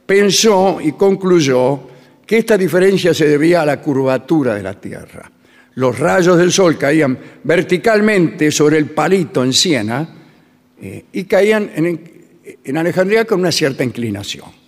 pensó 0.05 0.79
y 0.81 0.93
concluyó 0.93 1.87
que 2.25 2.39
esta 2.39 2.57
diferencia 2.57 3.13
se 3.13 3.27
debía 3.27 3.61
a 3.61 3.65
la 3.65 3.81
curvatura 3.81 4.55
de 4.55 4.63
la 4.63 4.79
Tierra. 4.79 5.31
Los 5.75 5.99
rayos 5.99 6.37
del 6.37 6.51
Sol 6.51 6.77
caían 6.77 7.17
verticalmente 7.43 8.51
sobre 8.51 8.77
el 8.77 8.87
palito 8.87 9.43
en 9.43 9.53
Siena 9.53 10.07
eh, 10.81 11.05
y 11.13 11.23
caían 11.25 11.71
en, 11.75 12.01
en 12.63 12.77
Alejandría 12.77 13.25
con 13.25 13.39
una 13.39 13.51
cierta 13.51 13.83
inclinación. 13.83 14.60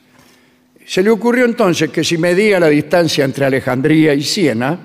Se 0.86 1.02
le 1.02 1.10
ocurrió 1.10 1.46
entonces 1.46 1.90
que 1.90 2.04
si 2.04 2.18
medía 2.18 2.60
la 2.60 2.68
distancia 2.68 3.24
entre 3.26 3.46
Alejandría 3.46 4.14
y 4.14 4.24
Siena, 4.24 4.80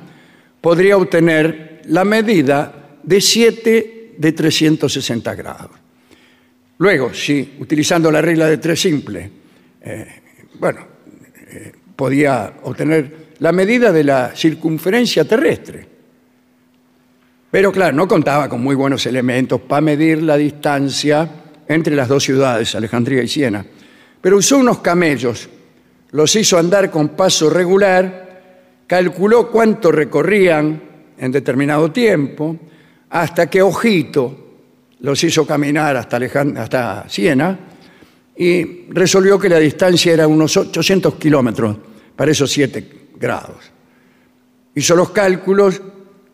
podría 0.61 0.97
obtener 0.97 1.83
la 1.87 2.05
medida 2.05 2.99
de 3.03 3.21
7 3.21 4.15
de 4.19 4.33
360 4.33 5.35
grados. 5.35 5.71
Luego, 6.79 7.13
si 7.13 7.57
utilizando 7.59 8.11
la 8.11 8.21
regla 8.21 8.47
de 8.47 8.59
tres 8.59 8.81
simple, 8.81 9.31
eh, 9.81 10.07
bueno, 10.61 10.87
eh, 11.51 11.73
podía 11.97 12.55
obtener 12.63 13.29
la 13.41 13.53
medida 13.53 13.91
de 13.93 14.05
la 14.05 14.33
circunferencia 14.35 15.25
terrestre. 15.25 15.87
Pero 17.51 17.73
claro, 17.73 17.97
no 17.97 18.07
contaba 18.07 18.49
con 18.49 18.61
muy 18.61 18.77
buenos 18.77 19.07
elementos 19.07 19.61
para 19.63 19.81
medir 19.81 20.23
la 20.23 20.37
distancia 20.37 21.29
entre 21.67 21.97
las 21.97 22.09
dos 22.09 22.23
ciudades, 22.23 22.75
Alejandría 22.75 23.23
y 23.23 23.29
Siena. 23.29 23.65
Pero 24.21 24.37
usó 24.37 24.59
unos 24.59 24.79
camellos, 24.79 25.49
los 26.11 26.35
hizo 26.37 26.59
andar 26.59 26.91
con 26.91 27.11
paso 27.11 27.51
regular, 27.51 28.85
calculó 28.87 29.51
cuánto 29.51 29.93
recorrían 29.93 30.83
en 31.19 31.33
determinado 31.33 31.91
tiempo, 31.91 32.57
hasta 33.11 33.49
que 33.49 33.63
Ojito, 33.63 34.47
los 35.01 35.23
hizo 35.23 35.47
caminar 35.47 35.97
hasta, 35.97 36.17
hasta 36.57 37.09
Siena 37.09 37.59
y 38.37 38.87
resolvió 38.91 39.39
que 39.39 39.49
la 39.49 39.59
distancia 39.59 40.13
era 40.13 40.27
unos 40.27 40.57
800 40.57 41.15
kilómetros 41.15 41.77
para 42.17 42.31
esos 42.31 42.51
7 42.51 43.11
grados. 43.19 43.57
Hizo 44.75 44.95
los 44.95 45.11
cálculos, 45.11 45.81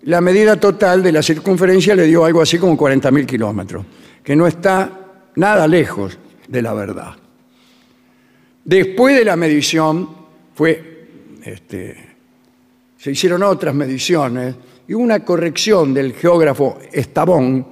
la 0.03 0.21
medida 0.21 0.59
total 0.59 1.03
de 1.03 1.13
la 1.13 1.23
circunferencia 1.23 1.95
le 1.95 2.05
dio 2.05 2.25
algo 2.25 2.43
así 2.43 2.59
como 2.59 2.77
40.000 2.77 3.27
kilómetros, 3.27 3.87
que 4.23 4.37
no 4.37 4.47
está 4.47 4.91
nada 5.37 5.67
lejos 5.67 6.19
de 6.47 6.63
la 6.63 6.75
verdad. 6.75 7.24
Después 8.65 9.17
de 9.17 9.25
la 9.25 9.37
medición 9.37 10.09
fue, 10.55 11.07
este, 11.45 11.97
se 12.97 13.11
hicieron 13.11 13.43
otras 13.43 13.75
mediciones 13.75 14.55
y 14.89 14.95
una 14.95 15.21
corrección 15.25 15.93
del 15.93 16.15
geógrafo 16.15 16.79
Estabón, 16.93 17.67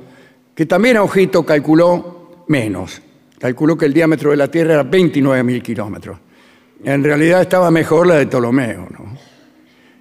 que 0.54 0.66
también 0.66 0.98
a 0.98 1.02
ojito 1.02 1.44
calculó 1.44 2.44
menos. 2.48 3.00
Calculó 3.38 3.76
que 3.76 3.86
el 3.86 3.94
diámetro 3.94 4.30
de 4.30 4.36
la 4.36 4.48
Tierra 4.48 4.74
era 4.74 4.84
29.000 4.84 5.62
kilómetros. 5.62 6.18
En 6.84 7.02
realidad 7.02 7.42
estaba 7.42 7.70
mejor 7.70 8.06
la 8.06 8.16
de 8.16 8.26
Ptolomeo. 8.26 8.88
¿no? 8.90 9.16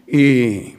Y 0.07 0.75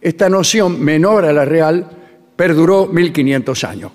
esta 0.00 0.28
noción 0.28 0.82
menor 0.82 1.24
a 1.24 1.32
la 1.32 1.44
real 1.44 1.88
perduró 2.34 2.86
1500 2.86 3.64
años. 3.64 3.92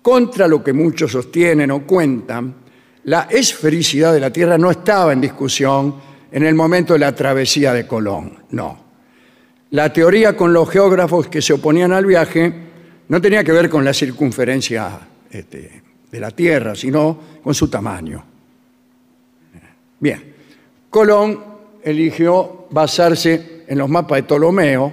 Contra 0.00 0.48
lo 0.48 0.64
que 0.64 0.72
muchos 0.72 1.12
sostienen 1.12 1.70
o 1.70 1.86
cuentan, 1.86 2.54
la 3.08 3.22
esfericidad 3.30 4.12
de 4.12 4.20
la 4.20 4.30
Tierra 4.30 4.58
no 4.58 4.70
estaba 4.70 5.14
en 5.14 5.22
discusión 5.22 5.94
en 6.30 6.42
el 6.42 6.54
momento 6.54 6.92
de 6.92 6.98
la 6.98 7.14
travesía 7.14 7.72
de 7.72 7.86
Colón, 7.86 8.34
no. 8.50 8.84
La 9.70 9.90
teoría 9.90 10.36
con 10.36 10.52
los 10.52 10.68
geógrafos 10.68 11.28
que 11.28 11.40
se 11.40 11.54
oponían 11.54 11.92
al 11.92 12.04
viaje 12.04 12.52
no 13.08 13.18
tenía 13.18 13.42
que 13.42 13.52
ver 13.52 13.70
con 13.70 13.82
la 13.82 13.94
circunferencia 13.94 15.00
este, 15.30 15.82
de 16.10 16.20
la 16.20 16.30
Tierra, 16.32 16.74
sino 16.74 17.18
con 17.42 17.54
su 17.54 17.68
tamaño. 17.68 18.22
Bien, 20.00 20.34
Colón 20.90 21.44
eligió 21.82 22.66
basarse 22.70 23.64
en 23.66 23.78
los 23.78 23.88
mapas 23.88 24.18
de 24.18 24.22
Ptolomeo 24.24 24.92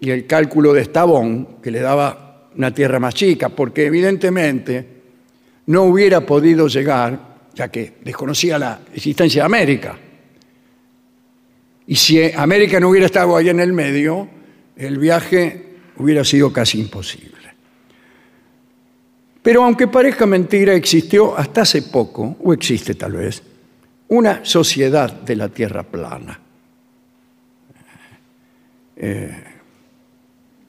y 0.00 0.10
el 0.10 0.26
cálculo 0.26 0.74
de 0.74 0.82
Estabón, 0.82 1.60
que 1.62 1.70
le 1.70 1.80
daba 1.80 2.50
una 2.54 2.74
tierra 2.74 3.00
más 3.00 3.14
chica, 3.14 3.48
porque 3.48 3.86
evidentemente 3.86 4.95
no 5.66 5.82
hubiera 5.84 6.20
podido 6.20 6.68
llegar, 6.68 7.36
ya 7.54 7.68
que 7.68 7.94
desconocía 8.02 8.58
la 8.58 8.80
existencia 8.94 9.42
de 9.42 9.46
América. 9.46 9.98
Y 11.86 11.96
si 11.96 12.22
América 12.32 12.80
no 12.80 12.90
hubiera 12.90 13.06
estado 13.06 13.36
ahí 13.36 13.48
en 13.48 13.60
el 13.60 13.72
medio, 13.72 14.28
el 14.76 14.98
viaje 14.98 15.76
hubiera 15.98 16.24
sido 16.24 16.52
casi 16.52 16.80
imposible. 16.80 17.36
Pero 19.42 19.62
aunque 19.62 19.86
parezca 19.86 20.26
mentira, 20.26 20.74
existió 20.74 21.38
hasta 21.38 21.62
hace 21.62 21.82
poco, 21.82 22.36
o 22.42 22.52
existe 22.52 22.94
tal 22.94 23.12
vez, 23.12 23.42
una 24.08 24.44
sociedad 24.44 25.12
de 25.12 25.36
la 25.36 25.48
Tierra 25.48 25.84
plana. 25.84 26.40
Eh, 28.96 29.44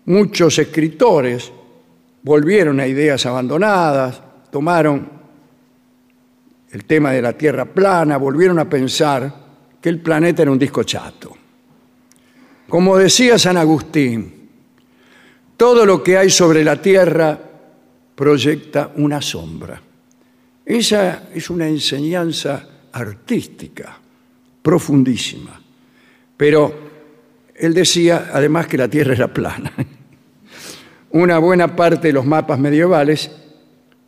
muchos 0.06 0.60
escritores 0.60 1.52
volvieron 2.22 2.80
a 2.80 2.88
ideas 2.88 3.26
abandonadas, 3.26 4.22
tomaron 4.50 5.10
el 6.70 6.86
tema 6.86 7.12
de 7.12 7.22
la 7.22 7.34
Tierra 7.34 7.66
plana, 7.66 8.18
volvieron 8.18 8.60
a 8.60 8.70
pensar 8.70 9.34
que 9.82 9.89
el 9.89 10.02
planeta 10.02 10.41
era 10.41 10.52
un 10.52 10.60
disco 10.60 10.84
chato. 10.84 11.36
Como 12.68 12.98
decía 12.98 13.39
San 13.39 13.58
Agustín, 13.58 14.50
todo 15.56 15.86
lo 15.86 16.04
que 16.04 16.18
hay 16.18 16.30
sobre 16.30 16.64
la 16.64 16.82
Tierra 16.82 17.39
proyecta 18.16 18.91
una 18.95 19.22
sombra. 19.22 19.82
Esa 20.66 21.30
es 21.34 21.50
una 21.50 21.68
enseñanza 21.68 22.68
artística, 22.91 23.98
profundísima. 24.62 25.62
Pero 26.36 26.88
él 27.56 27.74
decía 27.74 28.30
además 28.34 28.68
que 28.68 28.78
la 28.78 28.88
Tierra 28.88 29.14
era 29.14 29.34
plana. 29.34 29.72
Una 31.12 31.38
buena 31.39 31.74
parte 31.74 32.08
de 32.08 32.14
los 32.14 32.26
mapas 32.26 32.60
medievales 32.60 33.32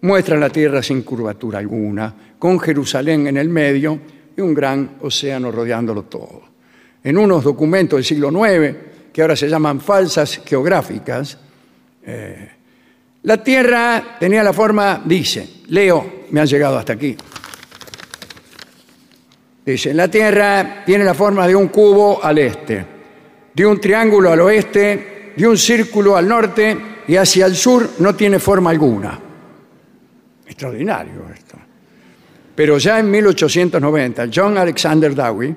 muestran 0.02 0.40
la 0.40 0.50
Tierra 0.50 0.82
sin 0.82 1.02
curvatura 1.04 1.60
alguna, 1.60 2.14
con 2.38 2.60
Jerusalén 2.60 3.28
en 3.28 3.38
el 3.38 3.50
medio 3.50 4.00
y 4.36 4.42
un 4.42 4.54
gran 4.54 4.98
océano 5.02 5.52
rodeándolo 5.52 6.04
todo. 6.04 6.42
En 7.04 7.18
unos 7.18 7.44
documentos 7.44 7.98
del 7.98 8.06
siglo 8.06 8.30
IX, 8.30 8.76
que 9.12 9.22
ahora 9.22 9.36
se 9.36 9.50
llaman 9.50 9.82
falsas 9.82 10.42
geográficas, 10.46 11.38
eh, 12.06 12.50
la 13.24 13.44
Tierra 13.44 14.18
tenía 14.20 14.44
la 14.44 14.54
forma, 14.54 15.02
dice, 15.04 15.48
leo, 15.68 16.26
me 16.32 16.40
han 16.40 16.48
llegado 16.48 16.78
hasta 16.78 16.94
aquí. 16.94 17.16
Dice, 19.66 19.94
la 19.94 20.08
Tierra 20.08 20.84
tiene 20.86 21.04
la 21.04 21.14
forma 21.14 21.46
de 21.46 21.56
un 21.56 21.68
cubo 21.68 22.24
al 22.24 22.38
este, 22.38 22.86
de 23.54 23.66
un 23.66 23.80
triángulo 23.80 24.32
al 24.32 24.40
oeste, 24.42 25.34
de 25.36 25.48
un 25.48 25.58
círculo 25.58 26.16
al 26.16 26.28
norte 26.28 26.78
y 27.08 27.16
hacia 27.18 27.46
el 27.46 27.56
sur 27.56 27.90
no 28.00 28.16
tiene 28.16 28.40
forma 28.40 28.70
alguna. 28.70 29.29
Extraordinario 30.50 31.30
esto. 31.34 31.58
Pero 32.56 32.78
ya 32.78 33.00
en 33.00 33.10
1890, 33.10 34.28
John 34.34 34.58
Alexander 34.58 35.16
Dowie 35.16 35.56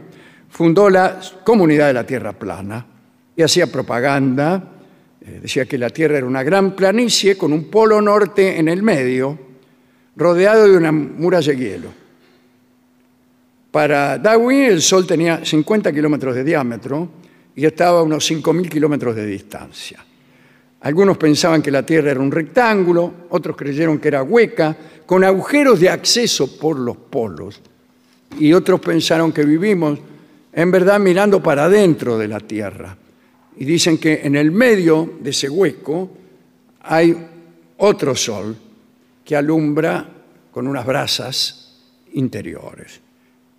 fundó 0.51 0.88
la 0.88 1.18
Comunidad 1.43 1.88
de 1.88 1.95
la 1.95 2.07
Tierra 2.07 2.32
Plana 2.32 2.86
y 3.34 3.43
hacía 3.43 3.66
propaganda 3.66 4.72
eh, 5.24 5.38
decía 5.40 5.66
que 5.66 5.78
la 5.78 5.90
Tierra 5.90 6.18
era 6.18 6.26
una 6.26 6.43
gran 6.43 6.74
planicie 6.74 7.36
con 7.36 7.53
un 7.53 7.70
polo 7.70 8.03
norte 8.03 8.59
en 8.59 8.68
el 8.68 8.82
medio, 8.82 9.38
rodeado 10.16 10.68
de 10.68 10.76
una 10.76 10.90
muralla 10.90 11.53
de 11.53 11.59
hielo. 11.59 11.88
Para 13.70 14.18
Darwin 14.18 14.64
el 14.64 14.82
Sol 14.82 15.07
tenía 15.07 15.45
50 15.45 15.93
kilómetros 15.93 16.34
de 16.34 16.43
diámetro 16.43 17.09
y 17.55 17.64
estaba 17.64 18.01
a 18.01 18.03
unos 18.03 18.28
5.000 18.28 18.68
kilómetros 18.68 19.14
de 19.14 19.26
distancia. 19.26 20.05
Algunos 20.83 21.16
pensaban 21.16 21.62
que 21.62 21.70
la 21.70 21.87
Tierra 21.87 22.11
era 22.11 22.20
un 22.20 22.30
rectángulo, 22.30 23.14
otros 23.30 23.57
creyeron 23.57 23.99
que 23.99 24.09
era 24.09 24.22
hueca, 24.22 24.76
con 25.07 25.22
agujeros 25.22 25.78
de 25.78 25.89
acceso 25.89 26.59
por 26.59 26.78
los 26.78 26.97
polos, 26.97 27.61
y 28.39 28.53
otros 28.53 28.80
pensaron 28.80 29.30
que 29.30 29.45
vivimos 29.45 29.99
en 30.53 30.70
verdad 30.70 30.99
mirando 30.99 31.43
para 31.43 31.64
adentro 31.64 32.18
de 32.18 32.28
la 32.28 32.41
Tierra. 32.41 32.97
Y 33.57 33.64
dicen 33.64 33.99
que 33.99 34.22
en 34.24 34.35
el 34.35 34.51
medio 34.51 35.18
de 35.20 35.30
ese 35.30 35.49
hueco 35.49 36.11
hay 36.80 37.16
otro 37.76 38.16
sol 38.16 38.57
que 39.24 39.37
alumbra 39.37 40.09
con 40.51 40.66
unas 40.66 40.85
brasas 40.85 41.76
interiores. 42.14 43.01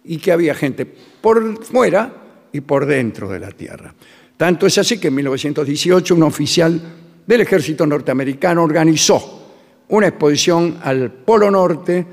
Y 0.04 0.18
que 0.18 0.32
había 0.32 0.56
gente 0.56 0.86
por 0.86 1.64
fuera 1.64 2.14
y 2.52 2.62
por 2.62 2.86
dentro 2.86 3.30
de 3.30 3.40
la 3.40 3.52
Tierra. 3.52 3.94
Tanto 4.36 4.68
es 4.68 4.78
así 4.78 4.98
que 4.98 5.08
en 5.08 5.16
1918 5.16 6.16
un 6.16 6.24
oficial 6.24 6.82
del 7.26 7.42
ejército 7.42 7.86
norteamericano 7.86 8.64
organizó 8.64 9.42
una 9.90 10.08
exposición 10.08 10.80
al 10.82 11.12
Polo 11.12 11.52
Norte 11.52 12.06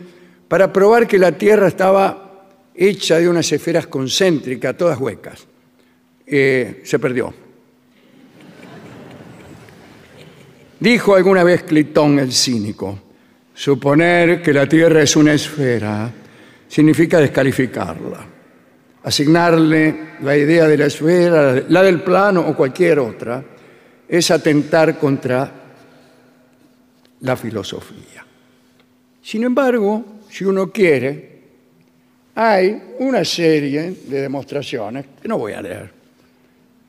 para 0.49 0.73
probar 0.73 1.07
que 1.07 1.19
la 1.19 1.33
Tierra 1.33 1.69
estaba 1.69 2.47
hecha 2.75 3.19
de 3.19 3.29
unas 3.29 3.51
esferas 3.53 3.87
concéntricas, 3.87 4.77
todas 4.77 4.99
huecas. 4.99 5.47
Eh, 6.27 6.83
se 6.85 6.99
perdió. 6.99 7.33
Dijo 10.79 11.15
alguna 11.15 11.45
vez 11.45 11.65
Clitón 11.65 12.19
el 12.19 12.33
cínico, 12.33 12.99
suponer 13.53 14.41
que 14.41 14.53
la 14.53 14.67
Tierra 14.67 15.03
es 15.03 15.15
una 15.17 15.35
esfera 15.35 16.13
significa 16.71 17.19
descalificarla, 17.19 18.25
asignarle 19.03 20.13
la 20.23 20.37
idea 20.37 20.69
de 20.69 20.79
la 20.79 20.87
esfera, 20.87 21.65
la 21.69 21.83
del 21.83 22.01
plano 22.01 22.43
o 22.47 22.55
cualquier 22.55 23.01
otra, 23.01 23.43
es 24.11 24.31
atentar 24.33 24.99
contra 24.99 25.53
la 27.21 27.37
filosofía. 27.37 28.27
Sin 29.23 29.45
embargo, 29.45 30.21
si 30.29 30.45
uno 30.45 30.73
quiere, 30.73 31.41
hay 32.35 32.95
una 32.99 33.25
serie 33.25 33.95
de 34.09 34.21
demostraciones 34.23 35.07
que 35.23 35.29
no 35.29 35.39
voy 35.39 35.53
a 35.53 35.63
leer, 35.63 35.93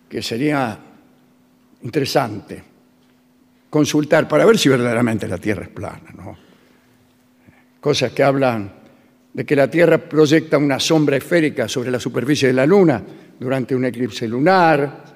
que 0.10 0.24
sería 0.24 0.80
interesante 1.84 2.64
consultar 3.70 4.28
para 4.28 4.44
ver 4.44 4.58
si 4.58 4.70
verdaderamente 4.70 5.28
la 5.28 5.38
Tierra 5.38 5.64
es 5.64 5.70
plana. 5.70 6.12
¿no? 6.16 6.36
Cosas 7.80 8.14
que 8.14 8.24
hablan 8.24 8.74
de 9.32 9.46
que 9.46 9.56
la 9.56 9.70
Tierra 9.70 10.00
proyecta 10.00 10.58
una 10.58 10.80
sombra 10.80 11.18
esférica 11.18 11.68
sobre 11.68 11.92
la 11.92 12.00
superficie 12.00 12.48
de 12.48 12.56
la 12.56 12.66
Luna 12.66 13.04
durante 13.40 13.76
un 13.76 13.86
eclipse 13.86 14.28
lunar, 14.28 15.11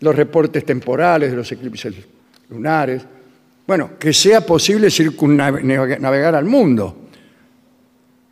los 0.00 0.14
reportes 0.14 0.64
temporales 0.64 1.30
de 1.30 1.36
los 1.36 1.50
eclipses 1.50 1.94
lunares. 2.50 3.02
Bueno, 3.66 3.98
que 3.98 4.12
sea 4.12 4.42
posible 4.42 4.90
circunnavegar 4.90 6.34
al 6.34 6.44
mundo, 6.44 7.08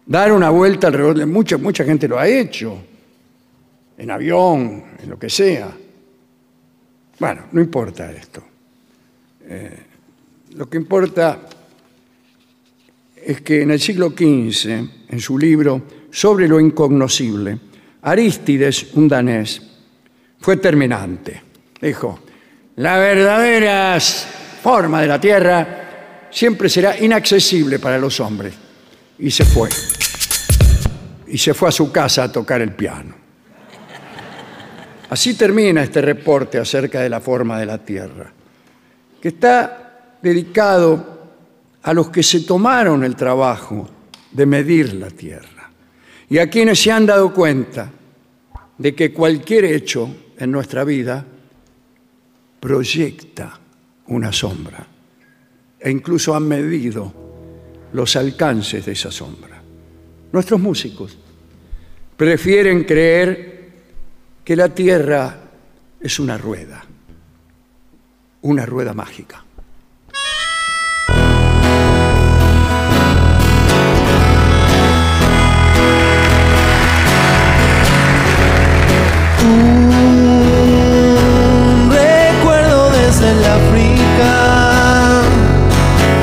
dar 0.04 0.32
una 0.32 0.50
vuelta 0.50 0.88
alrededor 0.88 1.18
de 1.18 1.26
mucha, 1.26 1.56
mucha 1.56 1.84
gente 1.84 2.06
lo 2.06 2.18
ha 2.18 2.28
hecho, 2.28 2.76
en 3.96 4.10
avión, 4.10 4.84
en 5.02 5.10
lo 5.10 5.18
que 5.18 5.30
sea. 5.30 5.72
Bueno, 7.18 7.42
no 7.52 7.60
importa 7.60 8.10
esto. 8.12 8.42
Eh, 9.44 9.78
lo 10.54 10.68
que 10.68 10.76
importa 10.76 11.40
es 13.16 13.40
que 13.40 13.62
en 13.62 13.70
el 13.70 13.80
siglo 13.80 14.10
XV, 14.10 14.68
en 15.08 15.20
su 15.20 15.38
libro 15.38 15.82
Sobre 16.10 16.46
lo 16.46 16.60
incognoscible, 16.60 17.58
Arístides, 18.02 18.92
un 18.94 19.08
danés, 19.08 19.62
fue 20.38 20.56
terminante. 20.58 21.40
Dijo, 21.82 22.20
la 22.76 22.96
verdadera 22.96 23.98
forma 24.00 25.00
de 25.00 25.06
la 25.08 25.20
Tierra 25.20 26.28
siempre 26.30 26.68
será 26.68 26.96
inaccesible 26.98 27.80
para 27.80 27.98
los 27.98 28.20
hombres. 28.20 28.54
Y 29.18 29.30
se 29.30 29.44
fue. 29.44 29.68
Y 31.26 31.36
se 31.36 31.52
fue 31.52 31.68
a 31.68 31.72
su 31.72 31.90
casa 31.90 32.24
a 32.24 32.32
tocar 32.32 32.62
el 32.62 32.72
piano. 32.72 33.14
Así 35.10 35.34
termina 35.34 35.82
este 35.82 36.00
reporte 36.00 36.58
acerca 36.58 37.00
de 37.00 37.10
la 37.10 37.20
forma 37.20 37.58
de 37.58 37.66
la 37.66 37.78
Tierra 37.78 38.32
que 39.22 39.28
está 39.28 40.16
dedicado 40.20 41.30
a 41.82 41.94
los 41.94 42.10
que 42.10 42.24
se 42.24 42.40
tomaron 42.40 43.04
el 43.04 43.14
trabajo 43.14 43.88
de 44.32 44.46
medir 44.46 44.94
la 44.94 45.10
tierra 45.10 45.70
y 46.28 46.38
a 46.38 46.50
quienes 46.50 46.80
se 46.82 46.90
han 46.90 47.06
dado 47.06 47.32
cuenta 47.32 47.88
de 48.78 48.94
que 48.96 49.12
cualquier 49.12 49.66
hecho 49.66 50.12
en 50.38 50.50
nuestra 50.50 50.82
vida 50.82 51.24
proyecta 52.62 53.58
una 54.06 54.30
sombra 54.32 54.86
e 55.78 55.90
incluso 55.90 56.34
han 56.34 56.46
medido 56.46 57.12
los 57.92 58.14
alcances 58.14 58.86
de 58.86 58.92
esa 58.92 59.10
sombra. 59.10 59.60
Nuestros 60.30 60.60
músicos 60.60 61.18
prefieren 62.16 62.84
creer 62.84 63.72
que 64.44 64.54
la 64.56 64.68
tierra 64.68 65.50
es 66.00 66.18
una 66.20 66.38
rueda 66.38 66.84
una 68.42 68.66
rueda 68.66 68.92
mágica. 68.92 69.44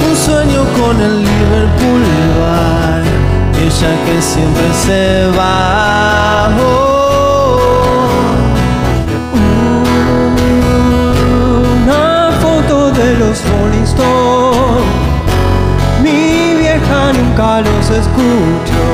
Un 0.07 0.15
sueño 0.15 0.63
con 0.79 0.99
el 0.99 1.21
Liverpool 1.21 2.03
Bar. 2.39 3.03
Ella 3.53 3.91
que 4.05 4.19
siempre 4.19 4.73
se 4.73 5.27
va. 5.37 6.49
Oh. 6.59 7.59
Una 11.83 12.31
foto 12.41 12.89
de 12.91 13.13
los 13.19 13.43
Rolling 13.47 13.83
Stones. 13.83 14.83
Mi 16.01 16.55
vieja 16.55 17.13
nunca 17.13 17.61
los 17.61 17.89
escuchó 17.91 18.85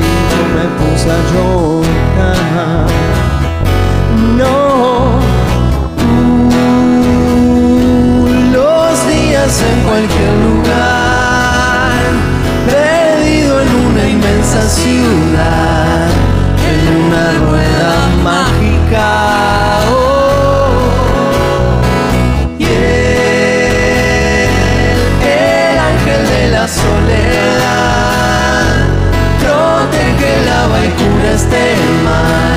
y 0.00 0.10
no 0.34 0.42
me 0.56 0.64
puse 0.78 1.08
a 1.10 1.18
llorar. 1.32 2.86
No. 4.36 4.59
En 9.58 9.80
cualquier 9.82 10.32
lugar, 10.46 11.90
perdido 12.66 13.60
en 13.60 13.68
una 13.74 14.08
inmensa 14.08 14.62
ciudad, 14.68 16.08
en 16.70 16.96
una 17.04 17.32
rueda 17.32 17.92
mágica. 18.22 19.08
Oh. 19.90 20.78
Y 22.60 22.64
él, 22.64 24.50
el 25.20 25.78
ángel 25.90 26.22
de 26.28 26.42
la 26.50 26.68
soledad, 26.68 28.06
protege, 29.40 30.30
lava 30.46 30.78
y 30.84 30.90
cura 30.90 31.30
este 31.34 31.64
mal, 32.04 32.49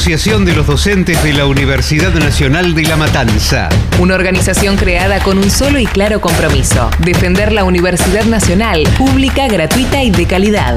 Asociación 0.00 0.46
de 0.46 0.56
los 0.56 0.66
Docentes 0.66 1.22
de 1.22 1.34
la 1.34 1.44
Universidad 1.44 2.14
Nacional 2.14 2.74
de 2.74 2.84
La 2.84 2.96
Matanza. 2.96 3.68
Una 3.98 4.14
organización 4.14 4.78
creada 4.78 5.22
con 5.22 5.36
un 5.36 5.50
solo 5.50 5.78
y 5.78 5.84
claro 5.84 6.22
compromiso, 6.22 6.88
defender 7.00 7.52
la 7.52 7.64
Universidad 7.64 8.24
Nacional, 8.24 8.82
pública, 8.96 9.46
gratuita 9.46 10.02
y 10.02 10.10
de 10.10 10.26
calidad. 10.26 10.74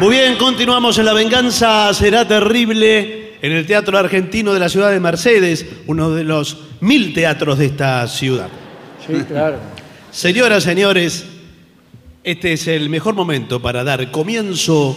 Muy 0.00 0.16
bien, 0.16 0.38
continuamos 0.38 0.96
en 0.96 1.04
La 1.04 1.12
Venganza 1.12 1.92
Será 1.92 2.26
Terrible 2.26 3.34
en 3.42 3.52
el 3.52 3.66
Teatro 3.66 3.98
Argentino 3.98 4.54
de 4.54 4.60
la 4.60 4.70
ciudad 4.70 4.90
de 4.92 4.98
Mercedes, 4.98 5.66
uno 5.86 6.10
de 6.10 6.24
los 6.24 6.56
mil 6.80 7.12
teatros 7.12 7.58
de 7.58 7.66
esta 7.66 8.08
ciudad. 8.08 8.48
Sí, 9.06 9.12
claro. 9.28 9.81
Señoras, 10.12 10.62
señores, 10.62 11.24
este 12.22 12.52
es 12.52 12.68
el 12.68 12.90
mejor 12.90 13.14
momento 13.14 13.60
para 13.62 13.82
dar 13.82 14.10
comienzo 14.10 14.94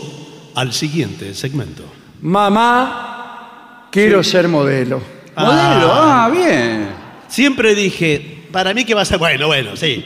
al 0.56 0.74
siguiente 0.74 1.34
segmento. 1.34 1.84
Mamá, 2.22 3.88
quiero 3.92 4.22
ser 4.24 4.48
modelo. 4.50 5.02
Modelo, 5.38 5.90
ah, 5.92 6.30
bien. 6.32 6.90
Siempre 7.30 7.74
dije, 7.76 8.44
para 8.52 8.74
mí 8.74 8.84
que 8.84 8.94
va 8.94 9.02
a 9.04 9.06
ser, 9.06 9.18
bueno, 9.18 9.48
bueno, 9.48 9.76
sí, 9.78 10.04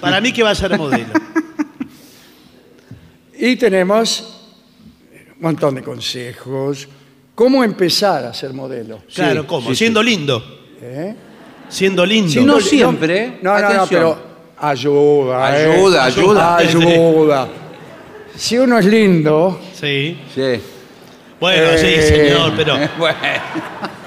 para 0.00 0.20
mí 0.20 0.32
que 0.32 0.42
va 0.42 0.50
a 0.50 0.54
ser 0.56 0.76
modelo. 0.76 1.12
Y 3.38 3.56
tenemos 3.56 4.40
un 5.36 5.40
montón 5.42 5.74
de 5.76 5.82
consejos. 5.82 6.88
¿Cómo 7.34 7.64
empezar 7.64 8.24
a 8.24 8.34
ser 8.34 8.52
modelo? 8.52 9.02
Claro, 9.12 9.46
¿cómo? 9.46 9.70
sí, 9.70 9.76
Siendo 9.76 10.02
lindo, 10.02 10.60
¿Eh? 10.80 11.14
siendo 11.68 12.04
lindo. 12.04 12.30
Sí, 12.30 12.40
No 12.44 12.60
siempre, 12.60 13.38
No, 13.40 13.52
no, 13.54 13.60
no, 13.60 13.66
atención. 13.66 13.88
pero 13.88 14.31
ayuda. 14.62 15.58
¿eh? 15.60 15.72
Ayuda, 15.72 16.04
ayuda. 16.04 16.56
Ayuda. 16.56 17.48
Si 18.36 18.56
uno 18.58 18.78
es 18.78 18.86
lindo, 18.86 19.60
Sí. 19.74 20.18
Sí. 20.34 20.60
Bueno, 21.40 21.76
sí, 21.76 21.86
Eh, 21.86 22.02
señor, 22.02 22.52
pero... 22.56 22.76
Bueno. 22.98 23.16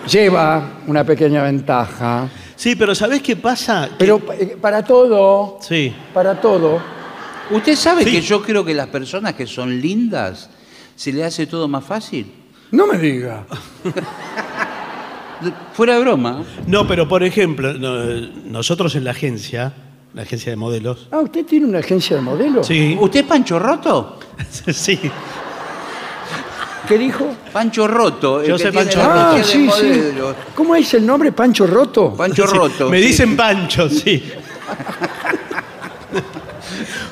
lleva 0.07 0.69
una 0.87 1.03
pequeña 1.03 1.43
ventaja. 1.43 2.29
Sí, 2.55 2.75
pero 2.75 2.95
¿sabés 2.95 3.21
qué 3.21 3.35
pasa? 3.35 3.89
Que- 3.89 3.95
Pero 3.97 4.21
eh, 4.39 4.55
para 4.59 4.81
todo, 4.83 5.57
Sí. 5.61 5.93
para 6.13 6.39
todo, 6.39 6.81
¿Usted 7.51 7.75
sabe 7.75 8.03
Sí. 8.03 8.11
que 8.11 8.21
yo 8.21 8.41
creo 8.41 8.65
que 8.65 8.73
las 8.73 8.87
personas 8.87 9.35
que 9.35 9.45
son 9.45 9.79
lindas 9.79 10.49
se 10.95 11.13
le 11.13 11.23
hace 11.23 11.45
todo 11.45 11.67
más 11.67 11.83
fácil? 11.83 12.31
no 12.71 12.87
me 12.87 12.97
diga. 12.97 13.45
Fuera 15.73 15.93
de 15.95 15.99
broma. 16.01 16.43
No, 16.65 16.87
pero 16.87 17.07
por 17.07 17.23
ejemplo, 17.23 17.73
no- 17.73 18.03
nosotros 18.45 18.95
en 18.95 19.03
la 19.03 19.11
agencia, 19.11 19.73
la 20.15 20.23
agencia 20.23 20.49
de 20.51 20.55
modelos, 20.55 21.07
Ah, 21.11 21.19
¿usted 21.19 21.45
tiene 21.45 21.65
una 21.67 21.79
agencia 21.79 22.15
de 22.15 22.21
modelos? 22.23 22.65
sí, 22.65 22.97
¿Usted 22.99 23.19
es 23.19 23.25
Pancho 23.27 23.59
Roto? 23.59 24.19
sí, 24.73 24.99
¿Qué 26.87 26.97
dijo? 26.99 27.27
Pancho 27.51 27.87
Roto. 27.87 28.41
el 28.41 28.47
Yo 28.47 28.57
que 28.57 28.63
soy 28.63 28.71
tiene 28.71 28.85
Pancho 28.85 28.99
la 28.99 29.05
Roto. 29.07 29.19
Ah, 29.19 29.31
agencia 29.31 29.59
de 29.59 29.69
sí, 29.69 29.71
sí. 29.81 29.87
modelos. 29.99 30.35
¿Cómo 30.55 30.75
es 30.75 30.93
el 30.93 31.05
nombre? 31.05 31.31
¿Pancho 31.31 31.65
Roto? 31.67 32.13
Pancho 32.15 32.47
Sí, 32.47 32.55
Roto. 32.55 32.89
Me 32.89 32.99
sí. 33.01 33.07
dicen 33.07 33.35
Pancho, 33.35 33.89
sí. 33.89 34.23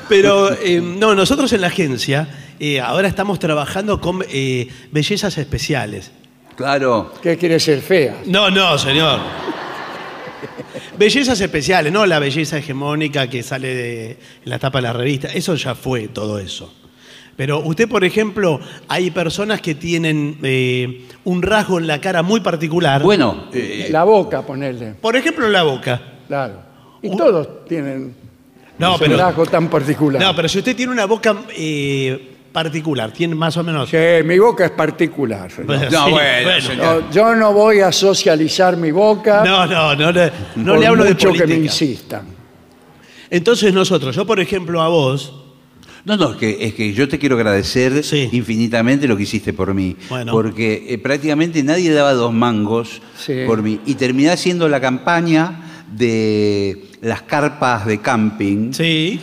Pero 0.08 0.52
eh, 0.52 0.80
no, 0.80 1.14
nosotros 1.14 1.52
en 1.54 1.60
la 1.62 1.68
agencia 1.68 2.28
eh, 2.60 2.80
ahora 2.80 3.08
estamos 3.08 3.38
trabajando 3.38 4.00
con 4.00 4.24
eh, 4.28 4.68
bellezas 4.92 5.36
especiales. 5.38 6.10
Claro. 6.56 7.12
¿Qué 7.22 7.36
quiere 7.36 7.58
ser 7.58 7.80
fea? 7.80 8.22
No, 8.26 8.50
no, 8.50 8.78
señor. 8.78 9.18
Bellezas 10.98 11.40
especiales, 11.40 11.92
no 11.92 12.06
la 12.06 12.18
belleza 12.18 12.58
hegemónica 12.58 13.28
que 13.28 13.42
sale 13.42 13.74
de 13.74 14.10
en 14.10 14.16
la 14.44 14.58
tapa 14.58 14.78
de 14.78 14.82
la 14.82 14.92
revista. 14.92 15.28
Eso 15.28 15.54
ya 15.54 15.74
fue 15.74 16.08
todo 16.08 16.38
eso. 16.38 16.72
Pero 17.36 17.60
usted, 17.60 17.88
por 17.88 18.04
ejemplo, 18.04 18.60
hay 18.86 19.10
personas 19.10 19.60
que 19.60 19.74
tienen 19.74 20.38
eh, 20.44 21.06
un 21.24 21.42
rasgo 21.42 21.78
en 21.78 21.86
la 21.88 22.00
cara 22.00 22.22
muy 22.22 22.40
particular. 22.40 23.02
Bueno, 23.02 23.48
eh, 23.52 23.88
La 23.90 24.04
boca, 24.04 24.42
ponerle. 24.42 24.94
Por 24.94 25.16
ejemplo, 25.16 25.48
la 25.48 25.64
boca. 25.64 26.00
Claro. 26.28 26.62
Y 27.02 27.14
todos 27.16 27.64
tienen 27.66 28.14
No, 28.78 28.94
ese 28.94 29.04
pero, 29.04 29.16
rasgo 29.16 29.46
tan 29.46 29.68
particular. 29.68 30.22
no, 30.22 30.34
pero 30.36 30.48
si 30.48 30.58
usted 30.58 30.76
tiene 30.76 30.92
una 30.92 31.06
boca 31.06 31.34
eh, 31.56 32.33
particular, 32.54 33.12
tiene 33.12 33.34
más 33.34 33.56
o 33.58 33.64
menos. 33.64 33.90
Sí, 33.90 33.96
mi 34.24 34.38
boca 34.38 34.64
es 34.64 34.70
particular. 34.70 35.50
señor. 35.50 35.66
Bueno, 35.66 35.82
No, 35.90 36.04
sí, 36.06 36.10
bueno, 36.12 36.42
bueno. 36.44 36.60
señor. 36.62 37.02
No, 37.04 37.10
yo 37.10 37.34
no 37.34 37.52
voy 37.52 37.80
a 37.80 37.90
socializar 37.92 38.76
mi 38.78 38.92
boca 38.92 39.42
No, 39.44 39.66
no, 39.66 39.94
no, 39.96 40.12
le- 40.12 40.30
no 40.56 40.72
por 40.72 40.80
le 40.80 40.86
hablo 40.86 41.02
de 41.04 41.10
mucho 41.10 41.32
que 41.32 41.38
me 41.40 41.44
política. 41.46 41.64
insistan. 41.66 42.26
Entonces 43.28 43.74
nosotros, 43.74 44.14
yo 44.14 44.24
por 44.24 44.38
ejemplo 44.40 44.80
a 44.80 44.88
vos, 44.88 45.40
No, 46.06 46.18
no, 46.18 46.32
es 46.32 46.36
que, 46.36 46.58
es 46.66 46.74
que 46.74 46.92
yo 46.92 47.08
te 47.08 47.18
quiero 47.18 47.34
agradecer 47.36 48.04
Sí. 48.04 48.28
infinitamente 48.32 49.08
lo 49.08 49.16
que 49.16 49.22
hiciste 49.22 49.54
por 49.54 49.72
mí. 49.72 49.96
Bueno. 50.10 50.32
Porque 50.32 50.84
eh, 50.90 50.98
prácticamente 50.98 51.62
nadie 51.62 51.90
daba 51.92 52.12
dos 52.12 52.30
mangos 52.32 53.00
Sí. 53.18 53.32
por 53.46 53.62
mí. 53.62 53.80
Y 53.86 53.94
terminé 53.94 54.28
haciendo 54.30 54.68
la 54.68 54.80
campaña 54.82 55.62
de 55.90 56.90
las 57.00 57.22
carpas 57.22 57.86
de 57.86 58.00
camping. 58.02 58.72
sí, 58.74 59.18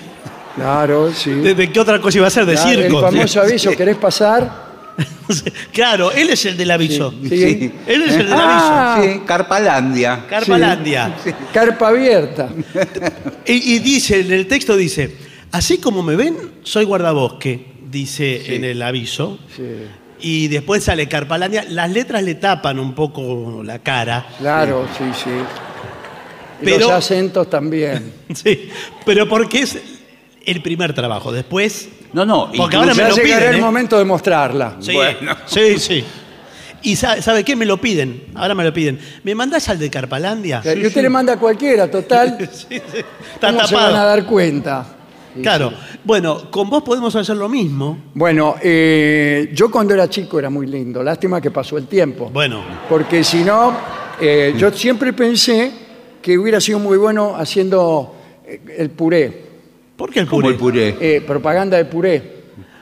Claro, 0.55 1.11
sí. 1.13 1.31
¿de, 1.31 1.55
de 1.55 1.71
qué 1.71 1.79
otra 1.79 1.99
cosa 2.01 2.17
iba 2.17 2.27
a 2.27 2.29
ser? 2.29 2.45
De 2.45 2.53
Claro, 2.53 2.69
circo. 2.69 2.99
El 2.99 3.05
famoso 3.15 3.41
aviso, 3.41 3.71
¿querés 3.71 3.97
pasar? 3.97 4.71
claro, 5.73 6.11
él 6.11 6.29
es 6.29 6.45
el 6.45 6.57
del 6.57 6.71
aviso. 6.71 7.13
Sí. 7.23 7.29
Sí. 7.29 7.71
Él 7.87 8.01
es 8.03 8.11
el 8.15 8.25
del 8.27 8.33
Ah. 8.33 8.95
aviso. 8.97 9.13
Sí, 9.13 9.21
Carpalandia. 9.25 10.25
Carpalandia. 10.29 11.15
Carpa 11.53 11.87
abierta. 11.87 12.49
Y, 13.45 13.75
y 13.75 13.79
dice, 13.79 14.19
en 14.21 14.31
el 14.33 14.47
texto 14.47 14.75
dice, 14.75 15.15
así 15.51 15.77
como 15.77 16.03
me 16.03 16.15
ven, 16.15 16.35
soy 16.63 16.83
guardabosque, 16.85 17.65
dice 17.89 18.55
en 18.55 18.65
el 18.65 18.81
aviso. 18.81 19.39
Sí. 19.55 19.63
Y 20.23 20.47
después 20.49 20.83
sale 20.83 21.07
Carpalandia. 21.07 21.65
Las 21.69 21.89
letras 21.89 22.21
le 22.23 22.35
tapan 22.35 22.77
un 22.77 22.93
poco 22.93 23.61
la 23.63 23.79
cara. 23.79 24.27
Claro, 24.37 24.87
sí, 24.97 25.05
sí. 25.23 25.29
Y 26.61 26.65
Pero- 26.65 26.79
los 26.79 26.91
acentos 26.91 27.49
también. 27.49 28.11
Sí, 28.35 28.69
pero 29.05 29.27
porque 29.27 29.61
es 29.61 29.77
el 30.45 30.61
primer 30.61 30.93
trabajo. 30.93 31.31
Después, 31.31 31.89
No, 32.13 32.25
no. 32.25 32.51
Porque 32.55 32.75
ahora 32.75 32.93
me 32.93 33.01
Ya 33.03 33.09
lo 33.09 33.15
llegará 33.15 33.37
piden, 33.39 33.53
el 33.53 33.59
¿eh? 33.59 33.61
momento 33.61 33.97
de 33.97 34.05
mostrarla. 34.05 34.77
sí, 34.79 34.93
Bueno. 34.93 35.35
sí, 35.45 35.77
sí. 35.79 36.03
Y 36.83 36.95
sabe, 36.95 37.21
¿sabe 37.21 37.43
qué? 37.43 37.55
Me 37.55 37.65
lo 37.65 37.77
piden. 37.77 38.23
Ahora 38.33 38.55
me 38.55 38.63
lo 38.63 38.73
piden. 38.73 38.99
¿Me 39.23 39.35
mandás 39.35 39.69
al 39.69 39.77
de 39.77 39.89
Carpalandia? 39.89 40.61
y 40.65 40.85
usted 40.85 41.03
le 41.03 41.09
manda 41.09 41.33
a 41.33 41.37
cualquiera, 41.39 41.89
total. 41.89 42.37
Sí, 42.51 42.65
sí. 42.69 42.77
Está 43.35 43.47
¿Cómo 43.53 43.67
se 43.67 43.75
van 43.75 43.83
a 43.85 43.87
tapado. 43.89 44.07
dar 44.07 44.25
cuenta? 44.25 44.85
Claro. 45.43 45.69
sí. 45.69 45.75
Bueno, 46.03 46.49
con 46.49 46.69
vos 46.69 46.81
podemos 46.83 47.15
hacer 47.15 47.37
lo 47.37 47.47
mismo. 47.47 47.97
Bueno, 48.15 48.55
eh, 48.61 49.51
yo 49.53 49.69
cuando 49.69 49.93
era 49.93 50.09
chico 50.09 50.39
era 50.39 50.49
muy 50.49 50.65
lindo. 50.67 51.03
Lástima 51.03 51.39
que 51.39 51.51
pasó 51.51 51.77
el 51.77 51.85
tiempo. 51.87 52.29
Bueno, 52.33 52.63
Porque 52.89 53.23
si 53.23 53.43
no, 53.43 53.73
eh, 54.19 54.53
yo 54.57 54.71
siempre 54.71 55.13
pensé 55.13 55.71
que 56.21 56.37
hubiera 56.37 56.59
sido 56.59 56.79
muy 56.79 56.97
bueno 56.97 57.35
haciendo 57.37 58.15
eh, 58.45 58.59
el 58.79 58.89
puré, 58.89 59.50
¿por 60.01 60.09
qué 60.11 60.19
el 60.21 60.25
Como 60.27 60.41
puré? 60.41 60.53
el 60.53 60.57
puré. 60.95 61.15
eh, 61.17 61.21
propaganda 61.21 61.77
de 61.77 61.85
puré. 61.85 62.41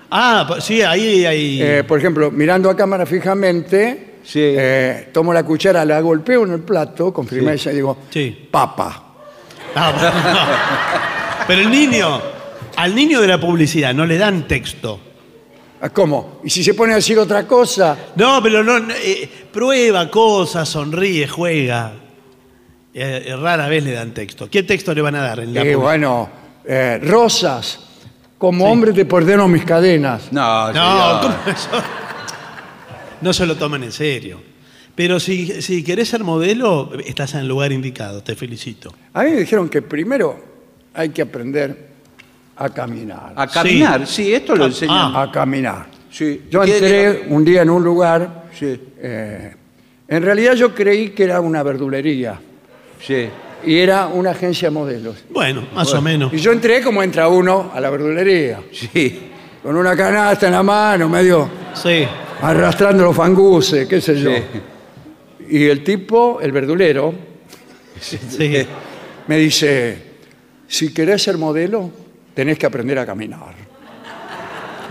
Ah, 0.10 0.56
sí, 0.62 0.82
ahí 0.82 1.26
hay... 1.26 1.62
Eh, 1.62 1.84
por 1.86 2.00
ejemplo, 2.00 2.32
mirando 2.32 2.70
a 2.70 2.78
cámara 2.78 3.06
fijamente, 3.06 4.20
Sí. 4.24 4.40
eh, 4.42 5.10
tomo 5.12 5.34
la 5.34 5.44
cuchara, 5.44 5.84
la 5.84 6.00
golpeo 6.00 6.46
en 6.46 6.54
el 6.54 6.60
plato 6.62 7.12
con 7.14 7.28
firmeza 7.28 7.72
y 7.74 7.76
digo, 7.76 7.98
Sí. 8.10 8.48
papa. 8.50 9.04
Ah. 9.76 11.44
Pero 11.48 11.62
el 11.62 11.70
niño, 11.70 12.22
al 12.78 12.96
niño 12.96 13.20
de 13.20 13.28
la 13.28 13.38
publicidad 13.40 13.94
no 13.94 14.06
le 14.06 14.18
dan 14.18 14.48
texto. 14.48 15.00
Ah, 15.82 15.90
¿Cómo? 15.90 16.40
¿Y 16.46 16.50
si 16.50 16.64
se 16.64 16.74
pone 16.74 16.94
a 16.94 16.96
decir 16.98 17.18
otra 17.20 17.46
cosa? 17.46 17.98
No, 18.16 18.42
pero 18.42 18.64
no, 18.64 18.80
no, 18.80 18.94
eh, 18.94 19.30
prueba 19.52 20.10
cosas, 20.10 20.68
sonríe, 20.70 21.28
juega. 21.28 21.94
Eh, 22.94 23.24
eh, 23.28 23.36
rara 23.36 23.68
vez 23.68 23.84
le 23.84 23.92
dan 23.92 24.14
texto. 24.14 24.50
¿Qué 24.50 24.64
texto 24.64 24.94
le 24.94 25.02
van 25.02 25.16
a 25.16 25.22
dar 25.22 25.40
en 25.40 25.54
la 25.54 25.62
Eh, 25.62 25.64
publicidad? 25.74 25.82
bueno, 25.84 26.30
eh, 26.72 27.00
rosas, 27.04 27.80
como 28.38 28.72
hombre 28.72 28.94
te 28.94 29.08
ordeno 29.12 29.48
mis 29.48 29.66
cadenas. 29.66 30.32
No, 30.32 30.68
No, 30.68 30.74
señor. 30.74 31.22
¿cómo 31.22 31.36
eso? 31.52 31.70
No 33.22 33.34
se 33.34 33.46
lo 33.48 33.56
toman 33.58 33.84
en 33.84 33.92
serio. 33.92 34.40
Pero 34.96 35.20
si, 35.20 35.62
si 35.64 35.84
querés 35.84 36.10
ser 36.10 36.24
modelo, 36.24 36.92
estás 37.06 37.34
en 37.34 37.40
el 37.42 37.48
lugar 37.48 37.72
indicado, 37.72 38.22
te 38.22 38.36
felicito. 38.36 38.94
A 39.14 39.24
mí 39.24 39.32
me 39.32 39.38
dijeron 39.38 39.68
que 39.68 39.82
primero 39.82 40.40
hay 40.94 41.10
que 41.10 41.22
aprender 41.24 41.90
a 42.58 42.70
caminar. 42.70 43.34
A 43.36 43.48
caminar, 43.48 44.06
sí, 44.06 44.32
esto 44.34 44.56
lo 44.56 44.66
Ah, 44.66 44.68
enseñan. 44.68 45.16
A 45.16 45.32
caminar. 45.32 45.88
Sí. 46.12 46.44
Yo 46.52 46.62
¿Qué- 46.62 46.74
entré 46.78 47.26
un 47.30 47.44
día 47.46 47.62
en 47.64 47.70
un 47.72 47.84
lugar, 47.84 48.44
Sí, 48.58 48.80
eh, 48.98 49.56
en 50.08 50.24
realidad 50.24 50.54
yo 50.54 50.76
creí 50.76 51.10
que 51.12 51.24
era 51.24 51.40
una 51.40 51.64
verdulería 51.64 52.40
sí. 53.02 53.30
Y 53.66 53.78
era 53.78 54.08
una 54.08 54.32
agencia 54.32 54.70
de 54.70 54.74
modelos. 54.74 55.24
Bueno, 55.30 55.68
más 55.74 55.94
o 55.94 56.02
menos. 56.02 56.34
Y 56.34 56.38
yo 56.38 56.52
entré 56.52 56.82
como 56.82 57.02
entra 57.04 57.28
uno 57.28 57.72
a 57.74 57.80
la 57.80 57.90
verdulería, 57.90 58.62
Sí, 58.72 59.32
con 59.64 59.76
una 59.76 59.96
canasta 59.96 60.48
en 60.48 60.54
la 60.54 60.64
mano, 60.64 61.10
medio 61.10 61.50
Sí. 61.74 62.06
arrastrando 62.42 63.04
los 63.04 63.16
fanguses, 63.16 63.88
qué 63.88 64.00
sé 64.02 64.20
yo. 64.20 64.32
Sí. 64.32 64.44
Y 65.50 65.66
el 65.66 65.84
tipo, 65.84 66.40
el 66.42 66.52
verdulero, 66.52 67.14
sí. 68.00 68.18
me 69.28 69.38
dice, 69.38 69.98
si 70.68 70.94
querés 70.94 71.22
ser 71.24 71.38
modelo, 71.38 71.90
tenés 72.34 72.58
que 72.58 72.66
aprender 72.66 73.00
a 73.00 73.06
caminar. 73.06 73.56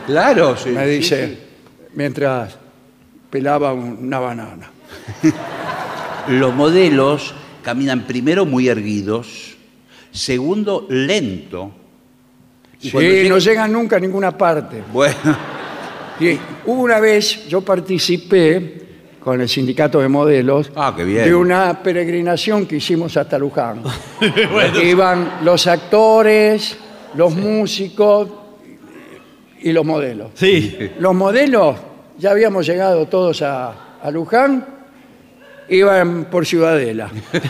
claro, 0.06 0.56
sí. 0.56 0.70
Me 0.70 0.86
dice, 0.86 1.38
mientras 1.94 2.56
pelaba 3.30 3.72
un- 3.72 3.98
una 4.02 4.18
banana. 4.18 4.70
Los 6.28 6.54
modelos 6.54 7.34
caminan 7.68 8.06
primero 8.06 8.46
muy 8.46 8.66
erguidos, 8.66 9.54
segundo 10.10 10.86
lento. 10.88 11.70
Y 12.80 12.88
Sí, 12.88 12.96
llegan- 12.96 13.28
no 13.28 13.38
llegan 13.38 13.72
nunca 13.74 13.96
a 13.96 14.00
ninguna 14.00 14.30
parte. 14.38 14.82
Bueno, 14.90 15.36
hubo 16.64 16.80
una 16.82 16.98
vez, 16.98 17.46
yo 17.46 17.60
participé 17.60 18.86
con 19.20 19.38
el 19.42 19.50
sindicato 19.50 20.00
de 20.00 20.08
modelos 20.08 20.70
Ah, 20.74 20.94
qué 20.96 21.04
bien. 21.04 21.24
de 21.24 21.34
una 21.34 21.82
peregrinación 21.82 22.64
que 22.64 22.76
hicimos 22.76 23.14
hasta 23.18 23.38
Luján. 23.38 23.82
Bueno, 24.50 24.80
Iban 24.80 25.40
los 25.44 25.66
actores, 25.66 26.74
los 27.16 27.34
músicos 27.34 28.30
y 29.60 29.72
los 29.72 29.84
modelos. 29.84 30.30
sí. 30.32 30.74
Los 31.00 31.14
modelos, 31.14 31.76
ya 32.18 32.30
habíamos 32.30 32.64
llegado 32.66 33.04
todos 33.08 33.42
a, 33.42 33.98
a 34.02 34.10
Luján, 34.10 34.77
iban 35.68 36.24
por 36.30 36.46
Ciudadela. 36.46 37.08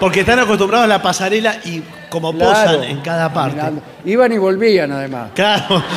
Porque 0.00 0.20
están 0.20 0.38
acostumbrados 0.40 0.84
a 0.84 0.88
la 0.88 1.00
pasarela 1.02 1.56
y 1.64 1.82
como 2.10 2.32
Claro, 2.34 2.50
posan 2.72 2.84
en 2.84 3.00
cada 3.00 3.32
parte. 3.32 3.56
caminando. 3.56 3.82
Iban 4.04 4.32
y 4.32 4.38
volvían 4.38 4.92
además. 4.92 5.30
Claro. 5.34 5.82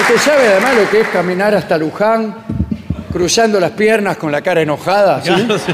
¿Usted 0.00 0.16
sabe 0.18 0.48
además 0.48 0.74
lo 0.74 0.90
que 0.90 1.00
es 1.02 1.08
caminar 1.08 1.54
hasta 1.54 1.78
Luján, 1.78 2.34
cruzando 3.12 3.60
las 3.60 3.70
piernas 3.72 4.16
con 4.16 4.32
la 4.32 4.40
cara 4.42 4.62
enojada? 4.62 5.22
¿sí? 5.22 5.30
Claro. 5.32 5.56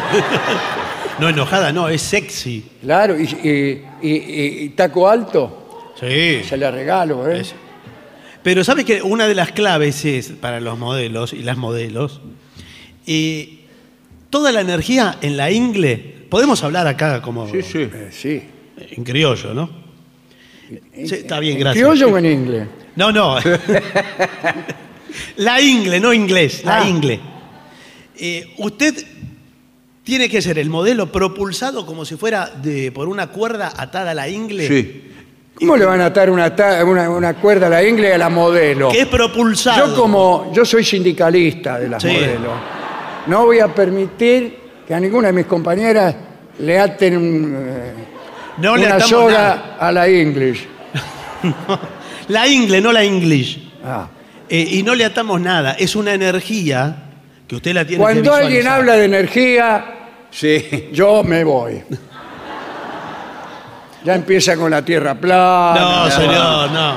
No, 1.18 1.28
enojada, 1.28 1.72
no, 1.72 1.88
es 1.88 2.00
sexy. 2.00 2.64
Claro, 2.80 3.18
y, 3.18 3.24
y- 3.24 3.84
y- 4.08 4.64
y 4.66 4.68
taco 4.68 5.08
alto, 5.08 5.67
Sí. 6.00 6.40
se 6.48 6.56
le 6.56 6.70
regalo, 6.70 7.28
¿eh? 7.28 7.40
Es- 7.40 7.54
Pero 8.42 8.62
¿sabes 8.64 8.84
que 8.84 9.02
una 9.02 9.26
de 9.26 9.34
las 9.34 9.50
claves 9.52 10.04
es 10.04 10.28
para 10.30 10.60
los 10.60 10.78
modelos 10.78 11.32
y 11.32 11.42
las 11.42 11.56
modelos? 11.56 12.20
eh, 13.06 13.60
toda 14.30 14.52
la 14.52 14.60
energía 14.60 15.16
en 15.22 15.36
la 15.38 15.50
ingle, 15.50 15.96
podemos 16.28 16.62
hablar 16.62 16.86
acá 16.86 17.22
como 17.22 17.48
sí, 17.50 17.62
sí. 17.62 17.78
Eh, 17.90 18.08
sí. 18.12 18.42
en 18.90 19.02
criollo, 19.04 19.54
¿no? 19.54 19.70
Sí, 20.94 21.14
está 21.14 21.40
bien, 21.40 21.54
¿En 21.54 21.60
gracias. 21.60 21.82
criollo 21.82 22.14
o 22.14 22.18
en 22.18 22.26
inglés? 22.26 22.68
No, 22.96 23.10
no. 23.10 23.36
la 25.36 25.60
ingle, 25.60 26.00
no 26.00 26.12
inglés, 26.12 26.62
la 26.64 26.82
Ah. 26.82 26.88
ingle. 26.88 27.20
Eh, 28.18 28.52
usted 28.58 28.94
tiene 30.04 30.28
que 30.28 30.42
ser 30.42 30.58
el 30.58 30.68
modelo 30.70 31.10
propulsado 31.12 31.86
como 31.86 32.04
si 32.04 32.16
fuera 32.16 32.46
de, 32.50 32.92
por 32.92 33.08
una 33.08 33.28
cuerda 33.28 33.72
atada 33.76 34.10
a 34.10 34.14
la 34.14 34.28
ingle. 34.28 34.68
Sí. 34.68 35.02
¿Cómo 35.58 35.76
le 35.76 35.84
van 35.84 36.00
a 36.00 36.06
atar 36.06 36.30
una, 36.30 36.54
ta- 36.54 36.84
una- 36.84 37.10
una 37.10 37.34
cuerda 37.34 37.66
a 37.66 37.70
la 37.70 37.82
ingle 37.82 38.08
y 38.08 38.12
a 38.12 38.18
la 38.18 38.28
modelo? 38.28 38.90
Que 38.90 39.00
es 39.00 39.06
propulsado. 39.06 39.88
Yo 39.88 39.96
como, 40.00 40.52
yo 40.52 40.64
soy 40.64 40.84
sindicalista 40.84 41.78
de 41.78 41.88
las 41.88 42.02
Sí. 42.02 42.08
modelos, 42.08 42.52
no 43.26 43.44
voy 43.46 43.58
a 43.60 43.68
permitir 43.68 44.58
que 44.86 44.94
a 44.94 45.00
ninguna 45.00 45.28
de 45.28 45.32
mis 45.34 45.46
compañeras 45.46 46.14
le 46.60 46.78
aten 46.78 47.16
un, 47.16 47.56
eh, 47.56 47.92
no 48.58 48.76
le 48.76 48.86
una 48.86 48.94
atamos 48.96 49.10
soga 49.10 49.32
nada. 49.32 49.76
a 49.80 49.92
la 49.92 50.06
English. 50.08 50.66
La 52.28 52.46
ingle, 52.46 52.80
no 52.82 52.92
la 52.92 53.02
English. 53.04 53.70
Ah. 53.84 54.06
Eh, 54.50 54.68
y 54.72 54.82
no 54.82 54.94
le 54.94 55.04
atamos 55.04 55.40
nada. 55.40 55.72
Es 55.78 55.96
una 55.96 56.12
energía 56.12 56.94
que 57.46 57.56
usted 57.56 57.72
la 57.72 57.84
tiene 57.86 57.96
que 57.98 58.02
Cuando 58.02 58.34
alguien 58.34 58.58
visualizar. 58.58 58.78
habla 58.80 58.92
de 58.94 59.04
energía, 59.06 59.84
Sí. 60.30 60.88
yo 60.92 61.22
me 61.24 61.42
voy. 61.44 61.82
Ya 64.08 64.14
empieza 64.14 64.56
con 64.56 64.70
la 64.70 64.82
tierra 64.82 65.20
plana. 65.20 66.04
No, 66.04 66.10
señor, 66.10 66.70
no. 66.70 66.94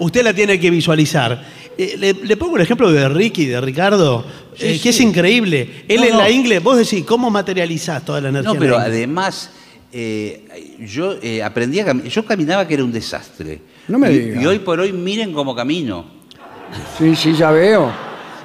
Usted 0.00 0.22
la 0.22 0.34
tiene 0.34 0.60
que 0.60 0.68
visualizar. 0.68 1.42
Eh, 1.78 1.94
le, 1.98 2.12
le 2.12 2.36
pongo 2.36 2.52
un 2.52 2.60
ejemplo 2.60 2.92
de 2.92 3.08
Ricky, 3.08 3.46
de 3.46 3.58
Ricardo, 3.62 4.22
eh, 4.58 4.78
que 4.78 4.90
es 4.90 5.00
increíble. 5.00 5.86
Él 5.88 6.00
No, 6.02 6.06
en 6.06 6.12
no. 6.12 6.18
la 6.18 6.28
ingle, 6.28 6.58
vos 6.58 6.76
decís, 6.76 7.02
¿cómo 7.06 7.30
materializás 7.30 8.04
toda 8.04 8.20
la 8.20 8.28
energía? 8.28 8.46
No, 8.50 8.52
en 8.56 8.60
pero 8.60 8.76
la 8.76 8.82
además, 8.84 9.52
eh, 9.90 10.76
yo 10.80 11.14
eh, 11.22 11.42
aprendí 11.42 11.80
a 11.80 11.86
caminar. 11.86 12.10
Yo 12.10 12.26
caminaba 12.26 12.68
que 12.68 12.74
era 12.74 12.84
un 12.84 12.92
desastre. 12.92 13.62
No 13.88 13.98
me 13.98 14.12
y, 14.12 14.18
diga. 14.18 14.42
y 14.42 14.44
hoy 14.46 14.58
por 14.58 14.80
hoy 14.80 14.92
miren 14.92 15.32
cómo 15.32 15.54
camino. 15.56 16.04
Sí, 16.98 17.16
sí, 17.16 17.32
ya 17.32 17.50
veo. 17.52 17.90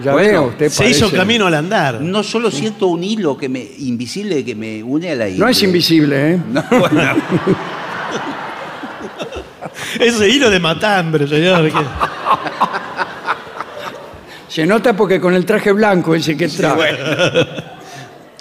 Ya 0.04 0.12
Bueno, 0.12 0.30
veo. 0.30 0.44
Usted 0.50 0.70
Se 0.70 0.88
hizo 0.90 1.12
camino 1.12 1.48
al 1.48 1.56
andar. 1.56 2.00
No 2.02 2.22
solo 2.22 2.52
siento 2.52 2.88
un 2.88 3.04
hilo 3.04 3.36
que 3.38 3.50
me, 3.50 3.68
invisible 3.80 4.46
que 4.46 4.54
me 4.56 4.84
une 4.84 5.12
a 5.12 5.16
la 5.16 5.28
isla. 5.28 5.46
No 5.46 5.52
es 5.52 5.62
invisible, 5.64 6.34
¿eh? 6.34 6.40
No, 6.52 6.64
bueno, 6.70 7.02
Ese 10.00 10.30
hilo 10.30 10.50
de 10.50 10.60
matambre, 10.60 11.28
señor. 11.28 11.66
que- 11.72 11.74
Se 14.48 14.66
nota 14.66 14.96
porque 14.96 15.20
con 15.20 15.34
el 15.34 15.46
traje 15.46 15.72
blanco 15.72 16.16
ese 16.16 16.36
que 16.38 16.48
trae. 16.48 16.98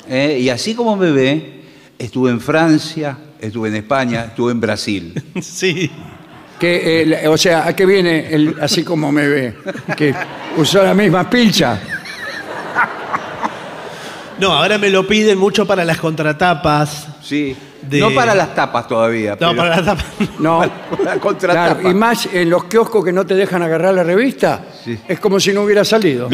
eh, 0.08 0.38
y 0.40 0.48
así 0.48 0.74
como 0.74 0.96
me 0.96 1.10
ve, 1.10 1.62
estuve 1.98 2.30
en 2.30 2.40
Francia, 2.40 3.16
estuve 3.40 3.68
en 3.68 3.76
España, 3.76 4.24
estuve 4.26 4.52
en 4.52 4.60
Brasil. 4.60 5.22
Sí. 5.42 5.90
Que, 6.58 7.02
eh, 7.02 7.28
o 7.28 7.36
sea, 7.36 7.66
¿a 7.66 7.76
qué 7.76 7.84
viene 7.84 8.28
el, 8.32 8.56
así 8.60 8.82
como 8.82 9.12
me 9.12 9.28
ve? 9.28 9.54
Que 9.96 10.14
usó 10.56 10.82
la 10.82 10.94
misma 10.94 11.28
pilcha. 11.28 11.78
No, 14.38 14.52
ahora 14.52 14.76
me 14.78 14.90
lo 14.90 15.06
piden 15.06 15.38
mucho 15.38 15.66
para 15.66 15.84
las 15.84 15.98
contratapas. 15.98 17.08
Sí. 17.22 17.56
De- 17.82 18.00
No 18.00 18.10
para 18.10 18.34
las 18.34 18.54
tapas 18.54 18.86
todavía. 18.88 19.32
No, 19.32 19.50
pero- 19.50 19.56
para 19.56 19.76
las 19.76 19.84
tapas. 19.84 20.04
No. 20.38 20.62
la 21.04 21.16
contratapa. 21.18 21.74
Claro, 21.76 21.90
y 21.90 21.94
más 21.94 22.26
en 22.32 22.50
los 22.50 22.64
kioscos 22.64 23.04
que 23.04 23.12
no 23.12 23.24
te 23.24 23.34
dejan 23.34 23.62
agarrar 23.62 23.94
la 23.94 24.02
revista, 24.02 24.62
Sí. 24.84 24.98
es 25.08 25.20
como 25.20 25.38
si 25.40 25.52
no 25.52 25.62
hubiera 25.62 25.84
salido. 25.84 26.28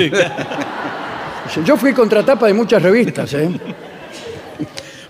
Yo 1.64 1.76
fui 1.76 1.92
contratapa 1.92 2.46
de 2.46 2.54
muchas 2.54 2.82
revistas, 2.82 3.32
¿eh? 3.34 3.50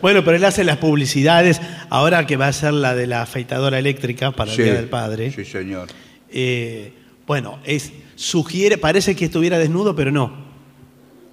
Bueno, 0.02 0.24
pero 0.24 0.36
él 0.36 0.44
hace 0.44 0.64
las 0.64 0.76
publicidades, 0.78 1.60
ahora 1.88 2.26
que 2.26 2.36
va 2.36 2.48
a 2.48 2.52
ser 2.52 2.74
la 2.74 2.94
de 2.94 3.06
la 3.06 3.22
afeitadora 3.22 3.78
eléctrica 3.78 4.32
para 4.32 4.50
Sí. 4.52 4.60
el 4.62 4.64
Día 4.66 4.74
del 4.74 4.88
Padre. 4.88 5.30
Sí, 5.30 5.44
señor. 5.44 5.88
Eh, 6.28 6.92
bueno, 7.26 7.60
es, 7.64 7.92
sugiere, 8.16 8.76
parece 8.78 9.14
que 9.14 9.26
estuviera 9.26 9.58
desnudo, 9.58 9.94
pero 9.94 10.10
no. 10.10 10.32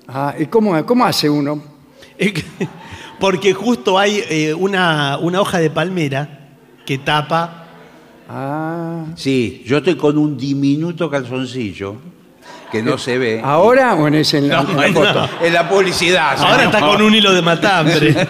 Ah, 0.07 0.35
¿Y 0.39 0.45
cómo, 0.45 0.85
cómo 0.85 1.03
hace 1.05 1.29
uno? 1.29 1.61
Porque 3.19 3.53
justo 3.53 3.97
hay 3.99 4.23
eh, 4.29 4.53
una, 4.53 5.17
una 5.17 5.41
hoja 5.41 5.59
de 5.59 5.69
palmera 5.69 6.49
que 6.85 6.97
tapa. 6.99 7.67
Ah, 8.29 9.05
Sí, 9.15 9.63
yo 9.65 9.77
estoy 9.77 9.95
con 9.95 10.17
un 10.17 10.37
diminuto 10.37 11.09
calzoncillo 11.09 11.95
que 12.71 12.81
no 12.83 12.97
se 12.97 13.17
ve. 13.17 13.41
¿Ahora 13.43 13.95
o 13.95 14.07
en, 14.07 14.15
ese, 14.15 14.37
en 14.39 14.49
la, 14.49 14.61
en 14.61 14.75
la 14.77 14.87
No, 14.89 14.93
foto? 14.93 15.29
En 15.41 15.53
la 15.53 15.67
publicidad. 15.69 16.37
Ahora 16.37 16.65
está 16.65 16.79
con 16.79 17.01
un 17.01 17.13
hilo 17.15 17.33
de 17.33 17.41
matambre. 17.41 18.15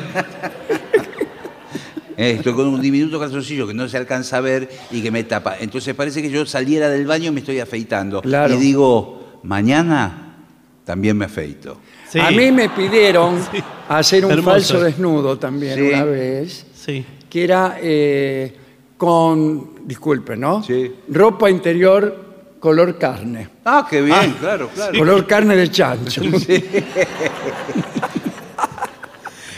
Eh, 2.22 2.32
Estoy 2.32 2.52
con 2.54 2.68
un 2.68 2.82
diminuto 2.82 3.18
calzoncillo 3.18 3.66
que 3.66 3.74
no 3.74 3.88
se 3.88 3.96
alcanza 3.96 4.36
a 4.38 4.42
ver 4.42 4.70
y 4.92 5.02
que 5.02 5.10
me 5.10 5.24
tapa. 5.24 5.56
Entonces 5.58 5.96
parece 5.96 6.22
que 6.22 6.30
yo 6.30 6.46
saliera 6.46 6.90
del 6.90 7.06
baño 7.08 7.28
y 7.28 7.32
me 7.32 7.40
estoy 7.40 7.62
afeitando. 7.62 8.22
Claro. 8.22 8.56
Y 8.56 8.58
digo, 8.58 9.40
mañana 9.44 10.36
también 10.84 11.18
me 11.18 11.24
afeito. 11.26 11.78
Sí. 12.10 12.20
A 12.20 12.30
mí 12.32 12.52
me 12.52 12.68
pidieron 12.70 13.40
Sí. 13.54 13.64
hacer 13.88 14.26
un 14.26 14.32
Hermoso. 14.32 14.52
falso 14.52 14.82
desnudo 14.82 15.38
también 15.40 15.76
Sí. 15.76 15.82
una 15.94 16.04
vez, 16.04 16.66
Sí. 16.76 17.06
que 17.30 17.42
era 17.46 17.78
eh, 17.82 18.54
con, 18.98 19.88
disculpe, 19.88 20.36
¿no? 20.36 20.62
Sí. 20.62 20.92
Ropa 21.08 21.50
interior 21.50 22.29
color 22.60 22.97
carne. 22.97 23.47
Ah, 23.66 23.88
qué 23.89 24.01
bien, 24.01 24.36
claro, 24.39 24.70
claro. 24.74 24.97
Color 24.99 25.26
carne 25.28 25.55
de 25.55 25.70
chancho. 25.72 26.22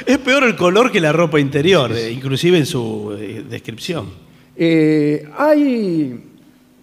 Es 0.05 0.17
peor 0.17 0.43
el 0.43 0.55
color 0.55 0.91
que 0.91 0.99
la 0.99 1.11
ropa 1.13 1.39
interior, 1.39 1.91
eh, 1.93 2.11
inclusive 2.11 2.57
en 2.57 2.65
su 2.65 3.15
eh, 3.17 3.45
descripción. 3.47 4.09
Eh, 4.55 5.29
hay. 5.37 6.27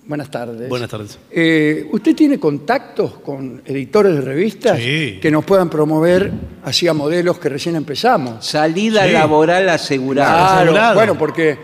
Buenas 0.07 0.31
tardes. 0.31 0.69
Buenas 0.69 0.89
tardes. 0.89 1.19
Eh, 1.31 1.87
¿Usted 1.93 2.15
tiene 2.15 2.39
contactos 2.41 3.15
con 3.19 3.61
editores 3.67 4.15
de 4.15 4.21
revistas 4.23 4.79
Sí. 4.79 5.19
que 5.21 5.31
nos 5.31 5.45
puedan 5.45 5.69
promover 5.69 6.33
así 6.65 6.87
a 6.89 6.95
modelos 6.95 7.39
que 7.39 7.49
recién 7.51 7.77
empezamos? 7.77 8.47
Salida 8.47 9.05
Sí. 9.07 9.13
laboral 9.13 9.69
asegurada. 9.69 10.31
Claro, 10.47 10.61
asegurado. 10.61 10.95
bueno, 10.95 11.19
porque 11.19 11.59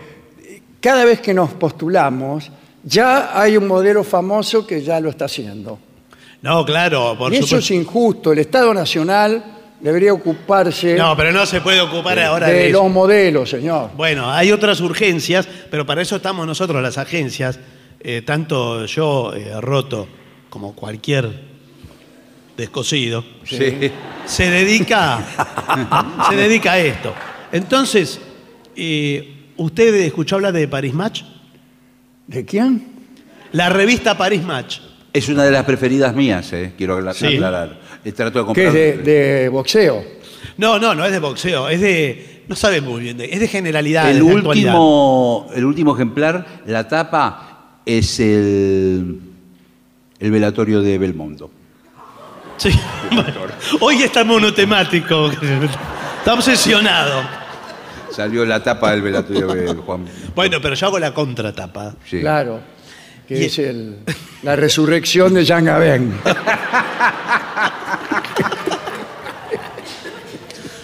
cada 0.79 1.05
vez 1.05 1.21
que 1.21 1.33
nos 1.33 1.51
postulamos, 1.53 2.51
ya 2.85 3.37
hay 3.39 3.57
un 3.57 3.67
modelo 3.67 4.03
famoso 4.03 4.65
que 4.65 4.81
ya 4.81 4.99
lo 5.01 5.09
está 5.09 5.25
haciendo. 5.25 5.77
No, 6.41 6.63
claro, 6.63 7.15
por 7.17 7.33
y 7.33 7.37
eso 7.37 7.47
supuesto. 7.47 7.73
es 7.73 7.79
injusto. 7.81 8.31
El 8.31 8.39
Estado 8.39 8.73
Nacional 8.73 9.43
debería 9.81 10.13
ocuparse 10.13 10.95
No, 10.95 11.17
pero 11.17 11.31
no 11.31 11.45
se 11.45 11.59
puede 11.61 11.81
ocupar 11.81 12.19
ahora 12.19 12.47
de 12.47 12.53
de 12.53 12.69
eso. 12.69 12.83
los 12.83 12.91
modelos, 12.91 13.49
señor. 13.49 13.89
Bueno, 13.97 14.31
hay 14.31 14.51
otras 14.51 14.79
urgencias, 14.81 15.47
pero 15.71 15.85
para 15.85 16.01
eso 16.03 16.15
estamos 16.17 16.45
nosotros, 16.45 16.81
las 16.83 16.97
agencias, 16.99 17.59
eh, 17.99 18.21
tanto 18.23 18.85
yo, 18.85 19.33
eh, 19.33 19.59
Roto, 19.59 20.07
como 20.49 20.75
cualquier 20.75 21.55
descosido, 22.55 23.23
Sí. 23.43 23.91
se 24.25 24.49
dedica, 24.49 25.19
se 26.29 26.35
dedica 26.35 26.73
a 26.73 26.79
esto. 26.79 27.13
Entonces, 27.51 28.19
eh, 28.75 29.51
¿usted 29.57 29.93
escuchó 29.95 30.35
hablar 30.35 30.53
de 30.53 30.67
Paris 30.67 30.93
Match? 30.93 31.23
¿De 32.27 32.45
quién? 32.45 32.87
La 33.51 33.69
revista 33.69 34.17
Paris 34.17 34.43
Match. 34.43 34.79
Es 35.13 35.29
una 35.29 35.43
de 35.43 35.51
las 35.51 35.63
preferidas 35.63 36.13
mías, 36.13 36.51
eh, 36.53 36.73
quiero 36.77 36.97
acla- 36.97 37.13
Sí. 37.13 37.27
aclarar. 37.35 37.79
Eh, 38.03 38.11
Trato 38.11 38.39
de 38.39 38.43
Que 38.43 38.45
comprar. 38.45 38.67
es 38.67 38.73
de, 38.73 38.97
de 39.41 39.49
boxeo. 39.49 40.03
No, 40.57 40.77
no, 40.79 40.93
no 40.93 41.05
es 41.05 41.11
de 41.11 41.19
boxeo, 41.19 41.69
es 41.69 41.79
de. 41.81 42.43
No 42.47 42.55
sabe 42.55 42.81
muy 42.81 43.01
bien, 43.01 43.17
de- 43.17 43.25
es 43.25 43.39
de 43.39 43.47
generalidad. 43.47 44.09
el, 44.11 44.21
último, 44.21 45.47
el 45.55 45.65
último 45.65 45.95
ejemplar, 45.95 46.45
la 46.67 46.87
tapa, 46.87 47.79
es 47.85 48.19
el, 48.19 49.19
el 50.19 50.31
velatorio 50.31 50.81
de 50.81 50.97
Belmondo. 50.97 51.49
Sí. 52.57 52.69
Hoy 53.79 54.03
está 54.03 54.23
monotemático. 54.23 55.31
Está 56.19 56.33
obsesionado. 56.33 57.21
Salió 58.15 58.45
la 58.45 58.63
tapa 58.63 58.91
del 58.91 59.01
velatorio 59.01 59.47
de 59.47 59.73
Juan. 59.73 60.05
Bueno, 60.35 60.59
pero 60.61 60.75
yo 60.75 60.87
hago 60.87 60.99
la 60.99 61.13
contratapa. 61.13 61.95
Sí. 62.05 62.19
Claro. 62.21 62.59
Que 63.27 63.41
Y- 63.41 63.45
es 63.45 63.59
el- 63.59 63.97
la 64.43 64.55
resurrección 64.55 65.33
de 65.33 65.43
Jean 65.43 65.65
Gabin. 65.65 66.13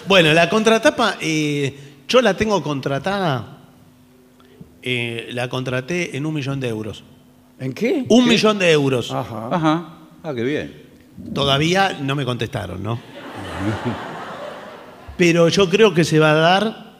Bueno, 0.07 0.33
la 0.33 0.49
contratapa, 0.49 1.15
eh, 1.21 1.73
yo 2.07 2.21
la 2.21 2.35
tengo 2.35 2.61
contratada. 2.61 3.57
eh, 4.83 5.29
la 5.33 5.47
contraté 5.47 6.17
en 6.17 6.25
un 6.25 6.33
millón 6.33 6.59
de 6.59 6.67
euros. 6.67 7.03
¿En 7.59 7.71
qué? 7.71 8.03
Un 8.09 8.27
millón 8.27 8.57
de 8.57 8.71
euros. 8.71 9.11
Ajá. 9.11 9.47
Ajá. 9.51 9.85
Ah, 10.23 10.33
qué 10.33 10.41
bien. 10.41 10.73
Todavía 11.35 11.99
no 12.01 12.15
me 12.15 12.25
contestaron, 12.25 12.81
¿no? 12.81 12.99
Pero 15.17 15.49
yo 15.49 15.69
creo 15.69 15.93
que 15.93 16.03
se 16.03 16.17
va 16.17 16.31
a 16.31 16.33
dar 16.33 16.90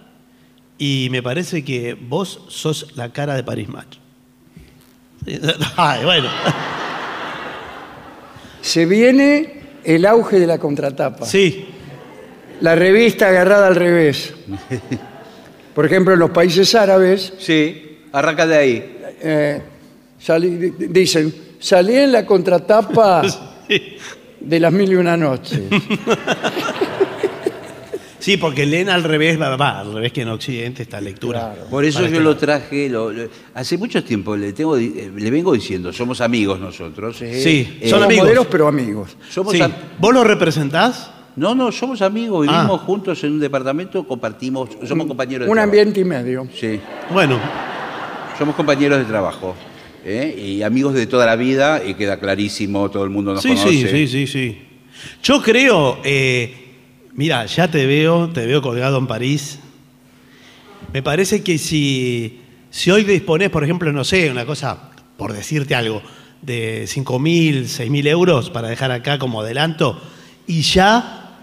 y 0.84 1.10
me 1.12 1.22
parece 1.22 1.64
que 1.64 1.94
vos 1.94 2.42
sos 2.50 2.96
la 2.96 3.14
cara 3.14 3.36
de 3.36 3.44
Paris 3.44 3.70
Match. 3.70 3.98
Ay, 5.78 6.04
bueno. 6.04 6.28
Se 8.62 8.88
viene 8.88 9.62
el 9.84 10.06
auge 10.08 10.40
de 10.40 10.48
la 10.48 10.58
contratapa. 10.58 11.26
Sí, 11.28 11.68
La 12.62 12.74
revista 12.76 13.28
agarrada 13.30 13.68
al 13.68 13.76
revés. 13.76 14.34
Por 15.76 15.86
ejemplo, 15.86 16.14
en 16.16 16.20
los 16.20 16.32
países 16.32 16.74
árabes 16.76 17.34
Sí, 17.40 18.00
arranca 18.12 18.46
de 18.48 18.56
ahí. 18.58 18.98
eh, 19.22 19.62
salí- 20.20 20.74
dicen, 20.90 21.34
salí 21.60 21.96
en 21.96 22.12
la 22.12 22.26
contratapa 22.26 23.22
de 24.40 24.60
las 24.60 24.74
mil 24.74 24.92
y 24.92 24.96
una 24.96 25.16
noches. 25.16 25.62
Sí, 28.22 28.38
porque 28.38 28.66
leen 28.66 28.90
al 28.90 29.04
revés, 29.04 29.40
va, 29.40 29.56
va, 29.58 29.80
al 29.82 29.94
revés 29.94 30.14
que 30.14 30.22
en 30.22 30.30
Occidente 30.30 30.84
esta 30.84 31.02
lectura. 31.02 31.54
Claro. 31.54 31.70
Por 31.70 31.84
eso 31.84 32.02
yo 32.06 32.12
que- 32.12 32.20
lo 32.22 32.38
traje. 32.38 32.88
lo- 32.90 33.12
lo- 33.12 33.28
hace 33.54 33.78
mucho 33.78 34.04
tiempo 34.04 34.38
le, 34.38 34.54
tengo, 34.54 34.78
eh, 34.78 35.12
le 35.16 35.30
vengo 35.32 35.52
diciendo, 35.54 35.92
somos 35.92 36.22
amigos 36.22 36.60
nosotros. 36.60 37.18
Sí, 37.18 37.26
Eh, 37.26 37.80
son 37.82 37.90
Somos 37.90 38.06
amigos. 38.06 38.24
modelos, 38.26 38.48
pero 38.50 38.68
amigos. 38.68 39.18
Somos 39.30 39.54
Sí. 39.54 39.62
am- 39.62 39.74
¿Vos 40.00 40.14
lo 40.14 40.24
representás? 40.24 41.12
no, 41.36 41.56
no, 41.56 41.72
somos 41.72 42.02
amigos, 42.02 42.42
vivimos 42.48 42.80
Ah. 42.82 42.86
juntos 42.86 43.24
en 43.24 43.34
un 43.34 43.40
departamento, 43.40 44.06
compartimos, 44.08 44.70
somos 44.88 45.08
compañeros 45.08 45.46
de 45.46 45.52
Un 45.52 45.56
trabajo. 45.56 45.64
ambiente 45.72 46.00
y 46.02 46.06
medio. 46.06 46.48
Sí, 46.54 46.80
Bueno, 47.12 47.40
somos 48.38 48.56
compañeros 48.56 49.00
de 49.00 49.06
trabajo. 49.06 49.56
¿eh? 50.04 50.36
Y 50.36 50.64
amigos 50.64 50.94
de 50.96 51.06
toda 51.06 51.26
la 51.28 51.36
vida, 51.36 51.82
y 51.86 51.94
queda 51.94 52.20
clarísimo, 52.20 52.90
todo 52.90 53.04
el 53.04 53.12
mundo 53.12 53.34
nos 53.34 53.44
sí, 53.44 53.50
conoce. 53.50 53.70
sí, 53.72 53.88
sí, 53.88 54.08
sí, 54.08 54.28
sí. 54.28 54.62
Yo 55.24 55.42
creo, 55.44 56.00
eh, 56.04 56.61
Mira, 57.14 57.46
ya 57.46 57.70
te 57.70 57.86
veo, 57.86 58.30
te 58.30 58.46
veo 58.46 58.62
colgado 58.62 58.98
en 58.98 59.08
París. 59.08 59.60
Me 60.94 61.04
parece 61.04 61.44
que 61.44 61.58
si, 61.58 62.40
si 62.70 62.90
hoy 62.92 63.04
disponés, 63.04 63.50
por 63.50 63.64
ejemplo, 63.64 63.92
no 63.92 64.04
sé, 64.04 64.30
una 64.32 64.46
cosa, 64.46 64.92
por 65.18 65.34
decirte 65.34 65.76
algo, 65.76 66.02
de 66.42 66.84
5.000, 66.86 67.64
6.000 67.66 68.08
euros 68.08 68.50
para 68.50 68.70
dejar 68.70 68.92
acá 68.92 69.20
como 69.20 69.42
adelanto, 69.42 70.00
y 70.48 70.62
ya 70.62 71.38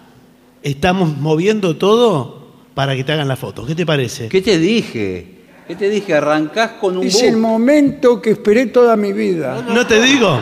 estamos 0.63 1.17
moviendo 1.19 1.77
todo 1.77 2.49
para 2.75 2.97
que 2.97 3.05
te 3.05 3.13
hagan 3.13 3.29
la 3.29 3.37
foto. 3.37 3.65
¿Qué 3.65 3.75
te 3.75 3.87
parece? 3.87 4.29
¿Qué 4.29 4.41
te 4.43 4.59
dije? 4.59 5.35
¿Qué 5.67 5.77
te 5.77 5.89
dije? 5.91 6.15
Arrancás 6.15 6.73
con 6.81 6.97
un 6.97 7.07
Es 7.07 7.13
bus. 7.15 7.23
el 7.25 7.37
momento 7.37 8.21
que 8.23 8.31
esperé 8.31 8.67
toda 8.67 8.97
mi 8.97 9.13
vida. 9.13 9.65
¿No 9.69 9.87
te 9.87 10.01
digo? 10.03 10.39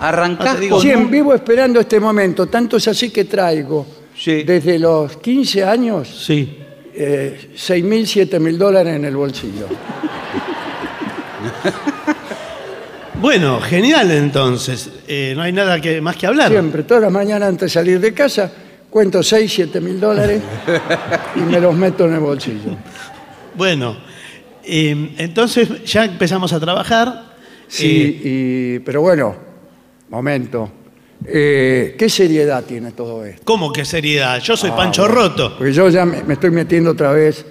Arrancás 0.00 0.46
No 0.46 0.54
te 0.54 0.60
digo. 0.60 0.76
con 0.76 0.82
Sí, 0.82 0.92
un... 0.92 1.10
vivo 1.10 1.32
esperando 1.34 1.78
este 1.80 2.00
momento. 2.00 2.46
Tanto 2.46 2.76
es 2.76 2.88
así 2.88 3.10
que 3.10 3.24
traigo 3.24 3.86
Sí. 4.24 4.42
desde 4.44 4.78
los 4.78 5.18
15 5.18 5.64
años 5.64 6.08
Sí. 6.08 6.56
eh, 6.94 7.50
6 7.54 7.84
mil, 7.84 8.06
7 8.06 8.40
mil 8.40 8.56
dólares 8.56 8.96
en 8.96 9.04
el 9.04 9.14
bolsillo. 9.16 9.66
Bueno, 13.20 13.60
genial 13.60 14.10
entonces. 14.10 14.90
Eh, 15.06 15.34
no 15.36 15.42
hay 15.42 15.52
nada 15.52 15.80
que, 15.80 16.00
más 16.00 16.16
que 16.16 16.26
hablar. 16.26 16.50
Siempre, 16.50 16.82
todas 16.82 17.02
las 17.02 17.12
mañanas 17.12 17.48
antes 17.48 17.62
de 17.62 17.68
salir 17.80 18.00
de 18.00 18.12
casa, 18.12 18.50
cuento 18.90 19.22
6, 19.22 19.52
7 19.52 19.80
mil 19.80 20.00
dólares 20.00 20.40
y 21.36 21.40
me 21.40 21.60
los 21.60 21.74
meto 21.74 22.06
en 22.06 22.14
el 22.14 22.20
bolsillo. 22.20 22.76
Bueno, 23.56 23.96
eh, 24.64 25.14
entonces 25.18 25.84
ya 25.84 26.04
empezamos 26.06 26.52
a 26.52 26.60
trabajar. 26.60 27.34
Sí, 27.68 28.20
Eh, 28.24 28.76
y- 28.76 28.78
pero 28.80 29.00
bueno, 29.02 29.34
momento. 30.10 30.70
Eh, 31.26 31.94
¿Qué 31.98 32.08
seriedad 32.08 32.64
tiene 32.64 32.92
todo 32.92 33.24
esto? 33.24 33.42
¿Cómo 33.44 33.72
que 33.72 33.84
seriedad? 33.84 34.40
Yo 34.40 34.54
Ah, 34.54 34.56
soy 34.56 34.70
Pancho 34.70 35.08
Roto. 35.08 35.56
Porque 35.56 35.72
yo 35.72 35.88
ya 35.88 36.04
me, 36.04 36.22
me 36.24 36.34
estoy 36.34 36.50
metiendo 36.50 36.90
otra 36.90 37.12
vez 37.12 37.44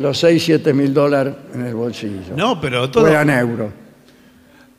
los 0.00 0.18
6, 0.18 0.42
7 0.44 0.72
mil 0.74 0.92
dólares 0.94 1.34
en 1.54 1.66
el 1.66 1.74
bolsillo. 1.74 2.34
No, 2.36 2.60
pero 2.60 2.90
todo. 2.90 3.04
Fueran 3.04 3.30
euros. 3.30 3.72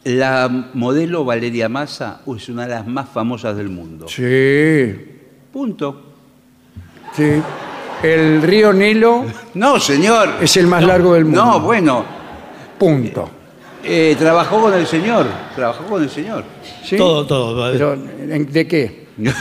La 0.05 0.47
modelo 0.73 1.25
Valeria 1.25 1.67
Massa 1.69 2.21
es 2.35 2.49
una 2.49 2.63
de 2.63 2.69
las 2.69 2.87
más 2.87 3.09
famosas 3.09 3.55
del 3.57 3.69
mundo. 3.69 4.07
Sí, 4.07 4.95
Punto. 5.51 6.13
sí. 7.15 7.41
El 8.01 8.41
río 8.41 8.71
Nilo 8.71 9.25
No, 9.55 9.77
señor. 9.77 10.35
es 10.41 10.55
el 10.55 10.67
más 10.67 10.83
largo 10.85 11.15
del 11.15 11.25
mundo. 11.25 11.43
No, 11.43 11.59
bueno. 11.59 12.05
Punto. 12.77 13.29
Eh, 13.83 14.15
trabajó 14.19 14.61
con 14.61 14.73
el 14.73 14.85
señor. 14.87 15.27
Trabajó 15.55 15.85
con 15.85 16.03
el 16.03 16.09
señor. 16.09 16.43
¿Sí? 16.83 16.97
Todo, 16.97 17.25
todo. 17.25 17.71
Pero, 17.71 17.93
¿en- 17.93 18.51
¿de 18.51 18.67
qué? 18.67 19.07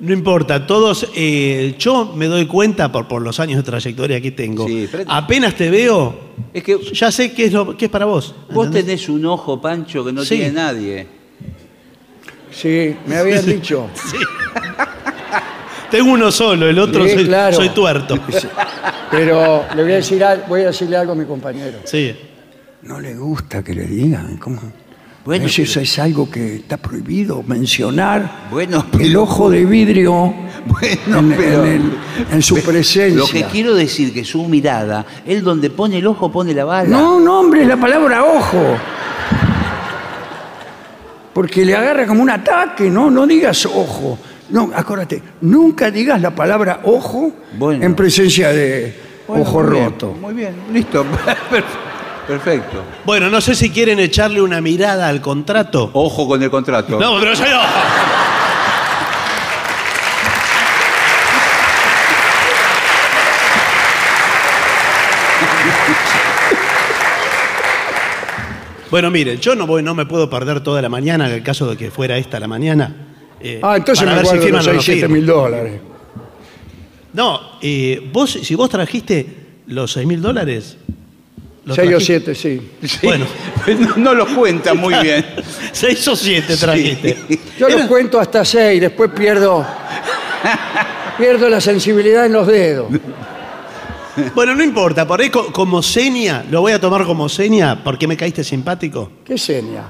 No 0.00 0.12
importa, 0.12 0.66
todos. 0.66 1.08
eh, 1.14 1.76
yo 1.78 2.12
me 2.14 2.26
doy 2.26 2.46
cuenta 2.46 2.90
por, 2.92 3.08
por 3.08 3.22
los 3.22 3.40
años 3.40 3.56
de 3.58 3.62
trayectoria 3.62 4.20
que 4.20 4.32
tengo. 4.32 4.66
Sí, 4.66 4.86
pero- 4.90 5.04
Apenas 5.10 5.54
te 5.54 5.70
veo, 5.70 6.18
Es 6.52 6.62
que 6.62 6.76
ya 6.92 7.10
sé 7.10 7.32
qué 7.32 7.46
es, 7.46 7.52
lo, 7.52 7.74
qué 7.76 7.86
es 7.86 7.90
para 7.90 8.04
vos. 8.04 8.34
vos 8.52 8.66
¿entendés? 8.66 8.84
tenés 9.02 9.08
un 9.08 9.24
ojo, 9.24 9.60
Pancho, 9.60 10.04
que 10.04 10.12
no 10.12 10.22
Sí. 10.24 10.36
tiene 10.36 10.52
nadie. 10.52 11.06
Sí, 12.50 12.94
me 13.06 13.16
habían 13.16 13.46
dicho. 13.46 13.88
Tengo 15.90 16.10
uno 16.12 16.30
solo, 16.32 16.68
el 16.68 16.78
otro 16.78 17.04
Sí, 17.04 17.14
soy, 17.14 17.24
claro. 17.26 17.56
soy 17.56 17.68
tuerto. 17.70 18.18
Pero 19.16 19.64
le 19.74 19.82
voy 19.82 19.92
a 19.92 19.96
decir, 19.96 20.24
al- 20.24 20.44
voy 20.48 20.62
a 20.62 20.66
decirle 20.66 20.96
algo 20.96 21.12
a 21.12 21.16
mi 21.16 21.24
compañero. 21.24 21.78
Sí. 21.84 22.14
No 22.82 23.00
le 23.00 23.14
gusta 23.14 23.62
que 23.62 23.74
le 23.74 23.84
digan. 23.84 24.36
¿Cómo? 24.38 24.60
Bueno, 25.24 25.46
eso, 25.46 25.62
eso 25.62 25.80
es 25.80 25.98
algo 25.98 26.30
que 26.30 26.56
está 26.56 26.76
prohibido 26.76 27.42
mencionar. 27.42 28.48
Bueno, 28.50 28.84
El 28.92 28.98
pero- 28.98 29.22
ojo 29.22 29.48
de 29.50 29.64
vidrio 29.64 30.34
Bueno, 30.66 31.18
en, 31.20 31.32
pero- 31.36 31.64
en 31.64 31.72
el- 31.72 31.92
en 32.30 32.42
su 32.42 32.56
presencia. 32.60 33.16
Lo 33.18 33.26
que 33.26 33.44
quiero 33.44 33.74
decir 33.74 34.12
que 34.12 34.24
su 34.24 34.44
mirada, 34.44 35.04
él 35.26 35.42
donde 35.42 35.70
pone 35.70 35.98
el 35.98 36.06
ojo 36.06 36.30
pone 36.30 36.52
la 36.52 36.64
bala. 36.66 36.88
No, 36.90 37.20
no, 37.20 37.40
hombre, 37.40 37.62
es 37.62 37.68
la 37.68 37.76
palabra 37.78 38.22
ojo. 38.24 38.76
Porque 41.32 41.64
le 41.64 41.74
agarra 41.74 42.06
como 42.06 42.22
un 42.22 42.30
ataque, 42.30 42.88
no, 42.90 43.10
no 43.10 43.26
digas 43.26 43.66
ojo. 43.66 44.18
No, 44.50 44.70
acuérdate, 44.74 45.22
nunca 45.40 45.90
digas 45.90 46.20
la 46.20 46.34
palabra 46.34 46.80
ojo 46.84 47.32
Bueno. 47.58 47.82
en 47.84 47.94
presencia 47.96 48.50
de 48.52 48.94
Bueno, 49.26 49.42
ojo 49.42 49.62
muy 49.62 49.70
bien, 49.72 49.84
roto. 49.84 50.06
Muy 50.20 50.34
bien, 50.34 50.54
listo. 50.72 51.04
Perfecto. 52.26 52.82
Bueno, 53.04 53.28
no 53.28 53.40
sé 53.40 53.54
si 53.54 53.70
quieren 53.70 53.98
echarle 53.98 54.40
una 54.40 54.60
mirada 54.60 55.08
al 55.08 55.20
contrato. 55.20 55.90
Ojo 55.92 56.26
con 56.26 56.42
el 56.42 56.50
contrato. 56.50 56.98
No, 56.98 57.18
pero 57.20 57.34
yo 57.34 57.44
no. 57.44 57.60
Bueno, 68.90 69.10
miren, 69.10 69.38
yo 69.40 69.54
no 69.56 69.66
voy, 69.66 69.82
no 69.82 69.94
me 69.94 70.06
puedo 70.06 70.30
perder 70.30 70.60
toda 70.60 70.80
la 70.80 70.88
mañana, 70.88 71.26
en 71.26 71.34
el 71.34 71.42
caso 71.42 71.66
de 71.68 71.76
que 71.76 71.90
fuera 71.90 72.16
esta 72.16 72.38
la 72.38 72.46
mañana. 72.46 72.94
eh, 73.40 73.60
Ah, 73.62 73.76
entonces 73.76 74.04
para 74.04 74.16
me 74.16 74.22
ver 74.22 74.30
si 74.30 74.38
firman 74.44 74.58
los 74.64 74.68
o 74.68 74.72
no 74.74 74.80
6, 74.80 74.84
7 74.84 75.00
firman. 75.00 75.18
mil 75.18 75.26
dólares. 75.26 75.80
No, 77.14 77.40
eh, 77.62 78.10
vos, 78.12 78.30
si 78.42 78.54
vos 78.54 78.68
trajiste 78.68 79.26
los 79.68 79.92
6 79.92 80.06
mil 80.06 80.20
dólares. 80.20 80.76
¿los 81.64 81.76
6 81.76 81.88
o 81.88 81.90
trajiste? 81.96 82.34
7, 82.34 82.88
sí. 82.88 82.98
Bueno. 83.02 83.26
no, 83.78 83.96
no 83.96 84.14
lo 84.14 84.26
cuenta 84.34 84.74
muy 84.74 84.94
bien. 85.02 85.24
6 85.72 86.08
o 86.08 86.16
7 86.16 86.56
trajiste. 86.56 87.16
Yo 87.58 87.68
lo 87.68 87.86
cuento 87.88 88.20
hasta 88.20 88.44
6, 88.44 88.80
después 88.80 89.10
pierdo, 89.12 89.64
pierdo 91.16 91.48
la 91.48 91.60
sensibilidad 91.60 92.26
en 92.26 92.32
los 92.32 92.46
dedos. 92.46 92.88
Bueno, 94.34 94.54
no 94.54 94.62
importa, 94.62 95.06
por 95.08 95.20
ahí 95.20 95.28
co- 95.30 95.50
como 95.52 95.82
seña, 95.82 96.44
lo 96.50 96.60
voy 96.60 96.72
a 96.72 96.80
tomar 96.80 97.04
como 97.04 97.28
seña 97.28 97.82
porque 97.82 98.06
me 98.06 98.16
caíste 98.16 98.44
simpático. 98.44 99.10
¿Qué 99.24 99.36
seña? 99.38 99.84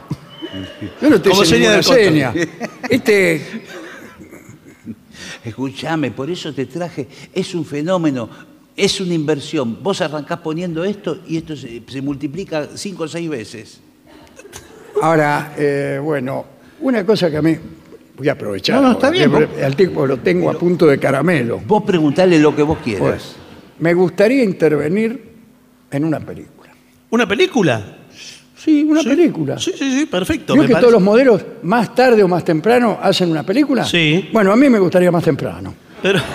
Yo 1.02 1.10
no 1.10 1.20
te 1.20 1.28
Como 1.30 1.42
hice 1.42 1.56
seña 1.56 1.76
ninguna 1.76 1.96
del 1.98 2.32
seña. 2.32 2.34
Este, 2.88 3.64
Escúchame, 5.44 6.10
por 6.10 6.30
eso 6.30 6.52
te 6.54 6.66
traje. 6.66 7.06
Es 7.32 7.54
un 7.54 7.64
fenómeno, 7.64 8.28
es 8.74 9.00
una 9.00 9.14
inversión. 9.14 9.82
Vos 9.82 10.00
arrancás 10.00 10.38
poniendo 10.38 10.84
esto 10.84 11.18
y 11.26 11.36
esto 11.36 11.54
se, 11.54 11.82
se 11.86 12.00
multiplica 12.00 12.68
cinco 12.74 13.04
o 13.04 13.08
seis 13.08 13.28
veces. 13.28 13.80
ahora, 15.02 15.54
eh, 15.58 16.00
bueno, 16.02 16.46
una 16.80 17.04
cosa 17.04 17.30
que 17.30 17.36
a 17.36 17.42
mí... 17.42 17.56
Voy 18.16 18.28
a 18.28 18.32
aprovechar. 18.32 18.76
No, 18.76 18.82
no, 18.82 18.92
está 18.92 19.10
bien, 19.10 19.28
Al 19.60 19.74
tipo 19.74 20.06
lo 20.06 20.18
tengo 20.18 20.48
a 20.48 20.54
punto 20.54 20.86
de 20.86 21.00
caramelo. 21.00 21.60
Vos 21.66 21.82
preguntale 21.82 22.38
lo 22.38 22.54
que 22.54 22.62
vos 22.62 22.78
quieras. 22.78 23.00
Pues, 23.00 23.36
me 23.80 23.92
gustaría 23.92 24.44
intervenir 24.44 25.32
en 25.90 26.04
una 26.04 26.20
película. 26.20 26.70
¿Una 27.10 27.26
película? 27.26 28.03
Sí, 28.64 28.82
una 28.82 29.02
película. 29.02 29.58
Sí, 29.58 29.72
sí, 29.78 29.98
sí, 30.00 30.06
perfecto. 30.06 30.54
¿Vio 30.54 30.62
me 30.62 30.68
que 30.68 30.72
parece. 30.72 30.82
todos 30.88 30.92
los 30.94 31.02
modelos 31.02 31.44
más 31.62 31.94
tarde 31.94 32.22
o 32.22 32.28
más 32.28 32.44
temprano 32.44 32.98
hacen 33.02 33.30
una 33.30 33.42
película? 33.42 33.84
Sí. 33.84 34.30
Bueno, 34.32 34.52
a 34.52 34.56
mí 34.56 34.68
me 34.70 34.78
gustaría 34.78 35.10
más 35.12 35.22
temprano. 35.24 35.74
Pero- 36.02 36.20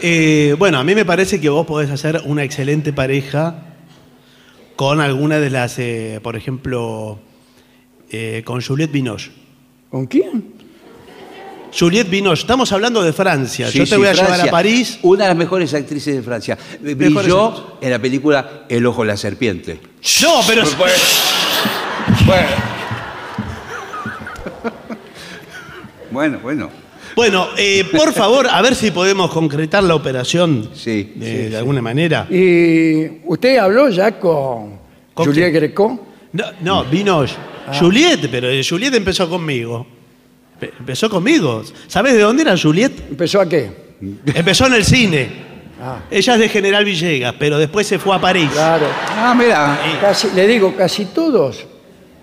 Eh, 0.00 0.54
bueno, 0.58 0.78
a 0.78 0.84
mí 0.84 0.94
me 0.94 1.04
parece 1.04 1.40
que 1.40 1.48
vos 1.48 1.66
podés 1.66 1.90
hacer 1.90 2.20
una 2.24 2.44
excelente 2.44 2.92
pareja 2.92 3.64
con 4.76 5.00
alguna 5.00 5.40
de 5.40 5.50
las, 5.50 5.76
eh, 5.80 6.20
por 6.22 6.36
ejemplo, 6.36 7.18
eh, 8.10 8.42
con 8.44 8.60
Juliette 8.62 8.92
Binoche. 8.92 9.32
¿Con 9.90 10.06
quién? 10.06 10.52
Juliette 11.76 12.08
Binoche, 12.10 12.42
estamos 12.42 12.70
hablando 12.72 13.02
de 13.02 13.12
Francia. 13.12 13.70
Sí, 13.70 13.78
Yo 13.78 13.84
te 13.84 13.90
sí, 13.90 13.96
voy 13.96 14.06
a 14.08 14.12
llevar 14.12 14.40
a 14.40 14.50
París. 14.50 14.98
Una 15.02 15.24
de 15.24 15.28
las 15.30 15.36
mejores 15.36 15.72
actrices 15.74 16.14
de 16.16 16.22
Francia. 16.22 16.56
Brilló 16.80 17.78
en 17.80 17.90
la 17.90 17.98
película 17.98 18.64
El 18.68 18.86
ojo 18.86 19.02
de 19.02 19.08
la 19.08 19.16
serpiente. 19.16 19.80
No, 20.22 20.40
pero. 20.46 20.62
Bueno, 26.10 26.38
bueno. 26.42 26.70
Bueno, 27.14 27.48
eh, 27.56 27.84
por 27.90 28.12
favor, 28.12 28.46
a 28.48 28.62
ver 28.62 28.74
si 28.76 28.90
podemos 28.92 29.30
concretar 29.32 29.82
la 29.82 29.96
operación 29.96 30.70
Sí, 30.72 31.12
de, 31.16 31.26
sí, 31.26 31.32
de 31.36 31.48
sí. 31.50 31.54
alguna 31.56 31.82
manera. 31.82 32.26
¿Y 32.30 33.20
usted 33.24 33.58
habló 33.58 33.88
ya 33.88 34.18
con, 34.20 34.78
¿Con 35.14 35.26
Juliette? 35.26 35.52
Greco? 35.52 36.06
No, 36.32 36.44
no 36.60 36.84
Binoche. 36.84 37.34
Ah. 37.66 37.76
Juliette, 37.78 38.28
pero 38.30 38.48
Juliette 38.66 38.94
empezó 38.94 39.28
conmigo. 39.28 39.84
Pe- 40.58 40.72
Empezó 40.78 41.08
conmigo. 41.08 41.62
¿Sabes 41.86 42.14
de 42.14 42.20
dónde 42.20 42.42
era 42.42 42.56
Juliette? 42.56 43.10
¿Empezó 43.10 43.40
a 43.40 43.48
qué? 43.48 43.70
Empezó 44.34 44.66
en 44.66 44.74
el 44.74 44.84
cine. 44.84 45.28
Ah, 45.80 46.00
Ella 46.10 46.34
es 46.34 46.40
de 46.40 46.48
General 46.48 46.84
Villegas, 46.84 47.34
pero 47.38 47.56
después 47.58 47.86
se 47.86 47.98
fue 47.98 48.14
a 48.16 48.20
París. 48.20 48.48
claro. 48.52 48.86
Ah, 49.10 49.34
mira. 49.38 49.78
Casi, 50.00 50.28
le 50.34 50.46
digo, 50.46 50.74
casi 50.76 51.04
todos 51.06 51.66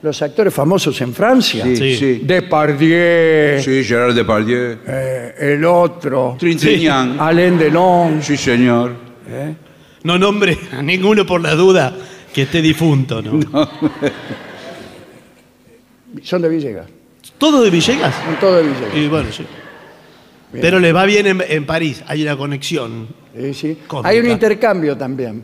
los 0.02 0.22
actores 0.22 0.54
famosos 0.54 1.00
en 1.02 1.14
Francia. 1.14 1.64
Sí, 1.64 1.76
Sí. 1.78 1.96
sí. 1.96 2.22
Depardieu, 2.24 3.62
Sí, 3.62 3.84
Gerard 3.86 4.14
Depardieu. 4.14 4.78
eh, 4.86 5.34
el 5.40 5.64
otro, 5.66 6.36
Trintignant. 6.38 7.20
Alain 7.20 7.58
Delon. 7.58 8.22
Sí, 8.22 8.36
señor. 8.36 8.92
¿eh? 9.30 9.56
No 10.04 10.20
nombre 10.20 10.58
a 10.78 10.82
ninguno 10.82 11.26
por 11.26 11.42
la 11.42 11.56
duda 11.56 11.94
que 12.34 12.42
esté 12.44 12.62
difunto, 12.62 13.22
¿no? 13.22 13.40
Son 16.24 16.42
de 16.42 16.50
Villegas. 16.50 16.88
¿Todo 17.38 17.62
de 17.64 17.70
Villegas? 17.70 18.14
En 18.30 18.40
todo 18.40 18.60
el 18.60 18.68
Villegas. 18.70 18.96
Y 18.96 19.08
bueno, 19.08 19.30
sí. 19.32 19.46
Bien. 20.52 20.62
Pero 20.62 20.80
le 20.80 20.94
va 20.94 21.06
bien 21.06 21.26
en, 21.28 21.44
en 21.48 21.66
París, 21.66 22.04
hay 22.08 22.22
una 22.24 22.38
conexión. 22.38 23.08
Sí, 23.38 23.54
sí. 23.54 23.78
Cómica. 23.88 24.10
Hay 24.10 24.20
un 24.20 24.30
intercambio 24.30 24.96
también. 24.98 25.44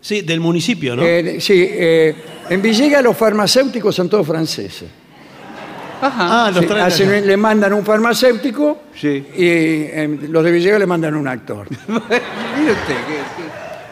Sí, 0.00 0.20
del 0.22 0.40
municipio, 0.40 0.94
¿no? 0.96 1.02
Eh, 1.02 1.40
sí, 1.40 1.66
eh, 1.68 2.14
en 2.50 2.62
Villegas 2.62 3.02
los 3.02 3.16
farmacéuticos 3.16 3.94
son 3.94 4.08
todos 4.08 4.26
franceses. 4.26 4.88
ah, 6.02 6.50
los 6.54 6.64
Sí, 6.64 6.70
hacen- 6.72 7.26
le 7.26 7.36
mandan 7.36 7.72
un 7.72 7.84
farmacéutico 7.84 8.82
Sí. 8.94 9.08
y 9.36 9.44
eh, 9.46 10.18
los 10.28 10.44
de 10.44 10.50
Villegas 10.52 10.78
le 10.78 10.86
mandan 10.86 11.14
un 11.16 11.26
actor. 11.26 11.66
Mire 11.88 12.72
usted, 12.72 12.94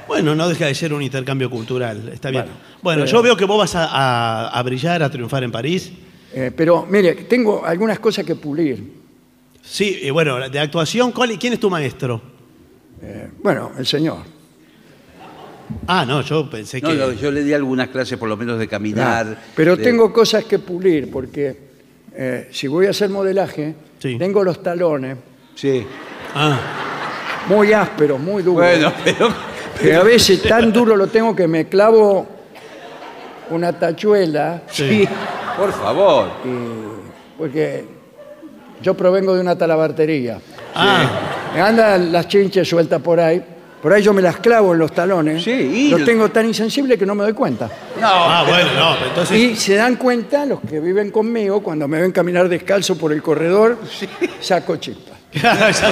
Bueno, 0.06 0.34
no 0.36 0.48
deja 0.48 0.66
de 0.66 0.74
ser 0.74 0.92
un 0.92 1.02
intercambio 1.02 1.50
cultural, 1.50 2.08
está 2.12 2.30
bien. 2.30 2.44
Bueno, 2.44 2.58
Bueno, 2.82 3.02
pero- 3.04 3.12
yo 3.12 3.22
veo 3.22 3.36
que 3.36 3.44
vos 3.44 3.58
vas 3.58 3.74
a, 3.74 3.86
a- 3.86 4.48
a 4.48 4.62
brillar, 4.62 5.02
a 5.02 5.10
triunfar 5.10 5.42
en 5.42 5.50
París. 5.50 5.90
Eh, 6.34 6.50
pero 6.54 6.86
mire, 6.88 7.14
tengo 7.14 7.64
algunas 7.64 7.98
cosas 7.98 8.24
que 8.24 8.34
pulir. 8.34 8.82
Sí, 9.62 10.00
y 10.02 10.10
bueno, 10.10 10.48
de 10.48 10.58
actuación, 10.60 11.12
¿cuál- 11.12 11.38
¿quién 11.38 11.52
es 11.54 11.60
tu 11.60 11.70
maestro? 11.70 12.20
Eh, 13.02 13.28
bueno, 13.42 13.72
el 13.78 13.86
señor. 13.86 14.18
Ah, 15.88 16.04
no, 16.06 16.20
yo 16.22 16.48
pensé 16.48 16.80
No, 16.80 16.88
que... 16.90 16.94
no, 16.94 17.12
yo 17.12 17.30
le 17.30 17.42
di 17.42 17.52
algunas 17.52 17.88
clases 17.88 18.18
por 18.18 18.28
lo 18.28 18.36
menos 18.36 18.58
de 18.58 18.68
caminar. 18.68 19.36
Pero 19.54 19.76
de- 19.76 19.82
tengo 19.82 20.12
cosas 20.12 20.44
que 20.44 20.58
pulir 20.60 21.10
porque 21.10 21.56
eh, 22.14 22.48
si 22.52 22.66
voy 22.68 22.86
a 22.86 22.90
hacer 22.90 23.10
modelaje, 23.10 23.74
Sí. 23.98 24.16
tengo 24.18 24.44
los 24.44 24.62
talones 24.62 25.16
Sí. 25.54 25.84
Ah, 26.34 26.58
muy 27.48 27.72
ásperos, 27.72 28.20
muy 28.20 28.42
duros. 28.42 28.60
Bueno, 28.66 28.92
pero... 29.04 29.28
que 29.80 29.94
a 29.94 30.02
veces 30.02 30.42
tan 30.42 30.72
duro 30.72 30.96
lo 30.96 31.06
tengo 31.08 31.34
que 31.34 31.48
me 31.48 31.66
clavo 31.66 32.26
una 33.50 33.72
tachuela 33.78 34.62
Sí. 34.70 35.06
Por 35.56 35.72
favor. 35.72 36.28
porque 37.38 37.84
yo 38.82 38.94
provengo 38.94 39.34
de 39.34 39.40
una 39.40 39.56
talabartería. 39.56 40.38
ah, 40.74 41.04
Me 41.54 41.60
andan 41.60 42.12
las 42.12 42.28
chinches 42.28 42.68
sueltas 42.68 43.00
por 43.00 43.18
ahí. 43.20 43.42
Por 43.82 43.92
ahí 43.92 44.02
yo 44.02 44.12
me 44.12 44.20
las 44.22 44.36
clavo 44.38 44.72
en 44.72 44.78
los 44.80 44.92
talones. 44.92 45.44
Sí, 45.44 45.50
y- 45.50 45.88
Los 45.90 46.04
tengo 46.04 46.28
tan 46.30 46.46
insensible 46.46 46.98
que 46.98 47.06
no 47.06 47.14
me 47.14 47.22
doy 47.24 47.34
cuenta. 47.34 47.70
ah, 48.02 48.44
bueno, 48.48 48.68
no, 48.74 48.94
pero 48.96 49.08
entonces... 49.10 49.38
Y 49.38 49.54
se 49.56 49.74
dan 49.76 49.96
cuenta 49.96 50.44
los 50.44 50.60
que 50.60 50.80
viven 50.80 51.10
conmigo 51.10 51.62
cuando 51.62 51.86
me 51.86 52.00
ven 52.00 52.10
caminar 52.10 52.48
descalzo 52.48 52.96
por 52.98 53.12
el 53.12 53.22
corredor, 53.22 53.78
saco 54.40 54.76
chispa. 54.76 55.12
Ya 55.32 55.68
está. 55.68 55.88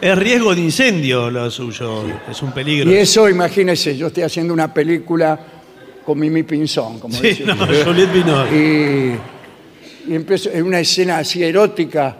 Es 0.00 0.18
riesgo 0.18 0.54
de 0.54 0.60
incendio 0.60 1.30
lo 1.30 1.50
suyo, 1.50 2.02
es 2.30 2.42
un 2.42 2.52
peligro. 2.52 2.90
Y 2.90 2.96
eso, 2.96 3.28
imagínense, 3.28 3.96
yo 3.96 4.08
estoy 4.08 4.24
haciendo 4.24 4.52
una 4.52 4.72
película 4.72 5.38
con 6.06 6.18
Mimi 6.18 6.44
Pinzón, 6.44 7.00
como 7.00 7.14
Sí, 7.14 7.28
dice 7.28 7.44
no. 7.44 7.56
Juliette 7.84 8.12
Binoche. 8.12 8.56
y, 8.56 10.12
y 10.12 10.14
empiezo 10.14 10.50
en 10.52 10.62
una 10.64 10.78
escena 10.80 11.18
así 11.18 11.42
erótica 11.42 12.16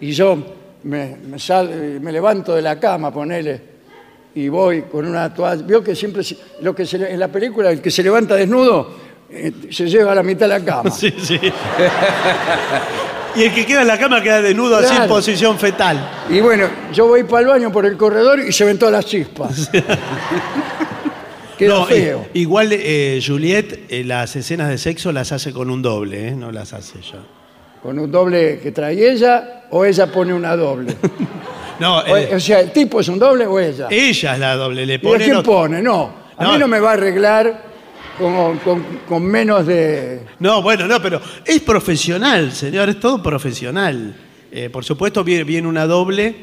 y 0.00 0.12
yo 0.12 0.38
me, 0.84 1.16
me 1.28 1.38
sal- 1.38 1.98
me 2.00 2.12
levanto 2.12 2.54
de 2.54 2.62
la 2.62 2.78
cama, 2.78 3.12
ponele, 3.12 3.60
y 4.36 4.48
voy 4.48 4.82
con 4.82 5.06
una 5.06 5.32
toalla. 5.34 5.62
Vio 5.62 5.82
que 5.82 5.94
siempre 5.96 6.22
lo 6.62 6.74
que 6.74 6.86
se 6.86 6.96
en 7.12 7.18
la 7.18 7.28
película 7.28 7.70
el 7.70 7.80
que 7.80 7.90
se 7.90 8.02
levanta 8.02 8.34
desnudo 8.36 9.02
eh, 9.30 9.52
se 9.70 9.88
lleva 9.88 10.12
a 10.12 10.14
la 10.14 10.22
mitad 10.22 10.48
de 10.48 10.58
la 10.60 10.64
cama. 10.64 10.90
Sí, 10.94 11.12
sí. 11.20 11.40
y 13.36 13.42
el 13.42 13.52
que 13.54 13.66
queda 13.66 13.82
en 13.82 13.88
la 13.88 13.98
cama 13.98 14.22
queda 14.22 14.40
desnudo 14.42 14.76
así 14.76 14.94
en 14.94 15.08
posición 15.08 15.58
fetal. 15.58 16.08
Y 16.30 16.40
bueno, 16.40 16.68
yo 16.92 17.08
voy 17.08 17.24
para 17.24 17.40
el 17.40 17.46
baño 17.48 17.72
por 17.72 17.84
el 17.84 17.96
corredor 17.96 18.38
y 18.40 18.52
se 18.52 18.64
ven 18.64 18.78
todas 18.78 18.92
las 18.92 19.06
chispas. 19.06 19.70
Queda 21.58 21.74
No, 21.74 21.84
i- 21.84 21.88
feo. 21.88 22.26
igual 22.34 22.68
eh, 22.72 23.20
Juliet 23.24 23.86
eh, 23.88 24.04
las 24.04 24.34
escenas 24.36 24.68
de 24.68 24.78
sexo 24.78 25.12
las 25.12 25.32
hace 25.32 25.52
con 25.52 25.70
un 25.70 25.82
doble, 25.82 26.28
¿eh? 26.28 26.30
no 26.32 26.50
las 26.52 26.72
hace 26.72 26.98
ella. 26.98 27.20
Con 27.82 27.98
un 27.98 28.10
doble 28.10 28.58
que 28.60 28.72
trae 28.72 29.10
ella 29.12 29.64
o 29.70 29.84
ella 29.84 30.06
pone 30.10 30.32
una 30.34 30.56
doble. 30.56 30.96
No, 31.80 31.98
O, 31.98 32.36
o 32.36 32.38
sea, 32.40 32.60
el 32.60 32.70
tipo 32.70 33.00
es 33.00 33.08
un 33.08 33.18
doble 33.18 33.46
o 33.48 33.58
ella. 33.58 33.88
ella 33.90 34.34
es 34.34 34.38
la 34.38 34.54
doble, 34.54 34.86
le 34.86 34.92
¿Y 34.92 34.96
a 34.96 35.00
pone... 35.00 35.24
quién 35.24 35.34
los- 35.34 35.42
pone? 35.44 35.82
No. 35.82 36.08
A 36.36 36.44
No. 36.44 36.52
mí 36.52 36.58
no 36.58 36.68
me 36.68 36.78
va 36.78 36.90
a 36.90 36.92
arreglar 36.92 37.64
con, 38.16 38.58
con- 38.58 38.84
con 39.08 39.24
menos 39.24 39.66
de... 39.66 40.20
No, 40.38 40.62
bueno, 40.62 40.86
no, 40.86 41.02
pero 41.02 41.20
es 41.44 41.60
profesional, 41.62 42.52
señor, 42.52 42.88
es 42.90 43.00
todo 43.00 43.20
profesional. 43.20 44.14
Por 44.72 44.84
supuesto, 44.84 45.24
viene, 45.24 45.42
viene 45.42 45.66
una 45.66 45.84
doble 45.88 46.36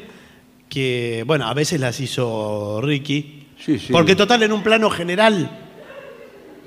que, 0.68 1.24
bueno, 1.26 1.48
a 1.48 1.54
veces 1.54 1.80
las 1.80 1.98
hizo 1.98 2.80
Ricky. 2.82 3.41
Sí, 3.64 3.78
sí. 3.78 3.92
Porque 3.92 4.16
total, 4.16 4.42
en 4.42 4.52
un 4.52 4.62
plano 4.62 4.90
general, 4.90 5.50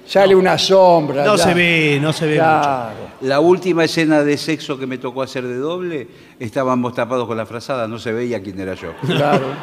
Sale 0.05 0.35
una 0.35 0.57
sombra. 0.57 1.25
no 1.25 1.35
ya. 1.35 1.43
se 1.43 1.53
ve, 1.53 1.99
no 2.01 2.13
se 2.13 2.27
ve 2.27 2.35
mucho. 2.35 2.43
Claro. 2.43 2.93
La 3.21 3.39
última 3.39 3.83
escena 3.83 4.23
de 4.23 4.37
sexo 4.37 4.77
que 4.77 4.85
me 4.85 4.99
tocó 4.99 5.23
hacer 5.23 5.45
de 5.47 5.57
doble, 5.57 6.07
estábamos 6.39 6.93
tapados 6.93 7.27
con 7.27 7.35
la 7.37 7.45
frazada, 7.45 7.87
no 7.87 7.97
se 7.97 8.13
veía 8.13 8.41
quién 8.41 8.59
era 8.59 8.75
yo. 8.75 8.93
Claro. 9.05 9.47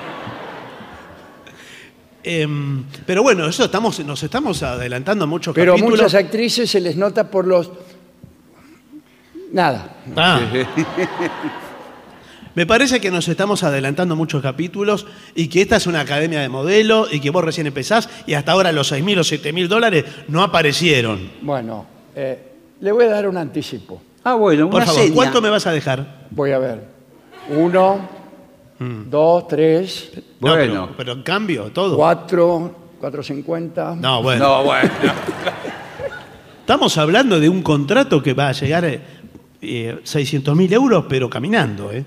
Em, 2.24 2.84
pero 3.04 3.24
bueno, 3.24 3.48
eso 3.48 3.64
estamos, 3.64 3.98
nos 4.06 4.22
estamos 4.22 4.62
adelantando 4.62 5.24
a 5.24 5.26
muchos 5.26 5.52
Pero 5.52 5.72
capítulos. 5.72 5.98
muchas 5.98 6.14
actrices 6.14 6.70
se 6.70 6.80
les 6.80 6.96
nota 6.96 7.28
por 7.28 7.48
los... 7.48 7.72
Nada. 9.50 9.96
Ah. 10.16 10.40
Me 12.54 12.66
parece 12.66 13.00
que 13.00 13.10
nos 13.10 13.28
estamos 13.28 13.62
adelantando 13.62 14.14
muchos 14.14 14.42
capítulos 14.42 15.06
y 15.34 15.48
que 15.48 15.62
esta 15.62 15.76
es 15.76 15.86
una 15.86 16.00
academia 16.00 16.40
de 16.40 16.48
modelo 16.50 17.06
y 17.10 17.20
que 17.20 17.30
vos 17.30 17.42
recién 17.42 17.66
empezás 17.66 18.08
y 18.26 18.34
hasta 18.34 18.52
ahora 18.52 18.72
los 18.72 18.88
6 18.88 19.02
mil 19.02 19.18
o 19.18 19.24
7 19.24 19.52
mil 19.52 19.68
dólares 19.68 20.04
no 20.28 20.42
aparecieron. 20.42 21.30
Bueno, 21.40 21.86
eh, 22.14 22.38
le 22.80 22.92
voy 22.92 23.06
a 23.06 23.08
dar 23.08 23.28
un 23.28 23.38
anticipo. 23.38 24.02
Ah, 24.24 24.34
bueno, 24.34 24.68
Por 24.68 24.76
una 24.82 24.86
favor, 24.86 25.02
seña. 25.02 25.14
¿cuánto 25.14 25.40
me 25.40 25.48
vas 25.50 25.66
a 25.66 25.72
dejar? 25.72 26.26
Voy 26.30 26.52
a 26.52 26.58
ver. 26.58 26.84
Uno, 27.48 28.08
dos, 28.78 29.48
tres, 29.48 30.12
No, 30.40 30.50
Bueno. 30.50 30.56
pero, 30.86 30.94
pero 30.96 31.12
en 31.12 31.22
cambio, 31.22 31.64
todo. 31.72 31.96
cuatro, 31.96 32.76
cuatro 33.00 33.22
cincuenta. 33.22 33.96
No, 33.98 34.22
bueno. 34.22 34.44
No, 34.58 34.64
bueno. 34.64 34.90
Estamos 36.60 36.96
hablando 36.98 37.40
de 37.40 37.48
un 37.48 37.62
contrato 37.62 38.22
que 38.22 38.34
va 38.34 38.48
a 38.48 38.52
llegar 38.52 38.84
eh, 39.60 39.98
600 40.04 40.54
mil 40.54 40.72
euros, 40.72 41.06
pero 41.08 41.28
caminando, 41.30 41.90
¿eh? 41.92 42.04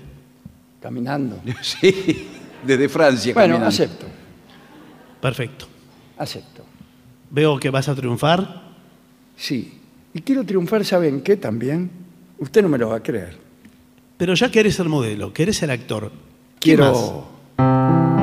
Caminando. 0.86 1.40
Sí, 1.62 2.28
desde 2.64 2.88
Francia. 2.88 3.34
Bueno, 3.34 3.54
caminando. 3.54 3.68
acepto, 3.68 4.06
Perfecto. 5.20 5.66
acepto. 6.16 6.62
Veo 7.28 7.58
que 7.58 7.70
vas 7.70 7.88
a 7.88 7.94
triunfar. 7.96 8.62
Sí. 9.36 9.80
Y 10.14 10.20
quiero 10.20 10.44
triunfar, 10.44 10.84
¿saben 10.84 11.22
qué 11.22 11.36
también? 11.36 11.90
Usted 12.38 12.62
no 12.62 12.68
me 12.68 12.78
lo 12.78 12.90
va 12.90 12.98
a 12.98 13.02
creer. 13.02 13.36
Pero 14.16 14.34
ya 14.34 14.48
querés 14.48 14.76
ser 14.76 14.88
modelo, 14.88 15.32
querés 15.32 15.56
ser 15.56 15.72
actor. 15.72 16.12
¿Qué 16.60 16.76
Quiero... 16.76 16.84
más? 16.92 17.56
La 17.58 18.15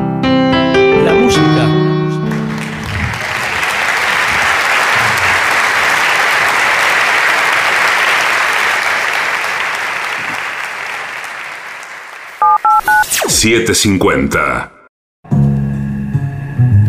$7.50. 13.44 14.72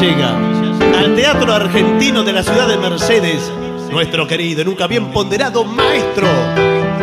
Llega 0.00 0.34
al 0.98 1.14
Teatro 1.14 1.52
Argentino 1.52 2.22
de 2.22 2.32
la 2.32 2.42
ciudad 2.42 2.66
de 2.66 2.78
Mercedes, 2.78 3.52
nuestro 3.90 4.26
querido 4.26 4.62
y 4.62 4.64
nunca 4.64 4.86
bien 4.86 5.10
ponderado 5.10 5.62
maestro, 5.64 6.26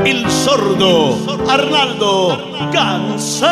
el 0.03 0.27
sordo 0.31 1.15
Arnaldo 1.47 2.53
Gansé. 2.73 3.45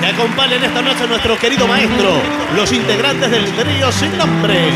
De 0.00 0.06
acompañan 0.06 0.64
esta 0.64 0.80
noche 0.80 1.06
nuestro 1.06 1.36
querido 1.36 1.66
maestro, 1.66 2.08
los 2.56 2.72
integrantes 2.72 3.30
del 3.30 3.44
trío 3.52 3.92
sin 3.92 4.16
nombre, 4.16 4.70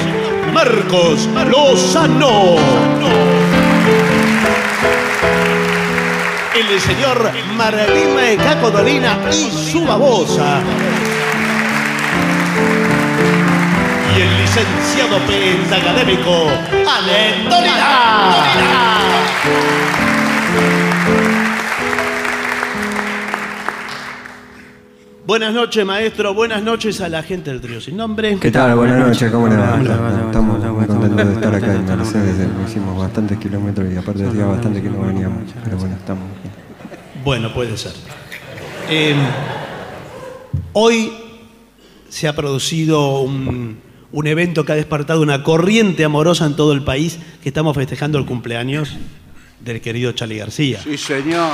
Marcos 0.52 1.28
Lozano. 1.50 2.56
El 6.54 6.80
señor 6.80 7.32
Marlima 7.56 8.42
Caco 8.44 8.70
Dolina 8.70 9.18
y 9.32 9.50
su 9.50 9.86
babosa. 9.86 10.60
Y 14.14 14.20
el 14.20 14.38
licenciado 14.38 15.18
pentacadémico, 15.26 16.48
Ale 16.70 17.48
Dolina. 17.48 18.41
Buenas 25.32 25.54
noches, 25.54 25.86
maestro. 25.86 26.34
Buenas 26.34 26.62
noches 26.62 27.00
a 27.00 27.08
la 27.08 27.22
gente 27.22 27.50
del 27.50 27.62
trío 27.62 27.80
sin 27.80 27.96
nombre. 27.96 28.36
¿Qué 28.38 28.50
tal? 28.50 28.76
Buenas 28.76 29.08
noches, 29.08 29.32
¿cómo 29.32 29.48
le 29.48 29.56
va? 29.56 29.80
Estamos 30.26 30.62
muy 30.62 30.84
contentos 30.84 31.26
de 31.26 31.32
estar 31.32 31.54
acá 31.54 31.74
en 31.74 31.86
Mercedes. 31.86 32.48
Hicimos 32.68 32.98
bastantes 32.98 33.38
kilómetros 33.38 33.90
y 33.90 33.96
aparte 33.96 34.26
hacía 34.26 34.44
bastante 34.44 34.82
que 34.82 34.90
no 34.90 35.00
veníamos. 35.00 35.44
Pero 35.64 35.78
bueno, 35.78 35.94
estamos 35.94 36.24
aquí. 36.38 36.50
Bueno, 37.24 37.54
puede 37.54 37.78
ser. 37.78 37.92
Eh, 38.90 39.14
hoy 40.74 41.14
se 42.10 42.28
ha 42.28 42.36
producido 42.36 43.20
un, 43.20 43.78
un 44.12 44.26
evento 44.26 44.66
que 44.66 44.72
ha 44.72 44.76
despertado 44.76 45.22
una 45.22 45.42
corriente 45.42 46.04
amorosa 46.04 46.44
en 46.44 46.56
todo 46.56 46.74
el 46.74 46.84
país, 46.84 47.18
que 47.42 47.48
estamos 47.48 47.74
festejando 47.74 48.18
el 48.18 48.26
cumpleaños 48.26 48.98
del 49.60 49.80
querido 49.80 50.12
Charlie 50.12 50.36
García. 50.36 50.80
Sí, 50.84 50.98
señor. 50.98 51.52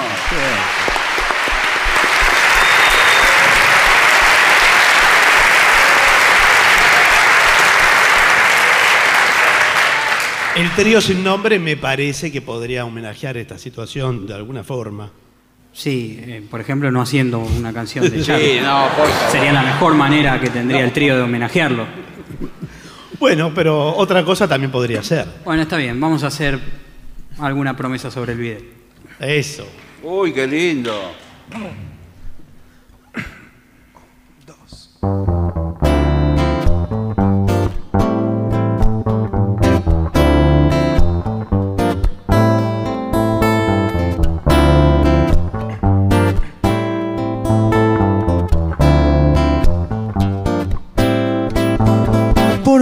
El 10.58 10.70
trío 10.74 11.00
sin 11.00 11.22
nombre 11.22 11.58
me 11.60 11.76
parece 11.76 12.32
que 12.32 12.42
podría 12.42 12.84
homenajear 12.84 13.36
esta 13.36 13.58
situación 13.58 14.26
de 14.26 14.34
alguna 14.34 14.64
forma. 14.64 15.10
Sí, 15.72 16.18
eh, 16.20 16.42
por 16.50 16.60
ejemplo, 16.60 16.90
no 16.90 17.00
haciendo 17.00 17.38
una 17.38 17.72
canción 17.72 18.10
de 18.10 18.18
Sí, 18.18 18.24
Charlie. 18.26 18.60
no, 18.60 18.88
por 18.96 19.06
favor. 19.08 19.30
Sería 19.30 19.52
la 19.52 19.62
mejor 19.62 19.94
manera 19.94 20.40
que 20.40 20.50
tendría 20.50 20.84
el 20.84 20.92
trío 20.92 21.16
de 21.16 21.22
homenajearlo. 21.22 21.86
Bueno, 23.20 23.52
pero 23.54 23.94
otra 23.96 24.24
cosa 24.24 24.48
también 24.48 24.72
podría 24.72 25.02
ser. 25.02 25.26
Bueno, 25.44 25.62
está 25.62 25.76
bien, 25.76 26.00
vamos 26.00 26.24
a 26.24 26.28
hacer 26.28 26.58
alguna 27.38 27.76
promesa 27.76 28.10
sobre 28.10 28.32
el 28.32 28.38
video. 28.38 28.60
Eso. 29.20 29.64
Uy, 30.02 30.32
qué 30.32 30.46
lindo. 30.46 31.12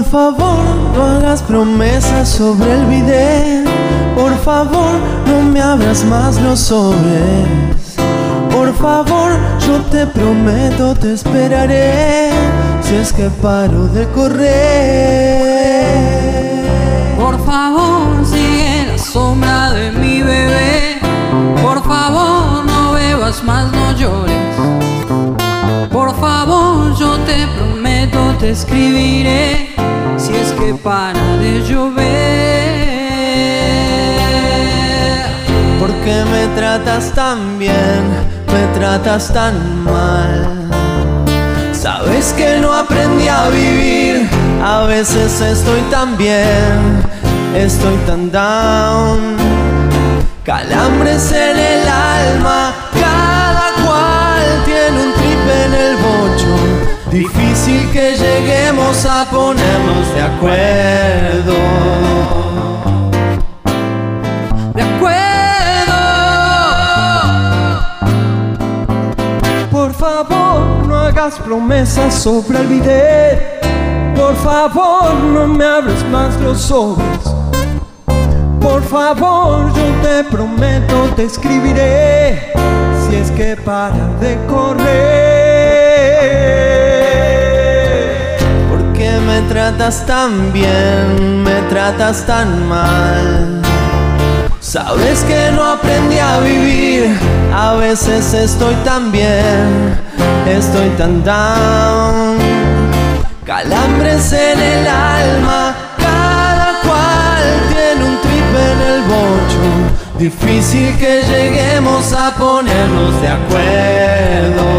Favor, 0.07 0.59
no 0.95 1.03
hagas 1.05 1.43
promesas 1.43 2.29
sobre 2.29 2.73
el 2.73 2.87
video. 2.87 3.65
Por 4.15 4.37
favor, 4.39 4.93
no 5.27 5.43
me 5.43 5.61
abras 5.61 6.05
más 6.05 6.41
los 6.41 6.61
sobres. 6.61 7.97
Por 8.51 8.75
favor, 8.75 9.33
yo 9.67 9.81
te 9.91 10.07
prometo, 10.07 10.95
te 10.95 11.13
esperaré. 11.13 12.31
Si 12.83 12.95
es 12.95 13.13
que 13.13 13.29
paro 13.43 13.89
de 13.89 14.07
correr. 14.09 14.47
Por 17.19 17.45
favor, 17.45 18.25
sigue 18.25 18.87
la 18.91 18.99
sombra 18.99 19.73
de 19.73 19.91
mi 19.93 20.23
bebé. 20.23 21.01
Por 21.63 21.83
favor, 21.85 22.65
no 22.65 22.93
bebas 22.93 23.43
más, 23.45 23.73
no 23.73 23.93
llores. 23.93 24.37
Por 25.93 26.15
favor, 26.21 26.95
yo 26.97 27.17
te 27.21 27.47
prometo, 27.57 27.86
te 28.39 28.51
escribiré. 28.51 29.75
Si 30.19 30.33
es 30.35 30.53
que 30.53 30.75
para 30.75 31.37
de 31.37 31.63
llover. 31.69 32.07
¿Por 35.79 35.93
qué 36.05 36.25
me 36.31 36.47
tratas 36.57 37.13
tan 37.13 37.59
bien? 37.59 38.03
Me 38.53 38.79
tratas 38.79 39.33
tan 39.33 39.85
mal. 39.85 40.71
Sabes 41.73 42.33
que 42.33 42.59
no 42.61 42.73
aprendí 42.73 43.29
a 43.29 43.49
vivir. 43.49 44.29
A 44.65 44.85
veces 44.87 45.41
estoy 45.41 45.81
tan 45.91 46.17
bien, 46.17 47.03
estoy 47.55 47.97
tan 48.07 48.31
down. 48.33 49.37
Calambres 50.43 51.31
en 51.33 51.59
el 51.59 51.89
alma, 51.89 52.66
Difícil 57.19 57.91
que 57.93 58.15
lleguemos 58.15 59.07
a 59.07 59.25
ponernos 59.31 60.15
de 60.15 60.21
acuerdo. 60.21 61.55
De 64.75 64.83
acuerdo. 64.83 65.97
Por 69.71 69.95
favor, 69.95 70.87
no 70.87 70.95
hagas 70.95 71.39
promesas 71.39 72.13
sobre 72.13 72.59
el 72.59 72.67
bidet. 72.67 73.65
Por 74.15 74.37
favor, 74.37 75.15
no 75.15 75.47
me 75.47 75.65
abres 75.65 76.05
más 76.11 76.39
los 76.43 76.61
sobres. 76.61 77.35
Por 78.61 78.83
favor, 78.83 79.73
yo 79.73 79.87
te 80.03 80.23
prometo, 80.25 81.09
te 81.17 81.25
escribiré. 81.25 82.53
Si 83.09 83.17
es 83.17 83.31
que 83.31 83.57
para 83.57 84.07
de 84.21 84.37
correr. 84.47 85.47
¿Por 89.17 89.25
qué 89.25 89.31
me 89.31 89.41
tratas 89.49 90.05
tan 90.05 90.53
bien? 90.53 91.43
Me 91.43 91.63
tratas 91.71 92.27
tan 92.27 92.69
mal. 92.69 93.63
Sabes 94.61 95.21
que 95.25 95.51
no 95.53 95.65
aprendí 95.65 96.19
a 96.19 96.41
vivir, 96.41 97.19
a 97.55 97.75
veces 97.75 98.35
estoy 98.35 98.75
tan 98.85 99.11
bien, 99.11 99.97
estoy 100.47 100.91
tan 100.99 101.25
down. 101.25 102.37
Calambres 103.45 104.33
en 104.35 104.61
el 104.61 104.87
alma, 104.87 105.75
cada 105.97 106.81
cual 106.83 107.45
tiene 107.73 108.05
un 108.05 108.21
trip 108.21 108.55
en 108.71 108.81
el 108.93 109.03
bocho. 109.03 109.65
Difícil 110.19 110.95
que 110.99 111.23
lleguemos 111.23 112.13
a 112.13 112.35
ponernos 112.35 113.23
de 113.23 113.29
acuerdo. 113.29 114.77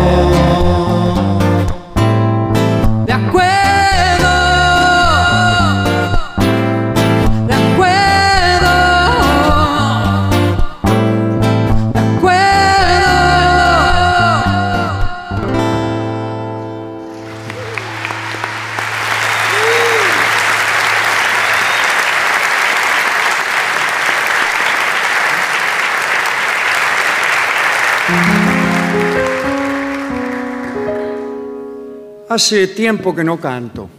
Hace 32.37 32.67
tiempo 32.67 33.15
que 33.15 33.23
no 33.23 33.39
canto. 33.39 33.89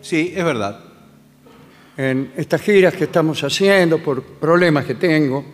Sí, 0.00 0.32
es 0.34 0.42
verdad. 0.42 0.80
En 1.98 2.32
estas 2.34 2.62
giras 2.62 2.94
que 2.94 3.04
estamos 3.04 3.44
haciendo 3.44 4.02
por 4.02 4.22
problemas 4.22 4.86
que 4.86 4.94
tengo, 4.94 5.44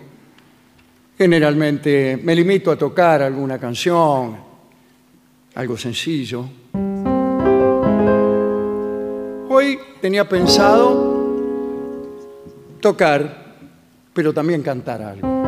generalmente 1.19 2.21
me 2.23 2.37
limito 2.37 2.71
a 2.71 2.77
tocar 2.77 3.21
alguna 3.21 3.59
canción, 3.59 4.37
algo 5.57 5.77
sencillo. 5.77 6.45
Hoy 9.49 9.77
tenía 10.01 10.29
pensado 10.29 11.35
tocar, 12.81 13.57
pero 14.15 14.33
también 14.33 14.63
cantar 14.63 15.03
algo. 15.03 15.40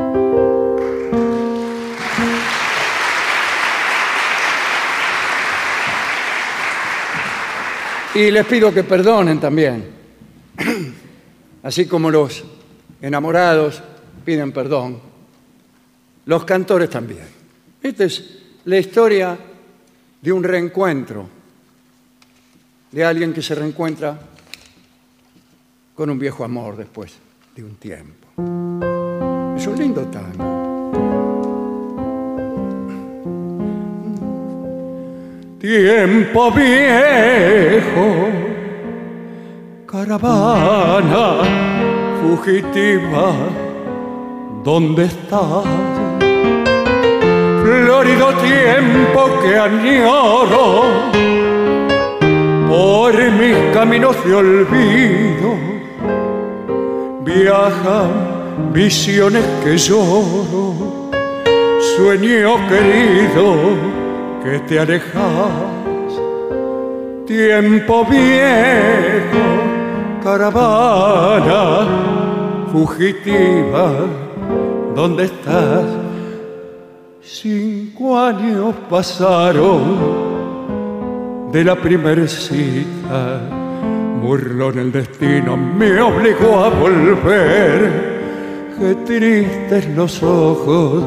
Y 8.15 8.31
les 8.31 8.47
pido 8.47 8.73
que 8.73 8.85
perdonen 8.85 9.41
también. 9.41 9.85
Así 11.63 11.87
como 11.87 12.11
los 12.11 12.45
enamorados 13.01 13.83
piden 14.25 14.53
perdón, 14.53 15.01
los 16.27 16.45
cantores 16.45 16.91
también. 16.91 17.27
Esta 17.83 18.05
es 18.05 18.39
la 18.65 18.79
historia 18.79 19.39
de 20.21 20.33
un 20.33 20.45
reencuentro, 20.45 21.29
de 22.91 23.05
alguien 23.05 23.33
que 23.33 23.43
se 23.43 23.55
reencuentra 23.55 24.21
con 25.95 26.11
un 26.11 26.19
viejo 26.19 26.45
amor 26.45 26.77
después 26.77 27.15
de 27.57 27.65
un 27.65 27.77
tiempo. 27.77 28.29
Es 29.57 29.67
un 29.67 29.79
lindo 29.79 30.03
tango. 30.07 30.72
Tiempo 35.63 36.51
viejo, 36.51 38.31
caravana 39.87 41.37
fugitiva, 42.21 43.31
¿dónde 44.65 45.05
estás? 45.05 45.65
Florido 47.63 48.35
tiempo 48.43 49.31
que 49.41 49.57
añoro 49.57 50.83
por 52.69 53.15
mis 53.15 53.57
caminos 53.73 54.17
de 54.25 54.35
olvido, 54.35 55.55
viajan 57.25 58.11
visiones 58.73 59.45
que 59.63 59.79
lloro, 59.79 60.75
sueño 61.95 62.57
querido 62.69 64.02
que 64.43 64.59
te 64.61 64.81
alejas, 64.81 65.53
tiempo 67.27 68.05
viejo, 68.05 69.39
caravana 70.23 71.87
fugitiva, 72.73 74.07
¿dónde 74.97 75.25
estás? 75.25 75.85
Cinco 77.21 78.19
años 78.19 78.75
pasaron 78.91 80.23
de 81.53 81.63
la 81.65 81.77
primer 81.77 82.29
cita, 82.29 83.41
burlón 84.21 84.79
el 84.79 84.91
destino 84.91 85.57
me 85.57 86.01
obligó 86.01 86.65
a 86.65 86.69
volver. 86.69 88.13
Qué 88.77 88.95
tristes 89.07 89.87
los 89.95 90.21
ojos 90.23 91.05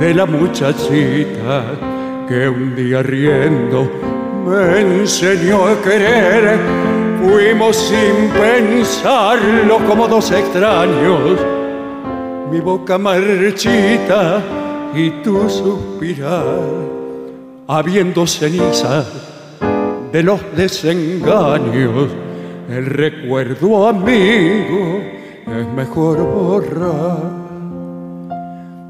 de 0.00 0.14
la 0.14 0.26
muchachita 0.26 1.97
que 2.28 2.48
un 2.48 2.76
día 2.76 3.02
riendo 3.02 3.90
me 4.46 4.80
enseñó 4.80 5.66
a 5.66 5.80
querer. 5.82 6.58
Fuimos 7.22 7.76
sin 7.76 8.30
pensarlo 8.30 9.78
como 9.86 10.06
dos 10.06 10.30
extraños, 10.30 11.40
mi 12.50 12.60
boca 12.60 12.96
marchita 12.98 14.40
y 14.94 15.10
tu 15.22 15.48
suspirar, 15.48 16.60
habiendo 17.66 18.26
ceniza 18.26 19.04
de 20.12 20.22
los 20.22 20.40
desengaños, 20.56 22.08
el 22.70 22.86
recuerdo 22.86 23.88
amigo 23.88 25.00
es 25.46 25.66
mejor 25.74 26.18
borrar. 26.18 27.38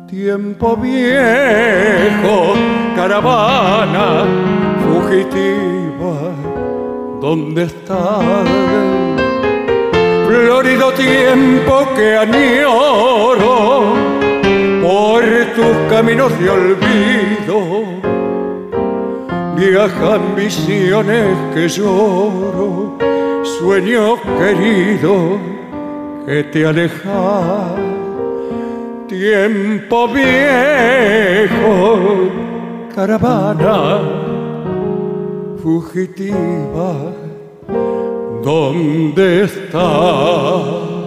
Tiempo 0.07 0.77
viejo, 0.77 2.55
caravana 2.99 4.07
fugitiva, 4.85 6.17
¿dónde 7.21 7.63
estás? 7.71 8.49
Florido 10.27 10.91
tiempo 10.95 11.75
que 11.95 12.17
añoro 12.17 13.95
por 14.83 15.23
tus 15.57 15.77
caminos 15.89 16.33
de 16.41 16.51
olvido. 16.51 17.59
Viajan 19.55 20.23
visiones 20.35 21.29
que 21.55 21.69
lloro, 21.69 22.99
sueño 23.61 24.17
querido 24.41 25.39
que 26.27 26.43
te 26.53 26.67
alejas 26.67 27.89
tiempo 29.09 30.09
viejo, 30.09 31.89
caravana 32.99 34.01
fugitiva, 35.63 37.13
¿dónde 38.43 39.45
estás? 39.45 40.98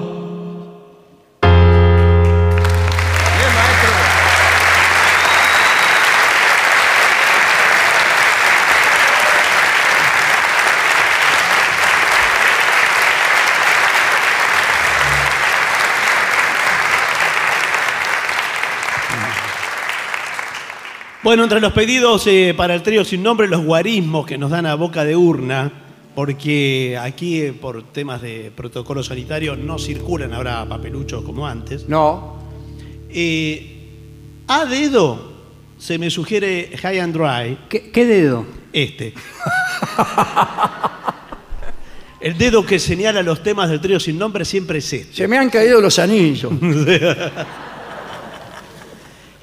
Bueno, 21.23 21.43
entre 21.43 21.61
los 21.61 21.71
pedidos 21.71 22.25
eh, 22.25 22.55
para 22.57 22.73
el 22.73 22.81
trío 22.81 23.05
sin 23.05 23.21
nombre, 23.21 23.47
los 23.47 23.63
guarismos 23.63 24.25
que 24.25 24.39
nos 24.39 24.49
dan 24.49 24.65
a 24.65 24.73
boca 24.73 25.05
de 25.05 25.15
urna, 25.15 25.71
porque 26.15 26.97
aquí 26.99 27.41
eh, 27.41 27.53
por 27.53 27.83
temas 27.91 28.23
de 28.23 28.51
protocolo 28.55 29.03
sanitario 29.03 29.55
no 29.55 29.77
circulan 29.77 30.33
ahora 30.33 30.67
papeluchos 30.67 31.23
como 31.23 31.45
antes. 31.45 31.87
No. 31.87 32.39
Eh, 33.07 33.91
a 34.47 34.65
dedo 34.65 35.33
se 35.77 35.99
me 35.99 36.09
sugiere 36.09 36.71
High 36.81 36.99
and 36.99 37.15
Dry. 37.15 37.59
¿Qué, 37.69 38.05
dedo? 38.05 38.47
Este. 38.73 39.13
El 42.19 42.35
dedo 42.35 42.65
que 42.65 42.79
señala 42.79 43.21
los 43.21 43.43
temas 43.43 43.69
del 43.69 43.79
trío 43.79 43.99
sin 43.99 44.17
nombre 44.17 44.43
siempre 44.43 44.79
es 44.79 44.91
este. 44.91 45.13
Se 45.13 45.27
me 45.27 45.37
han 45.37 45.51
caído 45.51 45.79
los 45.81 45.99
anillos. 45.99 46.51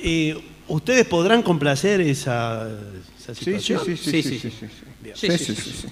Eh, 0.01 0.48
¿Ustedes 0.69 1.07
podrán 1.07 1.43
complacer 1.43 2.01
esa, 2.01 2.69
esa 3.19 3.35
Sí, 3.35 3.45
sí, 3.45 3.61
situación? 3.61 3.81
sí, 3.85 3.97
sí, 3.97 4.23
sí, 4.23 4.39
sí, 5.15 5.39
sí, 5.39 5.55
sí. 5.55 5.89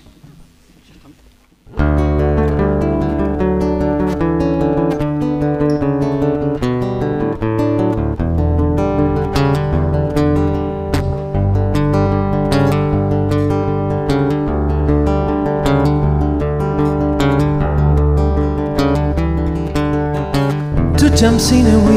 Jumps 21.17 21.51
in 21.51 21.67
a. 21.67 21.96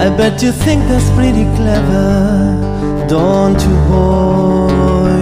I 0.00 0.08
bet 0.08 0.42
you 0.42 0.50
think 0.50 0.80
that's 0.88 1.10
pretty 1.10 1.44
clever, 1.56 3.06
don't 3.06 3.60
you, 3.60 3.76
boy? 3.86 5.20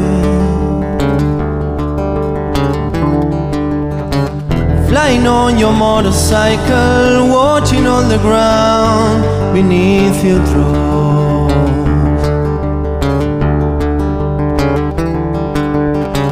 Flying 4.89 5.27
on 5.27 5.59
your 5.59 5.73
motorcycle, 5.73 7.27
watching 7.29 7.89
on 7.89 8.09
the 8.09 8.19
ground 8.19 9.25
beneath 9.53 10.23
your 10.25 10.47
throne. 10.47 11.51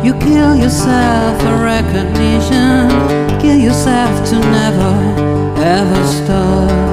You 0.04 0.12
kill 0.20 0.54
yourself 0.54 1.42
for 1.42 1.56
recognition, 1.64 3.40
kill 3.40 3.58
yourself 3.58 4.14
to 4.28 4.38
never 4.38 4.94
ever 5.58 6.06
stop. 6.06 6.85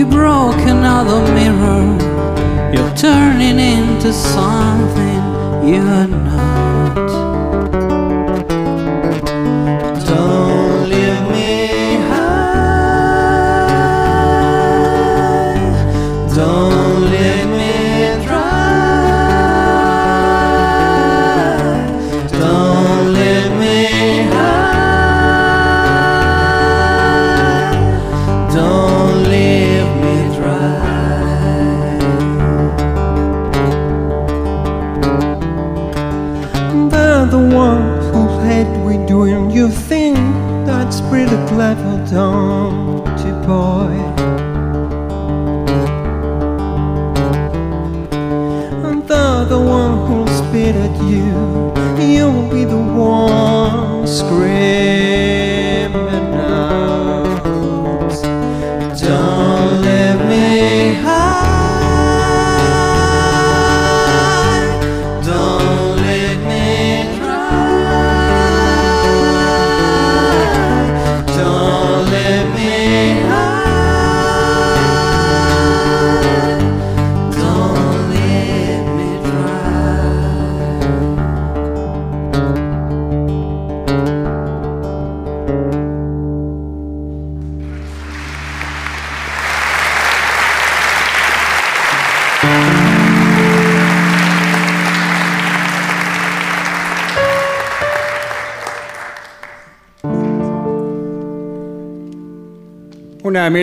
You 0.00 0.06
broke 0.06 0.56
another 0.60 1.20
mirror, 1.34 1.84
you're 2.72 2.96
turning 2.96 3.58
into 3.58 4.14
something 4.14 5.68
you're 5.68 6.06
not. 6.06 6.29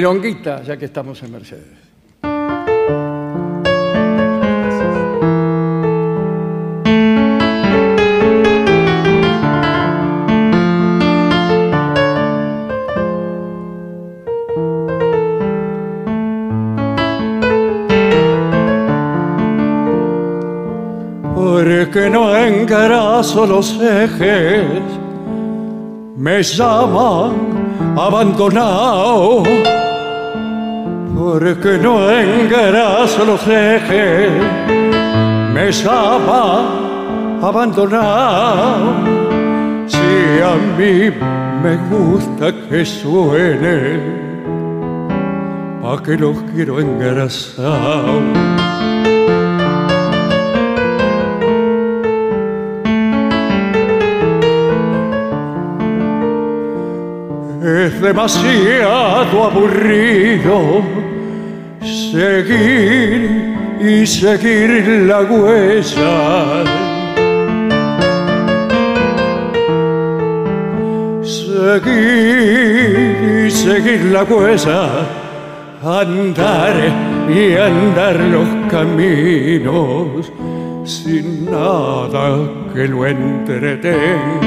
Milonguita, 0.07 0.63
ya 0.63 0.77
que 0.77 0.85
estamos 0.85 1.21
en 1.23 1.31
Mercedes. 1.31 1.65
Porque 21.35 22.09
no 22.09 22.35
engraso 22.35 23.45
los 23.45 23.79
ejes, 23.81 24.81
me 26.15 26.41
llaman 26.43 27.97
abandonado. 27.97 29.43
Porque 31.39 31.77
no 31.77 32.09
engraso 32.09 33.23
los 33.23 33.47
ejes, 33.47 34.31
me 35.53 35.71
llaman 35.71 37.39
abandonado. 37.43 38.95
Si 39.85 40.41
a 40.41 40.55
mí 40.75 41.11
me 41.61 41.77
gusta 41.91 42.51
que 42.67 42.83
suene, 42.83 43.99
pa' 45.79 46.01
que 46.01 46.17
los 46.17 46.37
quiero 46.55 46.79
engrasados. 46.79 48.23
Es 57.61 58.01
demasiado 58.01 59.43
aburrido 59.43 61.07
seguir 62.17 63.21
y 63.79 64.07
seguir 64.07 64.71
la 65.07 65.21
huella. 65.21 66.63
Seguir 71.21 71.85
y 73.45 73.51
seguir 73.51 74.01
la 74.05 74.23
huella, 74.23 74.81
andar 75.83 76.75
y 77.29 77.53
andar 77.53 78.15
los 78.35 78.49
caminos 78.71 80.31
sin 80.85 81.45
nada 81.45 82.25
que 82.73 82.87
lo 82.87 83.05
entretenga. 83.05 84.37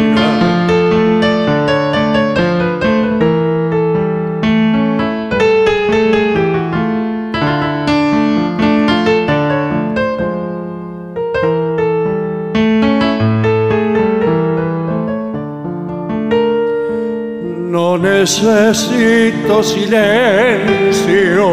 Necesito 18.21 19.63
silencio, 19.63 21.47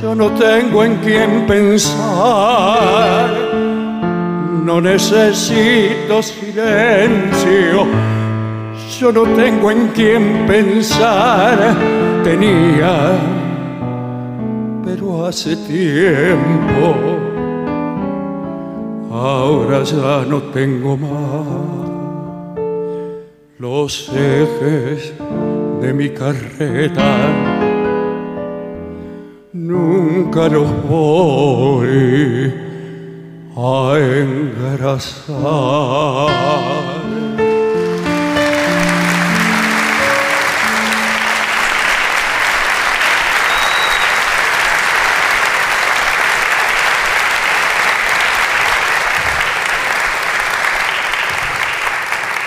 yo 0.00 0.14
no 0.14 0.30
tengo 0.30 0.82
en 0.82 0.96
quién 1.04 1.46
pensar. 1.46 3.28
No 4.64 4.80
necesito 4.80 6.22
silencio, 6.22 7.86
yo 8.98 9.12
no 9.12 9.24
tengo 9.36 9.70
en 9.70 9.88
quién 9.88 10.46
pensar. 10.46 11.76
Tenía, 12.24 13.18
pero 14.82 15.26
hace 15.26 15.56
tiempo, 15.56 16.96
ahora 19.12 19.82
ya 19.82 20.24
no 20.26 20.40
tengo 20.54 20.96
más 20.96 21.76
los 23.58 24.10
ejes 24.10 25.14
mi 25.92 26.10
carreta 26.10 27.16
nunca 29.52 30.48
los 30.48 30.68
voy 30.88 32.52
a 33.56 33.98
engrasar. 34.22 35.36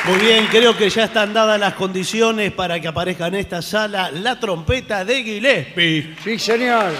Muy 0.10 0.18
bien, 0.18 0.48
creo 0.48 0.76
que 0.76 0.90
ya 0.90 1.04
están 1.04 1.36
dadas 1.36 1.60
las 1.60 1.76
condiciones 1.76 2.52
para 2.52 2.82
que 2.82 2.88
aparezca 2.88 3.28
en 3.28 3.36
esta 3.36 3.62
sala 3.62 4.10
la 4.10 4.40
trompeta 4.40 5.06
de 5.06 5.24
Gillespie. 5.24 6.16
Sí, 6.24 6.40
señor. 6.40 6.94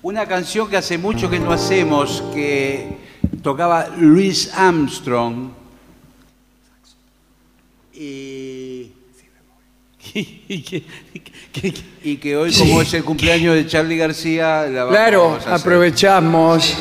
Una 0.00 0.24
canción 0.24 0.70
que 0.70 0.78
hace 0.78 0.96
mucho 0.96 1.28
que 1.28 1.38
no 1.38 1.52
hacemos, 1.52 2.24
que 2.32 2.96
tocaba 3.42 3.88
Louis 3.98 4.50
Armstrong. 4.54 5.50
Y, 7.92 8.77
y, 10.14 10.62
que, 10.62 10.82
y 12.04 12.16
que 12.16 12.36
hoy, 12.36 12.52
como 12.52 12.82
es 12.82 12.92
el 12.94 13.04
cumpleaños 13.04 13.54
de 13.54 13.66
Charlie 13.66 13.96
García, 13.96 14.62
la 14.66 14.84
vamos 14.84 14.96
Claro, 14.96 15.32
a 15.34 15.36
hacer. 15.38 15.52
aprovechamos. 15.52 16.76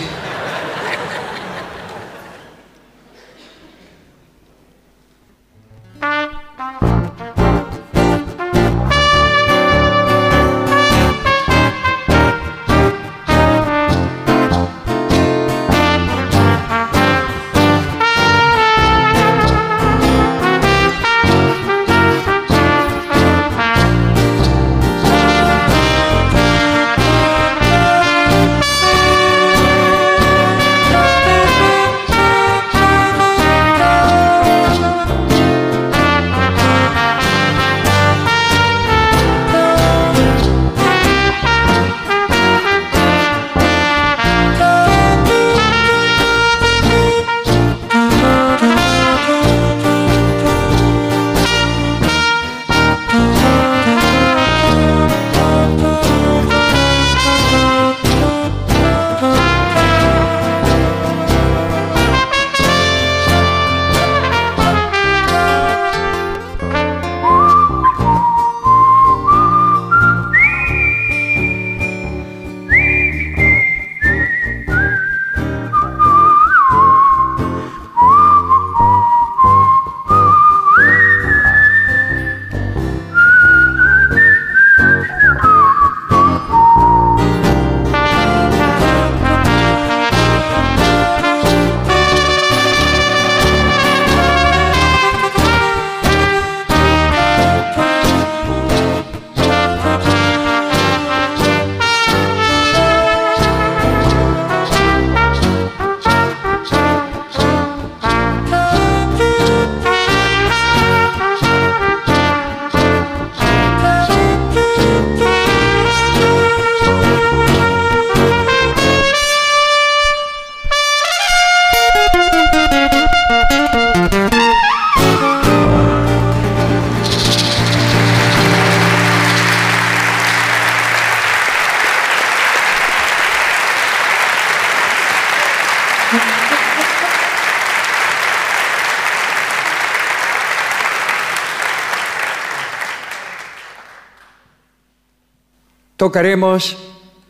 Tocaremos 146.08 146.78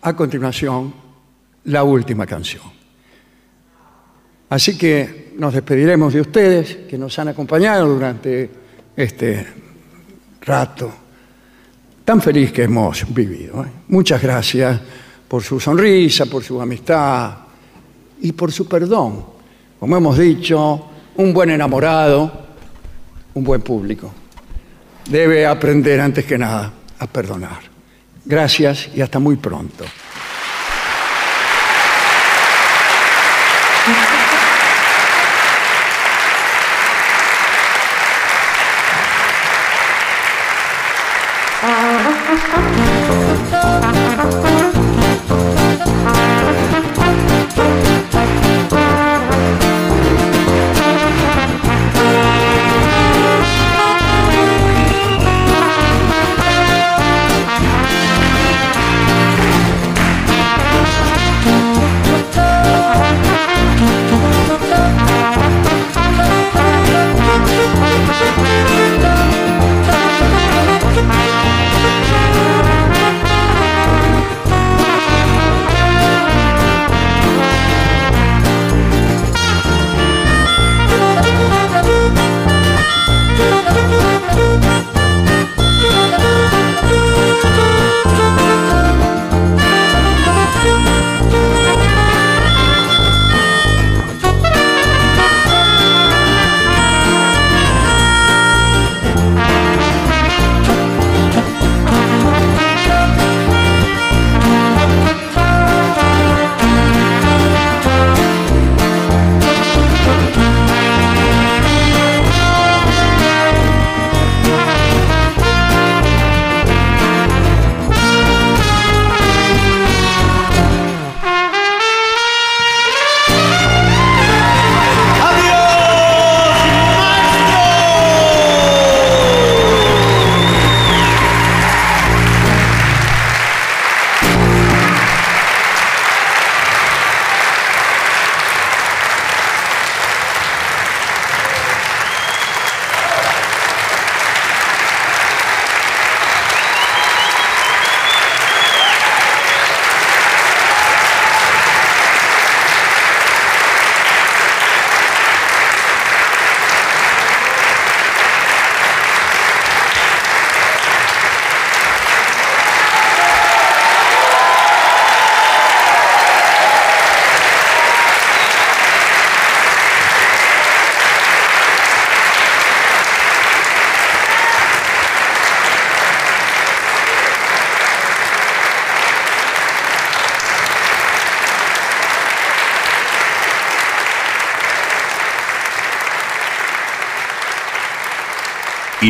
a 0.03 0.15
continuación 0.15 0.93
la 1.63 1.81
última 1.81 2.27
canción. 2.27 2.61
Así 4.49 4.77
que 4.77 5.33
nos 5.35 5.51
despediremos 5.51 6.13
de 6.13 6.21
ustedes 6.21 6.75
que 6.87 6.95
nos 6.95 7.17
han 7.17 7.29
acompañado 7.29 7.87
durante 7.87 8.47
este 8.95 9.47
rato 10.41 10.93
tan 12.05 12.21
feliz 12.21 12.51
que 12.51 12.65
hemos 12.65 13.11
vivido. 13.11 13.63
¿eh? 13.63 13.67
Muchas 13.87 14.21
gracias 14.21 14.79
por 15.27 15.41
su 15.41 15.59
sonrisa, 15.59 16.27
por 16.27 16.43
su 16.43 16.61
amistad 16.61 17.35
y 18.21 18.31
por 18.33 18.51
su 18.51 18.67
perdón. 18.67 19.25
Como 19.79 19.97
hemos 19.97 20.19
dicho, 20.19 20.87
un 21.15 21.33
buen 21.33 21.49
enamorado, 21.49 22.31
un 23.33 23.43
buen 23.43 23.61
público, 23.61 24.13
debe 25.09 25.47
aprender 25.47 25.99
antes 25.99 26.25
que 26.25 26.37
nada 26.37 26.71
a 26.99 27.07
perdonar. 27.07 27.76
Gracias 28.27 28.89
y 28.93 29.01
hasta 29.01 29.19
muy 29.19 29.37
pronto. 29.37 29.85